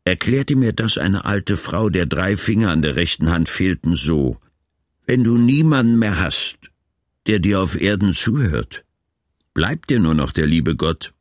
erklärte 0.04 0.56
mir 0.56 0.74
das 0.74 0.98
eine 0.98 1.26
alte 1.26 1.56
Frau, 1.56 1.90
der 1.90 2.08
drei 2.08 2.36
Finger 2.36 2.72
an 2.72 2.82
der 2.82 2.96
rechten 2.96 3.30
Hand 3.30 3.50
fehlten, 3.50 3.96
so 3.96 4.40
Wenn 5.06 5.24
du 5.24 5.38
niemanden 5.38 6.00
mehr 6.00 6.20
hast, 6.20 6.72
der 7.28 7.38
dir 7.38 7.62
auf 7.62 7.80
Erden 7.80 8.14
zuhört, 8.16 8.84
bleibt 9.54 9.92
dir 9.92 10.00
nur 10.00 10.16
noch 10.16 10.32
der 10.32 10.48
liebe 10.48 10.76
Gott. 10.76 11.14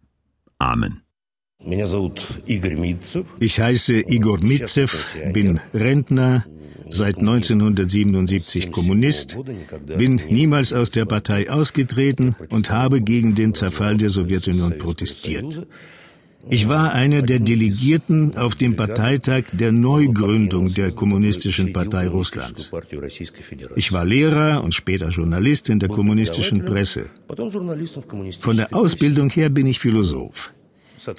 Amen. 0.57 1.02
Ich 3.41 3.61
heiße 3.61 3.95
Igor 4.09 4.39
Mitzev, 4.41 5.15
bin 5.33 5.61
Rentner, 5.73 6.45
seit 6.91 7.19
1977 7.19 8.71
Kommunist, 8.71 9.39
bin 9.87 10.21
niemals 10.29 10.73
aus 10.73 10.91
der 10.91 11.05
Partei 11.05 11.51
ausgetreten 11.51 12.37
und 12.51 12.71
habe 12.71 13.01
gegen 13.01 13.35
den 13.35 13.55
Zerfall 13.55 13.97
der 13.97 14.11
Sowjetunion 14.11 14.79
protestiert. 14.79 15.67
Ich 16.49 16.69
war 16.69 16.93
einer 16.93 17.23
der 17.23 17.39
Delegierten 17.39 18.37
auf 18.37 18.57
dem 18.57 18.75
Parteitag 18.75 19.45
der 19.53 19.71
Neugründung 19.71 20.75
der 20.75 20.91
Kommunistischen 20.91 21.73
Partei 21.73 22.09
Russlands. 22.09 22.73
Ich 23.77 23.93
war 23.93 24.05
Lehrer 24.05 24.65
und 24.65 24.75
später 24.75 25.09
Journalist 25.11 25.69
in 25.69 25.79
der 25.79 25.89
kommunistischen 25.89 26.65
Presse. 26.65 27.07
Von 28.41 28.57
der 28.57 28.75
Ausbildung 28.75 29.31
her 29.31 29.51
bin 29.51 29.67
ich 29.67 29.79
Philosoph. 29.79 30.53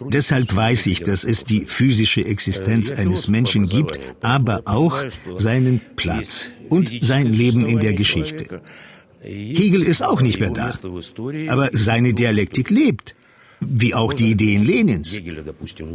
Deshalb 0.10 0.56
weiß 0.56 0.88
ich, 0.88 1.04
dass 1.04 1.24
es 1.24 1.46
die 1.46 1.66
physische 1.66 2.26
Existenz 2.26 2.92
eines 2.92 3.28
Menschen 3.28 3.68
gibt, 3.68 4.00
aber 4.22 4.62
auch 4.66 5.04
seinen 5.36 5.82
Platz 5.96 6.52
und 6.70 6.92
sein 7.02 7.32
Leben 7.32 7.66
in 7.66 7.80
der 7.80 7.94
Geschichte. 7.94 8.62
Hegel 9.22 9.84
ist 9.84 10.04
auch 10.04 10.22
nicht 10.22 10.40
mehr 10.40 10.52
da, 10.52 10.74
aber 11.50 11.70
seine 11.74 12.14
Dialektik 12.14 12.70
lebt 12.70 13.16
wie 13.70 13.94
auch 13.94 14.14
die 14.14 14.32
Ideen 14.32 14.66
Lenins. 14.66 15.20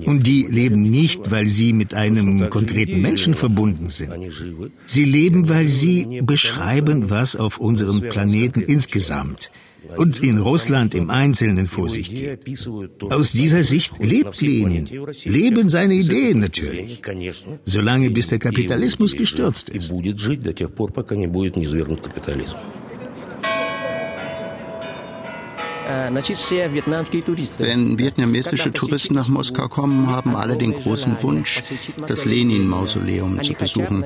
Und 0.06 0.26
die 0.26 0.46
leben 0.48 0.82
nicht, 0.82 1.30
weil 1.30 1.46
sie 1.46 1.72
mit 1.72 1.94
einem 1.94 2.48
konkreten 2.50 3.02
Menschen 3.02 3.34
verbunden 3.34 3.88
sind. 3.88 4.12
Sie 4.86 5.04
leben, 5.04 5.48
weil 5.48 5.68
sie 5.68 6.22
beschreiben, 6.22 7.10
was 7.10 7.36
auf 7.36 7.58
unserem 7.58 8.00
Planeten 8.00 8.62
insgesamt 8.62 9.50
und 9.96 10.22
in 10.22 10.38
Russland 10.38 10.94
im 10.94 11.10
Einzelnen 11.10 11.66
vor 11.66 11.88
sich 11.88 12.14
geht. 12.14 12.40
Aus 13.10 13.32
dieser 13.32 13.62
Sicht 13.62 14.02
lebt 14.02 14.40
Lenin, 14.40 14.88
leben 15.24 15.68
seine 15.68 15.94
Ideen 15.94 16.40
natürlich, 16.40 17.00
solange 17.64 18.10
bis 18.10 18.28
der 18.28 18.38
Kapitalismus 18.38 19.16
gestürzt 19.16 19.70
ist. 19.70 19.92
Wenn 27.58 27.98
vietnamesische 27.98 28.72
Touristen 28.72 29.14
nach 29.14 29.28
Moskau 29.28 29.68
kommen, 29.68 30.08
haben 30.08 30.36
alle 30.36 30.58
den 30.58 30.74
großen 30.74 31.22
Wunsch, 31.22 31.62
das 32.06 32.26
Lenin-Mausoleum 32.26 33.42
zu 33.42 33.54
besuchen. 33.54 34.04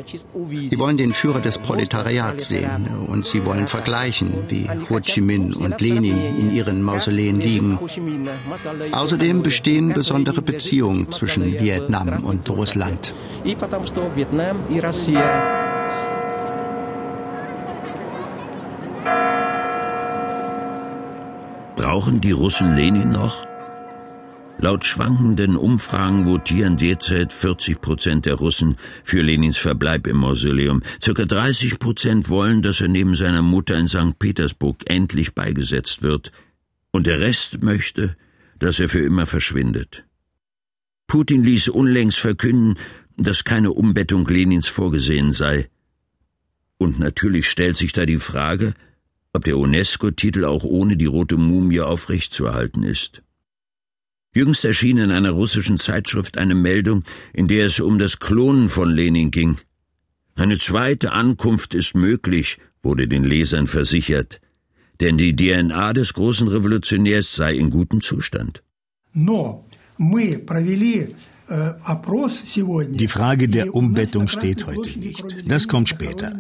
Sie 0.71 0.79
wollen 0.79 0.97
den 0.97 1.13
Führer 1.13 1.41
des 1.41 1.59
Proletariats 1.59 2.49
sehen 2.49 2.87
und 3.09 3.27
sie 3.27 3.45
wollen 3.45 3.67
vergleichen, 3.67 4.45
wie 4.49 4.69
Ho 4.91 5.01
Chi 5.01 5.21
Minh 5.21 5.55
und 5.55 5.81
Lenin 5.81 6.37
in 6.37 6.55
ihren 6.55 6.83
Mausoleen 6.83 7.41
liegen. 7.41 7.81
Außerdem 8.93 9.43
bestehen 9.43 9.93
besondere 9.93 10.41
Beziehungen 10.41 11.11
zwischen 11.11 11.59
Vietnam 11.59 12.23
und 12.23 12.49
Russland. 12.49 13.13
Brauchen 21.93 22.23
die 22.23 22.31
Russen 22.31 22.75
Lenin 22.75 23.13
noch? 23.13 23.47
Laut 24.57 24.83
schwankenden 24.83 25.57
Umfragen 25.57 26.25
votieren 26.25 26.79
derzeit 26.79 27.35
40 27.35 27.83
Prozent 27.83 28.25
der 28.25 28.37
Russen 28.37 28.77
für 29.05 29.21
Lenins 29.21 29.59
Verbleib 29.59 30.07
im 30.07 30.17
Mausoleum. 30.17 30.83
Circa 31.03 31.27
30 31.27 31.79
Prozent 31.79 32.31
wollen, 32.31 32.63
dass 32.63 32.81
er 32.81 32.89
neben 32.89 33.15
seiner 33.15 33.43
Mutter 33.43 33.77
in 33.77 33.89
St. 33.89 34.19
Petersburg 34.19 34.79
endlich 34.87 35.35
beigesetzt 35.35 36.01
wird. 36.01 36.33
Und 36.93 37.07
der 37.07 37.21
Rest 37.21 37.63
möchte, 37.63 38.17
dass 38.59 38.81
er 38.81 38.89
für 38.89 39.01
immer 39.01 39.27
verschwindet. 39.27 40.07
Putin 41.07 41.45
ließ 41.45 41.69
unlängst 41.69 42.21
verkünden, 42.21 42.79
dass 43.19 43.45
keine 43.45 43.71
Umbettung 43.71 44.27
Lenins 44.27 44.67
vorgesehen 44.67 45.35
sei. 45.35 45.69
Und 46.79 46.99
natürlich 46.99 47.51
stellt 47.51 47.77
sich 47.77 47.93
da 47.93 48.07
die 48.07 48.17
Frage, 48.17 48.73
ob 49.34 49.44
der 49.44 49.58
UNESCO-Titel 49.58 50.46
auch 50.46 50.64
ohne 50.64 50.98
die 50.98 51.06
rote 51.06 51.38
Mumie 51.38 51.82
aufrechtzuerhalten 51.82 52.84
ist. 52.84 53.22
Jüngst 54.34 54.66
erschien 54.66 54.98
in 54.98 55.12
einer 55.12 55.32
russischen 55.32 55.78
Zeitschrift 55.78 56.38
eine 56.38 56.56
Meldung, 56.56 57.04
in 57.34 57.48
der 57.48 57.66
es 57.66 57.80
um 57.80 57.98
das 57.98 58.20
Klonen 58.20 58.70
von 58.70 58.90
Lenin 58.90 59.32
ging. 59.32 59.58
Eine 60.36 60.58
zweite 60.58 61.12
Ankunft 61.12 61.74
ist 61.74 61.96
möglich, 61.96 62.60
wurde 62.84 63.08
den 63.08 63.24
Lesern 63.24 63.68
versichert, 63.68 64.40
denn 65.00 65.18
die 65.18 65.36
DNA 65.36 65.94
des 65.94 66.14
großen 66.14 66.48
Revolutionärs 66.48 67.36
sei 67.36 67.56
in 67.56 67.70
gutem 67.72 68.02
Zustand. 68.02 68.64
Но 69.14 69.66
мы 69.98 70.38
провели 70.38 71.16
die 72.91 73.09
Frage 73.09 73.49
der 73.49 73.75
Umbettung 73.75 74.29
steht 74.29 74.67
heute 74.67 74.99
nicht. 74.99 75.25
Das 75.47 75.69
kommt 75.69 75.89
später. 75.89 76.33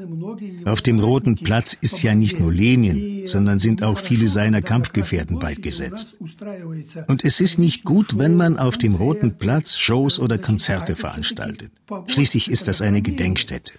Auf 0.64 0.80
dem 0.80 1.00
Roten 1.00 1.36
Platz 1.36 1.76
ist 1.80 2.02
ja 2.02 2.14
nicht 2.14 2.40
nur 2.40 2.52
Lenin, 2.52 3.28
sondern 3.28 3.58
sind 3.58 3.82
auch 3.82 3.98
viele 3.98 4.28
seiner 4.28 4.62
Kampfgefährten 4.62 5.38
beigesetzt. 5.38 6.16
Und 7.08 7.24
es 7.24 7.40
ist 7.40 7.58
nicht 7.58 7.84
gut, 7.84 8.18
wenn 8.18 8.36
man 8.36 8.58
auf 8.58 8.78
dem 8.78 8.94
Roten 8.94 9.36
Platz 9.36 9.76
Shows 9.76 10.18
oder 10.18 10.38
Konzerte 10.38 10.96
veranstaltet. 10.96 11.72
Schließlich 12.06 12.50
ist 12.50 12.68
das 12.68 12.80
eine 12.80 13.02
Gedenkstätte. 13.02 13.74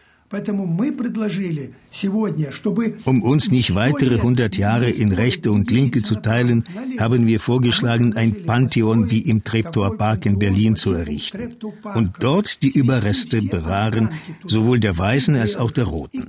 Um 3.05 3.21
uns 3.21 3.51
nicht 3.51 3.75
weitere 3.75 4.15
100 4.15 4.57
Jahre 4.57 4.89
in 4.89 5.11
Rechte 5.11 5.51
und 5.51 5.69
Linke 5.69 6.01
zu 6.01 6.15
teilen, 6.15 6.63
haben 6.99 7.27
wir 7.27 7.39
vorgeschlagen, 7.39 8.15
ein 8.15 8.43
Pantheon 8.43 9.11
wie 9.11 9.19
im 9.19 9.43
Treptower 9.43 9.95
Park 9.97 10.25
in 10.25 10.39
Berlin 10.39 10.75
zu 10.75 10.93
errichten 10.93 11.55
und 11.93 12.13
dort 12.19 12.63
die 12.63 12.71
Überreste 12.71 13.43
bewahren, 13.43 14.09
sowohl 14.45 14.79
der 14.79 14.97
Weißen 14.97 15.35
als 15.35 15.55
auch 15.55 15.71
der 15.71 15.85
Roten. 15.85 16.25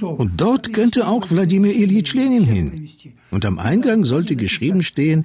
Und 0.00 0.40
dort 0.40 0.72
könnte 0.72 1.08
auch 1.08 1.30
Wladimir 1.30 1.74
Ilyich 1.74 2.14
Lenin 2.14 2.44
hin. 2.44 2.88
Und 3.30 3.44
am 3.44 3.58
Eingang 3.58 4.04
sollte 4.04 4.36
geschrieben 4.36 4.82
stehen, 4.82 5.24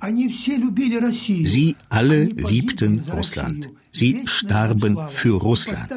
Sie 1.45 1.75
alle 1.89 2.23
liebten 2.23 3.03
Russland. 3.15 3.69
Sie 3.91 4.23
starben 4.25 4.97
für 5.09 5.37
Russland. 5.37 5.87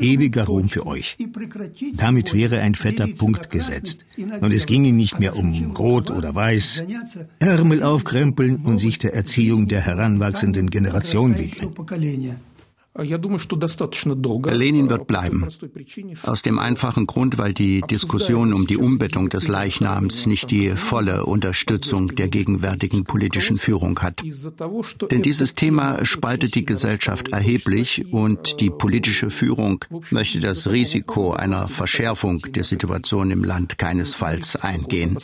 Ewiger 0.00 0.44
Ruhm 0.44 0.68
für 0.68 0.86
euch. 0.86 1.16
Damit 1.94 2.34
wäre 2.34 2.60
ein 2.60 2.74
fetter 2.74 3.06
Punkt 3.06 3.50
gesetzt. 3.50 4.04
Und 4.40 4.52
es 4.52 4.66
ginge 4.66 4.92
nicht 4.92 5.18
mehr 5.18 5.34
um 5.36 5.74
Rot 5.76 6.10
oder 6.10 6.34
Weiß. 6.34 6.84
Ärmel 7.38 7.82
aufkrempeln 7.82 8.56
und 8.64 8.78
sich 8.78 8.98
der 8.98 9.14
Erziehung 9.14 9.68
der 9.68 9.80
heranwachsenden 9.80 10.68
Generation 10.68 11.38
widmen. 11.38 11.74
Lenin 12.98 14.90
wird 14.90 15.06
bleiben. 15.06 15.46
Aus 16.22 16.42
dem 16.42 16.58
einfachen 16.58 17.06
Grund, 17.06 17.38
weil 17.38 17.54
die 17.54 17.80
Diskussion 17.82 18.52
um 18.52 18.66
die 18.66 18.76
Umbettung 18.76 19.28
des 19.28 19.46
Leichnams 19.48 20.26
nicht 20.26 20.50
die 20.50 20.70
volle 20.70 21.24
Unterstützung 21.24 22.14
der 22.16 22.28
gegenwärtigen 22.28 23.04
politischen 23.04 23.56
Führung 23.56 24.00
hat. 24.00 24.22
Denn 25.10 25.22
dieses 25.22 25.54
Thema 25.54 26.04
spaltet 26.04 26.54
die 26.54 26.64
Gesellschaft 26.64 27.28
erheblich 27.28 28.12
und 28.12 28.60
die 28.60 28.70
politische 28.70 29.30
Führung 29.30 29.84
möchte 30.10 30.40
das 30.40 30.68
Risiko 30.68 31.32
einer 31.32 31.68
Verschärfung 31.68 32.40
der 32.52 32.64
Situation 32.64 33.30
im 33.30 33.44
Land 33.44 33.78
keinesfalls 33.78 34.56
eingehen. 34.56 35.16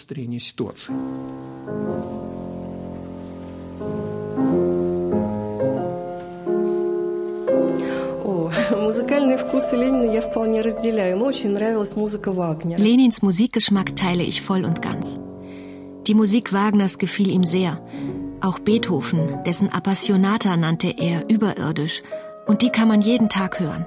Музыкальные 8.94 9.38
вкусы 9.38 9.76
Ленина 9.76 10.12
я 10.12 10.22
вполне 10.22 10.62
разделяю. 10.62 11.16
Ему 11.16 11.26
очень 11.26 11.52
нравилась 11.52 11.96
музыка 11.96 12.32
Вагнера. 12.32 12.80
Lenins 12.80 13.22
Musikgeschmack 13.22 13.96
teile 13.96 14.24
ich 14.24 14.42
voll 14.42 14.66
und 14.66 14.82
ganz. 14.82 15.18
Die 16.08 16.14
Musik 16.14 16.54
Wagners 16.54 16.98
gefiel 16.98 17.30
ihm 17.30 17.44
sehr. 17.44 17.82
Auch 18.42 18.60
Beethoven, 18.60 19.44
dessen 19.46 19.70
Appassionata 19.70 20.56
nannte 20.56 20.90
er 20.98 21.30
überirdisch. 21.30 22.02
Und 22.48 22.62
die 22.62 22.70
kann 22.70 22.88
man 22.88 23.02
jeden 23.02 23.30
Tag 23.30 23.60
hören. 23.60 23.86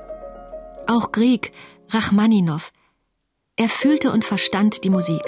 Auch 0.87 1.13
Grieg, 1.13 1.53
Rachmaninow. 1.91 2.71
Er 3.57 3.69
fühlte 3.69 4.13
und 4.13 4.25
verstand 4.25 4.85
die 4.85 4.91
Musik. 4.91 5.21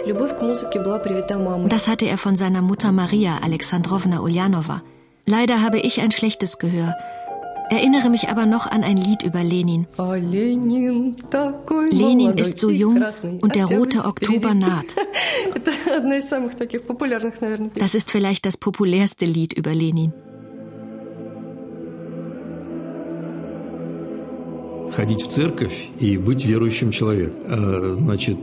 Das 1.68 1.88
hatte 1.88 2.06
er 2.06 2.18
von 2.18 2.36
seiner 2.36 2.62
Mutter 2.62 2.92
Maria 2.92 3.38
Alexandrowna 3.42 4.20
Ulyanova. 4.20 4.82
Leider 5.26 5.62
habe 5.62 5.78
ich 5.78 6.00
ein 6.00 6.10
schlechtes 6.10 6.58
Gehör 6.58 6.94
erinnere 7.69 8.09
mich 8.09 8.29
aber 8.29 8.45
noch 8.45 8.67
an 8.67 8.83
ein 8.83 8.97
Lied 8.97 9.23
über 9.23 9.43
Lenin. 9.43 9.87
Lenin 11.91 12.37
ist 12.37 12.57
so 12.59 12.69
jung 12.69 13.01
und 13.41 13.55
der 13.55 13.65
rote 13.65 14.05
Oktober 14.05 14.53
naht. 14.53 14.85
Das 17.75 17.95
ist 17.95 18.11
vielleicht 18.11 18.45
das 18.45 18.57
populärste 18.57 19.25
Lied 19.25 19.53
über 19.53 19.73
Lenin. 19.73 20.13
ходить 24.98 25.22
в 25.22 25.28
церковь 25.28 25.88
и 25.98 26.16
быть 26.16 26.44
верующим 26.46 26.90
человеком. 26.90 27.94
Значит, 27.96 28.38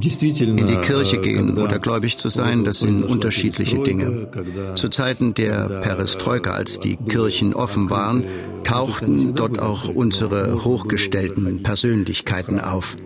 действительно... 0.00 0.58
In 0.58 0.66
die 0.66 0.80
Kirche 0.80 1.18
gehen 1.18 1.56
oder 1.58 1.78
gläubig 1.78 2.18
zu 2.18 2.28
sein, 2.28 2.64
das 2.64 2.80
sind 2.80 3.04
unterschiedliche 3.04 3.78
Dinge. 3.78 4.28
Zu 4.74 4.88
Zeiten 4.88 5.34
der 5.34 5.80
Perestroika, 5.82 6.52
als 6.52 6.80
die 6.80 6.96
Kirchen 6.96 7.54
offen 7.54 7.88
waren, 7.90 8.24
tauchten 8.64 9.34
dort 9.34 9.58
auch 9.58 9.88
unsere 9.88 10.64
hochgestellten 10.64 11.62
Persönlichkeiten 11.62 12.58
auf. 12.58 12.96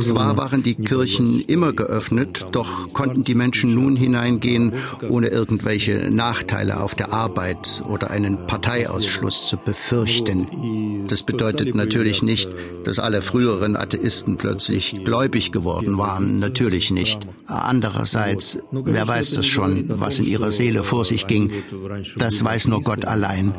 Zwar 0.00 0.36
waren 0.36 0.62
die 0.62 0.74
Kirchen 0.74 1.40
immer 1.46 1.72
geöffnet, 1.72 2.46
doch 2.52 2.92
konnten 2.92 3.24
die 3.24 3.34
Menschen 3.34 3.74
nun 3.74 3.96
hineingehen, 3.96 4.74
ohne 5.08 5.28
irgendwelche 5.28 6.10
Nachteile 6.12 6.80
auf 6.80 6.94
der 6.94 7.12
Arbeit 7.12 7.82
oder 7.88 8.10
einen 8.10 8.46
Parteiausschluss 8.46 9.48
zu 9.48 9.56
befürchten. 9.56 10.46
Das 11.13 11.21
bedeutet 11.21 11.75
natürlich 11.75 12.23
nicht, 12.23 12.49
dass 12.85 12.97
alle 12.97 13.21
früheren 13.21 13.75
Atheisten 13.75 14.37
plötzlich 14.37 14.95
gläubig 15.05 15.51
geworden 15.51 15.99
waren. 15.99 16.39
Natürlich 16.39 16.89
nicht. 16.89 17.19
Andererseits, 17.45 18.57
wer 18.71 19.07
weiß 19.07 19.35
das 19.35 19.45
schon, 19.45 19.85
was 19.99 20.17
in 20.17 20.25
ihrer 20.25 20.51
Seele 20.51 20.83
vor 20.83 21.05
sich 21.05 21.27
ging? 21.27 21.51
Das 22.17 22.43
weiß 22.43 22.65
nur 22.65 22.81
Gott 22.81 23.05
allein. 23.05 23.53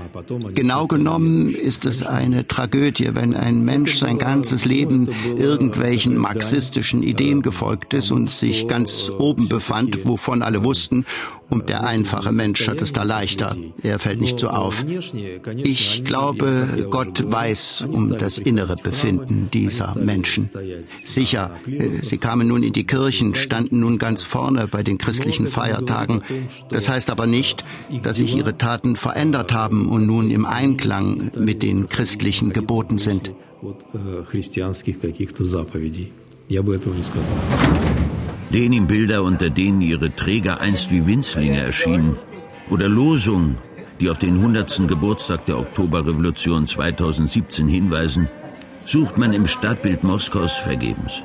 Genau 0.55 0.89
genommen 0.89 1.55
ist 1.55 1.87
es 1.87 2.03
eine 2.03 2.49
Tragödie, 2.49 3.11
wenn 3.15 3.37
ein 3.37 3.65
Mensch 3.65 3.99
sein 3.99 4.19
ganzes 4.19 4.65
Leben 4.65 5.09
irgendwelchen 5.39 6.17
marxistischen 6.17 7.05
Ideen 7.05 7.41
gefolgt 7.41 7.95
ist 7.95 8.11
und 8.11 8.33
sich 8.33 8.67
ganz 8.67 9.13
oben 9.17 9.49
befand, 9.49 10.05
wovon 10.05 10.43
alle 10.43 10.65
wussten, 10.65 11.07
und 11.50 11.68
der 11.70 11.84
einfache 11.86 12.32
Mensch 12.32 12.68
hat 12.68 12.82
es 12.82 12.94
da 12.94 13.04
leichter. 13.04 13.56
Er 13.82 14.00
fällt 14.00 14.22
nicht 14.22 14.40
so 14.40 14.50
auf. 14.50 14.86
Ich 15.58 16.04
glaube, 16.04 16.88
Gott 16.92 17.32
weiß 17.32 17.86
um 17.92 18.18
das 18.18 18.38
innere 18.38 18.76
Befinden 18.76 19.50
dieser 19.52 19.96
Menschen. 19.96 20.50
Sicher, 21.04 21.52
äh, 21.66 21.90
sie 21.90 22.18
kamen 22.18 22.48
nun 22.48 22.64
in 22.64 22.74
die 22.74 22.86
Kirchen, 22.86 23.36
standen 23.36 23.80
nun 23.80 23.98
ganz 23.98 24.24
vorne 24.24 24.68
bei 24.68 24.84
den 24.84 24.98
christlichen 24.98 25.48
Feiertagen. 25.48 26.22
Das 26.70 26.88
heißt 26.88 27.10
aber 27.10 27.26
nicht, 27.26 27.64
dass 28.04 28.18
sich 28.18 28.36
ihre 28.36 28.58
Taten 28.58 28.96
verändert 28.96 29.52
haben 29.52 29.90
und 29.90 30.06
nun 30.06 30.30
im 30.30 30.46
Einklang 30.46 31.32
mit 31.38 31.64
den 31.64 31.90
christlichen 31.90 32.54
Geboten 32.54 32.98
sind. 32.98 33.32
Я 36.50 36.64
бы 36.64 36.76
этого 36.76 36.96
не 36.96 37.04
сказал. 37.04 37.83
Lenin-Bilder, 38.51 39.23
unter 39.23 39.51
denen 39.51 39.81
ihre 39.81 40.15
Träger 40.15 40.61
einst 40.61 40.91
wie 40.91 41.07
Winzlinge 41.07 41.61
erschienen, 41.61 42.17
oder 42.71 42.89
Losungen, 42.89 43.57
die 44.01 44.11
auf 44.11 44.19
den 44.19 44.37
100. 44.37 44.89
Geburtstag 44.89 45.47
der 45.47 45.59
Oktoberrevolution 45.59 46.67
2017 46.67 47.69
hinweisen, 47.69 48.29
sucht 48.85 49.17
man 49.17 49.33
im 49.33 49.47
Stadtbild 49.47 50.05
Moskaus 50.05 50.57
vergebens. 50.57 51.23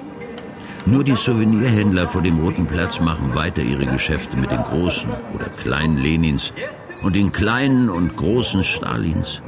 Nur 0.85 1.03
die 1.03 1.15
Souvenirhändler 1.15 2.07
vor 2.07 2.21
dem 2.21 2.39
Roten 2.39 2.65
Platz 2.65 2.99
machen 2.99 3.35
weiter 3.35 3.61
ihre 3.61 3.85
Geschäfte 3.85 4.37
mit 4.37 4.51
den 4.51 4.63
großen 4.63 5.09
oder 5.35 5.45
kleinen 5.49 5.97
Lenins 5.97 6.53
und 7.01 7.15
den 7.15 7.31
kleinen 7.31 7.89
und 7.89 8.15
großen 8.15 8.63
Stalins. 8.63 9.41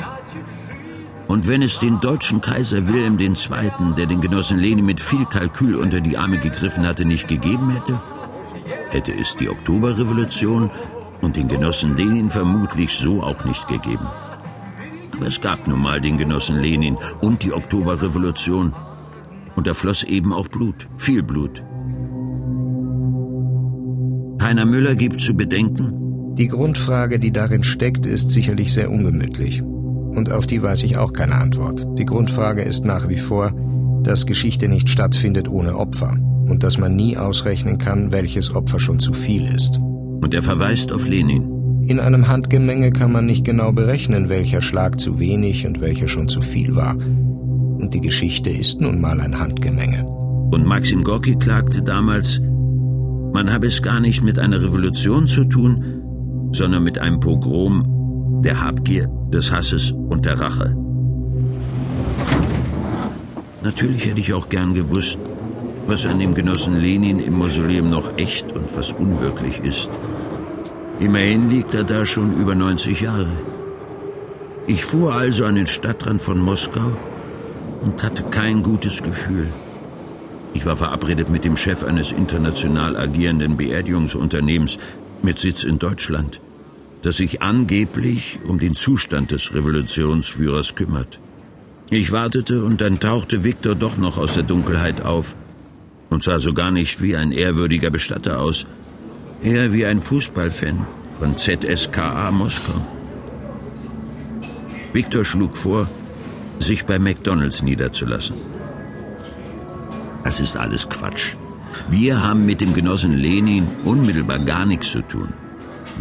Und 1.31 1.47
wenn 1.47 1.61
es 1.61 1.79
den 1.79 2.01
deutschen 2.01 2.41
Kaiser 2.41 2.89
Wilhelm 2.89 3.17
II., 3.17 3.93
der 3.95 4.05
den 4.05 4.19
Genossen 4.19 4.59
Lenin 4.59 4.85
mit 4.85 4.99
viel 4.99 5.23
Kalkül 5.23 5.77
unter 5.77 6.01
die 6.01 6.17
Arme 6.17 6.37
gegriffen 6.37 6.85
hatte, 6.85 7.05
nicht 7.05 7.29
gegeben 7.29 7.69
hätte, 7.69 8.01
hätte 8.89 9.13
es 9.13 9.37
die 9.37 9.47
Oktoberrevolution 9.47 10.69
und 11.21 11.37
den 11.37 11.47
Genossen 11.47 11.95
Lenin 11.95 12.29
vermutlich 12.29 12.91
so 12.91 13.23
auch 13.23 13.45
nicht 13.45 13.65
gegeben. 13.69 14.05
Aber 15.13 15.25
es 15.25 15.39
gab 15.39 15.69
nun 15.69 15.81
mal 15.81 16.01
den 16.01 16.17
Genossen 16.17 16.57
Lenin 16.59 16.97
und 17.21 17.43
die 17.43 17.53
Oktoberrevolution. 17.53 18.73
Und 19.55 19.67
da 19.67 19.73
floss 19.73 20.03
eben 20.03 20.33
auch 20.33 20.49
Blut, 20.49 20.89
viel 20.97 21.23
Blut. 21.23 21.63
Heiner 24.41 24.65
Müller 24.65 24.95
gibt 24.95 25.21
zu 25.21 25.33
bedenken, 25.33 26.35
die 26.35 26.49
Grundfrage, 26.49 27.19
die 27.19 27.31
darin 27.31 27.63
steckt, 27.63 28.05
ist 28.05 28.31
sicherlich 28.31 28.73
sehr 28.73 28.91
ungemütlich. 28.91 29.63
Und 30.15 30.31
auf 30.31 30.45
die 30.45 30.61
weiß 30.61 30.83
ich 30.83 30.97
auch 30.97 31.13
keine 31.13 31.35
Antwort. 31.35 31.85
Die 31.97 32.05
Grundfrage 32.05 32.61
ist 32.61 32.85
nach 32.85 33.07
wie 33.07 33.17
vor, 33.17 33.51
dass 34.03 34.25
Geschichte 34.25 34.67
nicht 34.67 34.89
stattfindet 34.89 35.47
ohne 35.47 35.77
Opfer 35.77 36.17
und 36.47 36.63
dass 36.63 36.77
man 36.77 36.95
nie 36.95 37.17
ausrechnen 37.17 37.77
kann, 37.77 38.11
welches 38.11 38.53
Opfer 38.53 38.79
schon 38.79 38.99
zu 38.99 39.13
viel 39.13 39.45
ist. 39.45 39.77
Und 39.77 40.33
er 40.33 40.43
verweist 40.43 40.91
auf 40.91 41.07
Lenin. 41.07 41.83
In 41.87 41.99
einem 41.99 42.27
Handgemenge 42.27 42.91
kann 42.91 43.11
man 43.11 43.25
nicht 43.25 43.45
genau 43.45 43.71
berechnen, 43.71 44.29
welcher 44.29 44.61
Schlag 44.61 44.99
zu 44.99 45.19
wenig 45.19 45.65
und 45.65 45.81
welcher 45.81 46.07
schon 46.07 46.27
zu 46.27 46.41
viel 46.41 46.75
war. 46.75 46.95
Und 46.95 47.93
die 47.93 48.01
Geschichte 48.01 48.49
ist 48.49 48.79
nun 48.81 49.01
mal 49.01 49.19
ein 49.19 49.39
Handgemenge. 49.39 50.05
Und 50.05 50.65
Maxim 50.65 51.03
Gorki 51.03 51.35
klagte 51.37 51.81
damals, 51.81 52.39
man 53.33 53.51
habe 53.51 53.67
es 53.67 53.81
gar 53.81 53.99
nicht 53.99 54.23
mit 54.23 54.37
einer 54.37 54.61
Revolution 54.61 55.27
zu 55.27 55.45
tun, 55.45 56.51
sondern 56.51 56.83
mit 56.83 56.99
einem 56.99 57.19
Pogrom 57.19 58.41
der 58.43 58.61
Habgier 58.61 59.09
des 59.31 59.51
Hasses 59.51 59.91
und 59.91 60.25
der 60.25 60.39
Rache. 60.39 60.75
Natürlich 63.63 64.05
hätte 64.05 64.19
ich 64.19 64.33
auch 64.33 64.49
gern 64.49 64.73
gewusst, 64.73 65.17
was 65.87 66.05
an 66.05 66.19
dem 66.19 66.33
Genossen 66.33 66.79
Lenin 66.79 67.19
im 67.19 67.37
Mausoleum 67.37 67.89
noch 67.89 68.17
echt 68.17 68.51
und 68.53 68.75
was 68.75 68.91
unwirklich 68.91 69.59
ist. 69.59 69.89
Immerhin 70.99 71.49
liegt 71.49 71.73
er 71.73 71.83
da 71.83 72.05
schon 72.05 72.33
über 72.33 72.55
90 72.55 73.01
Jahre. 73.01 73.31
Ich 74.67 74.85
fuhr 74.85 75.15
also 75.15 75.45
an 75.45 75.55
den 75.55 75.67
Stadtrand 75.67 76.21
von 76.21 76.39
Moskau 76.39 76.91
und 77.81 78.03
hatte 78.03 78.23
kein 78.23 78.63
gutes 78.63 79.01
Gefühl. 79.01 79.47
Ich 80.53 80.65
war 80.65 80.75
verabredet 80.75 81.29
mit 81.29 81.45
dem 81.45 81.57
Chef 81.57 81.83
eines 81.83 82.11
international 82.11 82.97
agierenden 82.97 83.57
Beerdigungsunternehmens 83.57 84.77
mit 85.21 85.39
Sitz 85.39 85.63
in 85.63 85.79
Deutschland 85.79 86.41
das 87.01 87.17
sich 87.17 87.41
angeblich 87.41 88.39
um 88.47 88.59
den 88.59 88.75
Zustand 88.75 89.31
des 89.31 89.53
Revolutionsführers 89.53 90.75
kümmert. 90.75 91.19
Ich 91.89 92.11
wartete 92.11 92.63
und 92.63 92.81
dann 92.81 92.99
tauchte 92.99 93.43
Viktor 93.43 93.75
doch 93.75 93.97
noch 93.97 94.17
aus 94.17 94.35
der 94.35 94.43
Dunkelheit 94.43 95.01
auf 95.01 95.35
und 96.09 96.23
sah 96.23 96.39
so 96.39 96.53
gar 96.53 96.71
nicht 96.71 97.01
wie 97.01 97.15
ein 97.15 97.31
ehrwürdiger 97.31 97.89
Bestatter 97.89 98.39
aus, 98.39 98.65
eher 99.43 99.73
wie 99.73 99.85
ein 99.85 100.01
Fußballfan 100.01 100.85
von 101.19 101.37
ZSKA 101.37 102.31
Moskau. 102.31 102.85
Viktor 104.93 105.25
schlug 105.25 105.57
vor, 105.57 105.89
sich 106.59 106.85
bei 106.85 106.99
McDonalds 106.99 107.61
niederzulassen. 107.63 108.35
Das 110.23 110.39
ist 110.39 110.55
alles 110.55 110.87
Quatsch. 110.87 111.35
Wir 111.89 112.21
haben 112.21 112.45
mit 112.45 112.61
dem 112.61 112.73
Genossen 112.73 113.17
Lenin 113.17 113.67
unmittelbar 113.85 114.39
gar 114.39 114.65
nichts 114.65 114.91
zu 114.91 115.01
tun. 115.01 115.33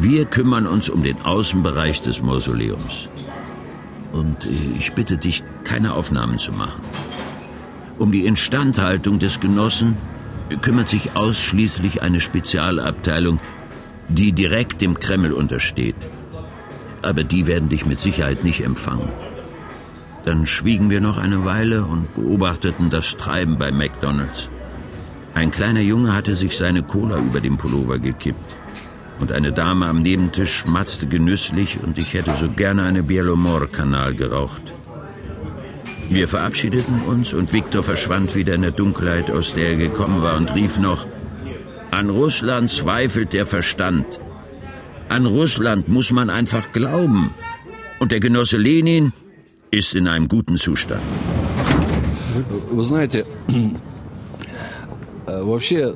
Wir 0.03 0.25
kümmern 0.25 0.67
uns 0.67 0.89
um 0.89 1.03
den 1.03 1.21
Außenbereich 1.21 2.01
des 2.01 2.23
Mausoleums. 2.23 3.11
und 4.13 4.49
ich 4.79 4.95
bitte 4.95 5.19
dich, 5.19 5.43
keine 5.65 5.93
Aufnahmen 5.93 6.39
zu 6.39 6.53
machen. 6.53 6.81
Um 7.99 8.11
die 8.11 8.25
Instandhaltung 8.25 9.19
des 9.19 9.41
Genossen 9.41 9.97
kümmert 10.63 10.89
sich 10.89 11.15
ausschließlich 11.15 12.01
eine 12.03 12.21
Spezialabteilung, 12.21 13.39
die 14.09 14.33
direkt 14.33 14.81
dem 14.81 14.99
Kreml 14.99 15.33
untersteht. 15.33 16.09
Aber 17.03 17.23
die 17.23 17.47
werden 17.47 17.69
dich 17.69 17.85
mit 17.85 18.01
Sicherheit 18.01 18.43
nicht 18.43 18.65
empfangen. 18.65 19.11
Dann 20.25 20.47
schwiegen 20.47 20.89
wir 20.89 21.03
noch 21.03 21.19
eine 21.19 21.45
Weile 21.45 21.85
und 21.85 22.15
beobachteten 22.15 22.89
das 22.89 23.19
Treiben 23.19 23.59
bei 23.59 23.71
McDonalds. 23.71 24.49
Ein 25.35 25.51
kleiner 25.51 25.81
Junge 25.81 26.15
hatte 26.15 26.37
sich 26.37 26.57
seine 26.57 26.83
Cola 26.83 27.19
über 27.19 27.41
dem 27.41 27.59
Pullover 27.59 27.99
gekippt 27.99 28.57
Und 29.20 29.32
eine 29.32 29.52
Dame 29.54 29.86
am 29.86 30.02
Nebentisch 30.02 30.54
schmatzte 30.54 31.08
genüsslich 31.08 31.80
und 31.82 31.98
ich 31.98 32.14
hätte 32.14 32.36
so 32.36 32.50
gerne 32.50 32.84
eine 32.84 33.04
Bielomor-Kanal 33.04 34.14
geraucht. 34.14 34.74
Wir 36.10 36.28
verabschiedeten 36.28 37.02
uns 37.02 37.34
und 37.34 37.54
Viktor 37.54 37.84
verschwand 37.84 38.36
wieder 38.36 38.54
in 38.56 38.62
der 38.62 38.72
Dunkelheit, 38.72 39.32
aus 39.32 39.54
der 39.56 39.70
er 39.70 39.76
gekommen 39.78 40.22
war 40.22 40.38
und 40.38 40.54
rief 40.54 40.78
noch, 40.78 41.06
an 41.92 42.10
Russland 42.10 42.70
zweifelt 42.70 43.32
der 43.34 43.46
Verstand. 43.46 44.20
An 45.08 45.26
Russland 45.26 45.88
muss 45.88 46.12
man 46.12 46.30
einfach 46.30 46.72
glauben. 46.74 47.34
Und 48.00 48.12
der 48.12 48.20
Genosse 48.20 48.58
Lenin 48.58 49.14
ist 49.72 49.96
in 49.96 50.08
einem 50.08 50.28
guten 50.28 50.58
Zustand. 50.58 51.02
Вы 52.70 52.84
знаете, 52.84 53.26
вообще 55.26 55.96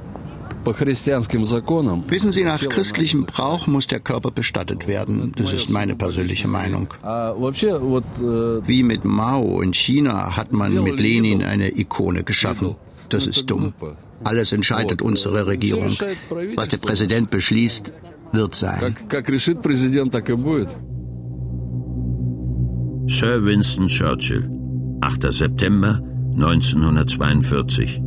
Wissen 0.64 2.32
Sie, 2.32 2.44
nach 2.44 2.60
christlichem 2.60 3.26
Brauch 3.26 3.66
muss 3.66 3.86
der 3.86 4.00
Körper 4.00 4.30
bestattet 4.30 4.86
werden. 4.88 5.32
Das 5.36 5.52
ist 5.52 5.68
meine 5.70 5.94
persönliche 5.94 6.48
Meinung. 6.48 6.94
Wie 7.02 8.82
mit 8.82 9.04
Mao 9.04 9.60
in 9.60 9.74
China 9.74 10.36
hat 10.36 10.52
man 10.52 10.82
mit 10.82 10.98
Lenin 10.98 11.42
eine 11.42 11.78
Ikone 11.78 12.24
geschaffen. 12.24 12.76
Das 13.10 13.26
ist 13.26 13.50
dumm. 13.50 13.74
Alles 14.22 14.52
entscheidet 14.52 15.02
unsere 15.02 15.46
Regierung. 15.46 15.90
Was 16.56 16.68
der 16.68 16.78
Präsident 16.78 17.30
beschließt, 17.30 17.92
wird 18.32 18.54
sein. 18.54 18.96
Sir 23.06 23.44
Winston 23.44 23.86
Churchill, 23.88 24.48
8. 25.02 25.30
September 25.30 26.00
1942. 26.32 28.00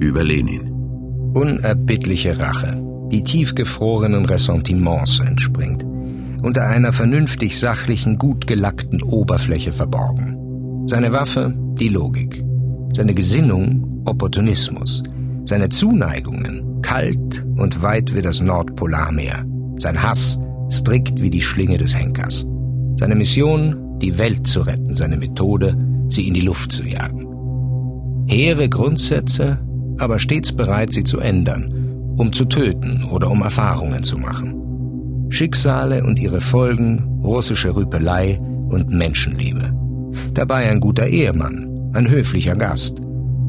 Über 0.00 0.24
Lenin. 0.24 0.69
Unerbittliche 1.34 2.38
Rache, 2.38 2.82
die 3.12 3.22
tiefgefrorenen 3.22 4.24
Ressentiments 4.24 5.20
entspringt, 5.20 5.84
unter 6.42 6.66
einer 6.66 6.92
vernünftig 6.92 7.58
sachlichen, 7.58 8.18
gut 8.18 8.46
gelackten 8.46 9.02
Oberfläche 9.02 9.72
verborgen. 9.72 10.86
Seine 10.86 11.12
Waffe, 11.12 11.54
die 11.78 11.88
Logik. 11.88 12.42
Seine 12.96 13.14
Gesinnung, 13.14 14.02
Opportunismus. 14.06 15.02
Seine 15.44 15.68
Zuneigungen, 15.68 16.82
kalt 16.82 17.46
und 17.56 17.82
weit 17.82 18.14
wie 18.14 18.22
das 18.22 18.40
Nordpolarmeer. 18.40 19.44
Sein 19.78 20.02
Hass, 20.02 20.38
strikt 20.70 21.22
wie 21.22 21.30
die 21.30 21.42
Schlinge 21.42 21.78
des 21.78 21.94
Henkers. 21.94 22.44
Seine 22.98 23.14
Mission, 23.14 23.98
die 24.00 24.18
Welt 24.18 24.46
zu 24.46 24.62
retten. 24.62 24.94
Seine 24.94 25.16
Methode, 25.16 25.76
sie 26.08 26.26
in 26.26 26.34
die 26.34 26.40
Luft 26.40 26.72
zu 26.72 26.82
jagen. 26.82 27.26
Hehre 28.26 28.68
Grundsätze, 28.68 29.58
aber 30.00 30.18
stets 30.18 30.52
bereit, 30.52 30.92
sie 30.92 31.04
zu 31.04 31.20
ändern, 31.20 32.14
um 32.16 32.32
zu 32.32 32.44
töten 32.44 33.04
oder 33.04 33.30
um 33.30 33.42
Erfahrungen 33.42 34.02
zu 34.02 34.18
machen. 34.18 35.28
Schicksale 35.30 36.02
und 36.04 36.18
ihre 36.18 36.40
Folgen, 36.40 37.20
russische 37.22 37.74
Rüpelei 37.74 38.38
und 38.38 38.90
Menschenliebe. 38.90 39.72
Dabei 40.34 40.68
ein 40.70 40.80
guter 40.80 41.06
Ehemann, 41.06 41.90
ein 41.92 42.08
höflicher 42.08 42.56
Gast, 42.56 43.00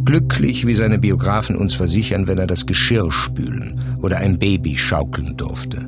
glücklich, 0.05 0.65
wie 0.67 0.75
seine 0.75 0.99
Biografen 0.99 1.55
uns 1.55 1.73
versichern, 1.73 2.27
wenn 2.27 2.37
er 2.37 2.47
das 2.47 2.65
Geschirr 2.65 3.11
spülen 3.11 3.97
oder 4.01 4.17
ein 4.17 4.37
Baby 4.39 4.77
schaukeln 4.77 5.37
durfte. 5.37 5.87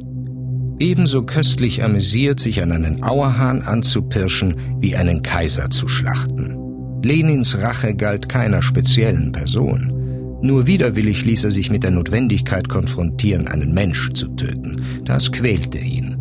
Ebenso 0.79 1.23
köstlich 1.23 1.83
amüsiert, 1.83 2.39
sich 2.39 2.61
an 2.61 2.71
einen 2.71 3.03
Auerhahn 3.03 3.61
anzupirschen, 3.61 4.55
wie 4.79 4.95
einen 4.95 5.21
Kaiser 5.21 5.69
zu 5.69 5.87
schlachten. 5.87 6.57
Lenins 7.03 7.61
Rache 7.61 7.95
galt 7.95 8.29
keiner 8.29 8.61
speziellen 8.61 9.31
Person. 9.31 10.02
Nur 10.43 10.67
widerwillig 10.67 11.23
ließ 11.23 11.45
er 11.45 11.51
sich 11.51 11.71
mit 11.71 11.83
der 11.83 11.91
Notwendigkeit 11.91 12.67
konfrontieren, 12.67 13.47
einen 13.47 13.73
Mensch 13.73 14.11
zu 14.11 14.27
töten. 14.35 14.81
Das 15.05 15.31
quälte 15.31 15.79
ihn. 15.79 16.17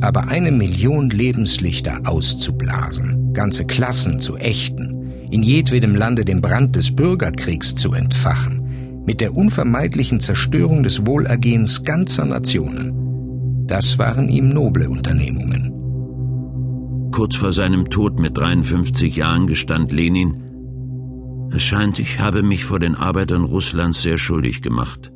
Aber 0.00 0.28
eine 0.28 0.52
Million 0.52 1.10
Lebenslichter 1.10 2.00
auszublasen, 2.04 3.34
ganze 3.34 3.64
Klassen 3.64 4.20
zu 4.20 4.36
ächten, 4.36 5.26
in 5.32 5.42
jedwedem 5.42 5.96
Lande 5.96 6.24
den 6.24 6.40
Brand 6.40 6.76
des 6.76 6.94
Bürgerkriegs 6.94 7.74
zu 7.74 7.92
entfachen, 7.92 9.02
mit 9.04 9.20
der 9.20 9.34
unvermeidlichen 9.34 10.20
Zerstörung 10.20 10.84
des 10.84 11.04
Wohlergehens 11.04 11.82
ganzer 11.82 12.26
Nationen, 12.26 13.66
das 13.66 13.98
waren 13.98 14.28
ihm 14.28 14.48
noble 14.48 14.88
Unternehmungen. 14.88 15.72
Kurz 17.12 17.34
vor 17.36 17.52
seinem 17.52 17.90
Tod 17.90 18.18
mit 18.18 18.38
53 18.38 19.14
Jahren 19.14 19.46
gestand 19.46 19.92
Lenin, 19.92 20.49
es 21.52 21.62
scheint, 21.62 21.98
ich 21.98 22.20
habe 22.20 22.42
mich 22.42 22.64
vor 22.64 22.78
den 22.78 22.94
Arbeitern 22.94 23.44
Russlands 23.44 24.02
sehr 24.02 24.18
schuldig 24.18 24.62
gemacht. 24.62 25.12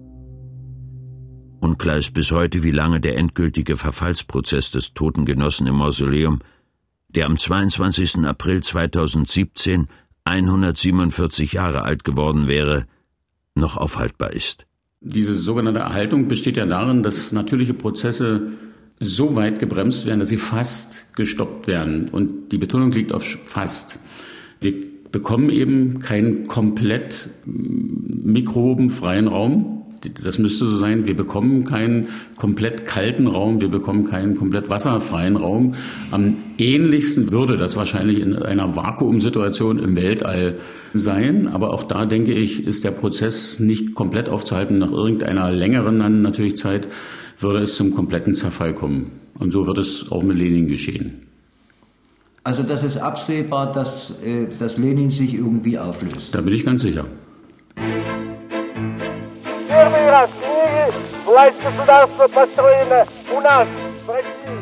Unklar 1.60 1.96
ist 1.96 2.12
bis 2.12 2.30
heute, 2.30 2.62
wie 2.62 2.70
lange 2.70 3.00
der 3.00 3.16
endgültige 3.16 3.76
Verfallsprozess 3.76 4.70
des 4.70 4.94
toten 4.94 5.24
Genossen 5.24 5.66
im 5.66 5.76
Mausoleum, 5.76 6.40
der 7.08 7.26
am 7.26 7.38
22. 7.38 8.18
April 8.26 8.62
2017 8.62 9.86
147 10.24 11.52
Jahre 11.52 11.82
alt 11.82 12.04
geworden 12.04 12.48
wäre, 12.48 12.86
noch 13.54 13.76
aufhaltbar 13.76 14.32
ist. 14.32 14.66
Diese 15.00 15.34
sogenannte 15.34 15.80
Erhaltung 15.80 16.28
besteht 16.28 16.56
ja 16.56 16.66
darin, 16.66 17.02
dass 17.02 17.30
natürliche 17.32 17.74
Prozesse 17.74 18.52
so 19.00 19.36
weit 19.36 19.58
gebremst 19.58 20.06
werden, 20.06 20.20
dass 20.20 20.30
sie 20.30 20.38
fast 20.38 21.14
gestoppt 21.14 21.66
werden. 21.66 22.08
Und 22.08 22.50
die 22.52 22.58
Betonung 22.58 22.90
liegt 22.92 23.12
auf 23.12 23.24
fast. 23.44 24.00
Wir 24.60 24.93
bekommen 25.14 25.48
eben 25.48 26.00
keinen 26.00 26.48
komplett 26.48 27.30
mikrobenfreien 27.46 29.28
Raum. 29.28 29.84
Das 30.24 30.40
müsste 30.40 30.66
so 30.66 30.76
sein. 30.76 31.06
Wir 31.06 31.14
bekommen 31.14 31.62
keinen 31.62 32.08
komplett 32.36 32.84
kalten 32.84 33.28
Raum. 33.28 33.60
Wir 33.60 33.68
bekommen 33.68 34.10
keinen 34.10 34.34
komplett 34.34 34.70
wasserfreien 34.70 35.36
Raum. 35.36 35.76
Am 36.10 36.38
ähnlichsten 36.58 37.30
würde 37.30 37.56
das 37.56 37.76
wahrscheinlich 37.76 38.18
in 38.18 38.34
einer 38.34 38.74
Vakuumsituation 38.74 39.78
im 39.78 39.94
Weltall 39.94 40.58
sein. 40.94 41.46
Aber 41.46 41.72
auch 41.72 41.84
da 41.84 42.06
denke 42.06 42.32
ich, 42.32 42.66
ist 42.66 42.82
der 42.82 42.90
Prozess 42.90 43.60
nicht 43.60 43.94
komplett 43.94 44.28
aufzuhalten. 44.28 44.80
Nach 44.80 44.90
irgendeiner 44.90 45.52
längeren 45.52 46.00
dann 46.00 46.22
natürlich 46.22 46.56
Zeit 46.56 46.88
würde 47.38 47.60
es 47.60 47.76
zum 47.76 47.94
kompletten 47.94 48.34
Zerfall 48.34 48.74
kommen. 48.74 49.12
Und 49.38 49.52
so 49.52 49.64
wird 49.68 49.78
es 49.78 50.10
auch 50.10 50.24
mit 50.24 50.38
Lenin 50.38 50.66
geschehen. 50.66 51.33
Also 52.44 52.62
das 52.62 52.84
ist 52.84 52.98
absehbar, 52.98 53.72
dass, 53.72 54.10
äh, 54.22 54.46
dass 54.58 54.76
Lenin 54.76 55.10
sich 55.10 55.34
irgendwie 55.34 55.78
auflöst. 55.78 56.34
Da 56.34 56.42
bin 56.42 56.52
ich 56.52 56.64
ganz 56.64 56.82
sicher. 56.82 57.06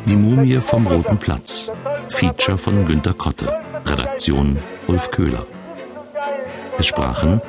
Die 0.06 0.16
Mumie 0.16 0.60
vom 0.60 0.86
Roten 0.86 1.18
Platz. 1.18 1.72
Feature 2.10 2.56
von 2.56 2.86
Günter 2.86 3.14
Kotte. 3.14 3.52
Redaktion 3.84 4.58
Ulf 4.86 5.10
Köhler. 5.10 5.44
Es 6.78 6.86
sprachen 6.86 7.42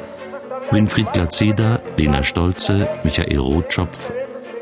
Winfried 0.71 1.13
Glazeder, 1.13 1.81
Lena 1.97 2.23
Stolze, 2.23 2.89
Michael 3.03 3.38
Rotschopf, 3.38 4.11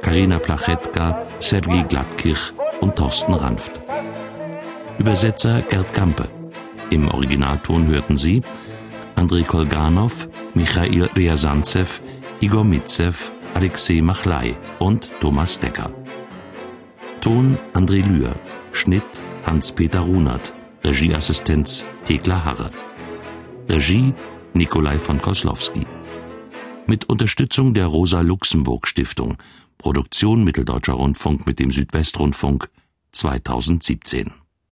Karina 0.01 0.39
Plachetka, 0.39 1.25
Sergei 1.39 1.83
Glattkirch 1.87 2.53
und 2.81 2.97
Thorsten 2.97 3.33
Ranft. 3.33 3.80
Übersetzer 4.99 5.61
Gerd 5.61 5.93
Gampe. 5.93 6.29
Im 6.89 7.07
Originalton 7.07 7.87
hörten 7.87 8.17
Sie 8.17 8.41
Andrei 9.15 9.43
Kolganov, 9.43 10.27
Michail 10.53 11.09
Ryazantsev, 11.15 12.01
Igor 12.39 12.63
Mitsev, 12.63 13.31
Alexei 13.53 14.01
Machlai 14.01 14.55
und 14.79 15.11
Thomas 15.19 15.59
Decker. 15.59 15.91
Ton 17.21 17.57
André 17.73 18.05
Lühr, 18.05 18.35
Schnitt 18.71 19.23
Hans-Peter 19.45 20.01
Runert, 20.01 20.53
Regieassistenz 20.83 21.85
Thekla 22.05 22.43
Harre. 22.43 22.71
Regie 23.69 24.13
Nikolai 24.53 24.99
von 24.99 25.21
Koslowski. 25.21 25.85
Mit 26.87 27.09
Unterstützung 27.09 27.73
der 27.73 27.85
Rosa-Luxemburg-Stiftung. 27.85 29.37
Produktion 29.77 30.43
Mitteldeutscher 30.43 30.93
Rundfunk 30.93 31.47
mit 31.47 31.59
dem 31.59 31.71
Südwestrundfunk 31.71 32.69
2017. 33.11 34.40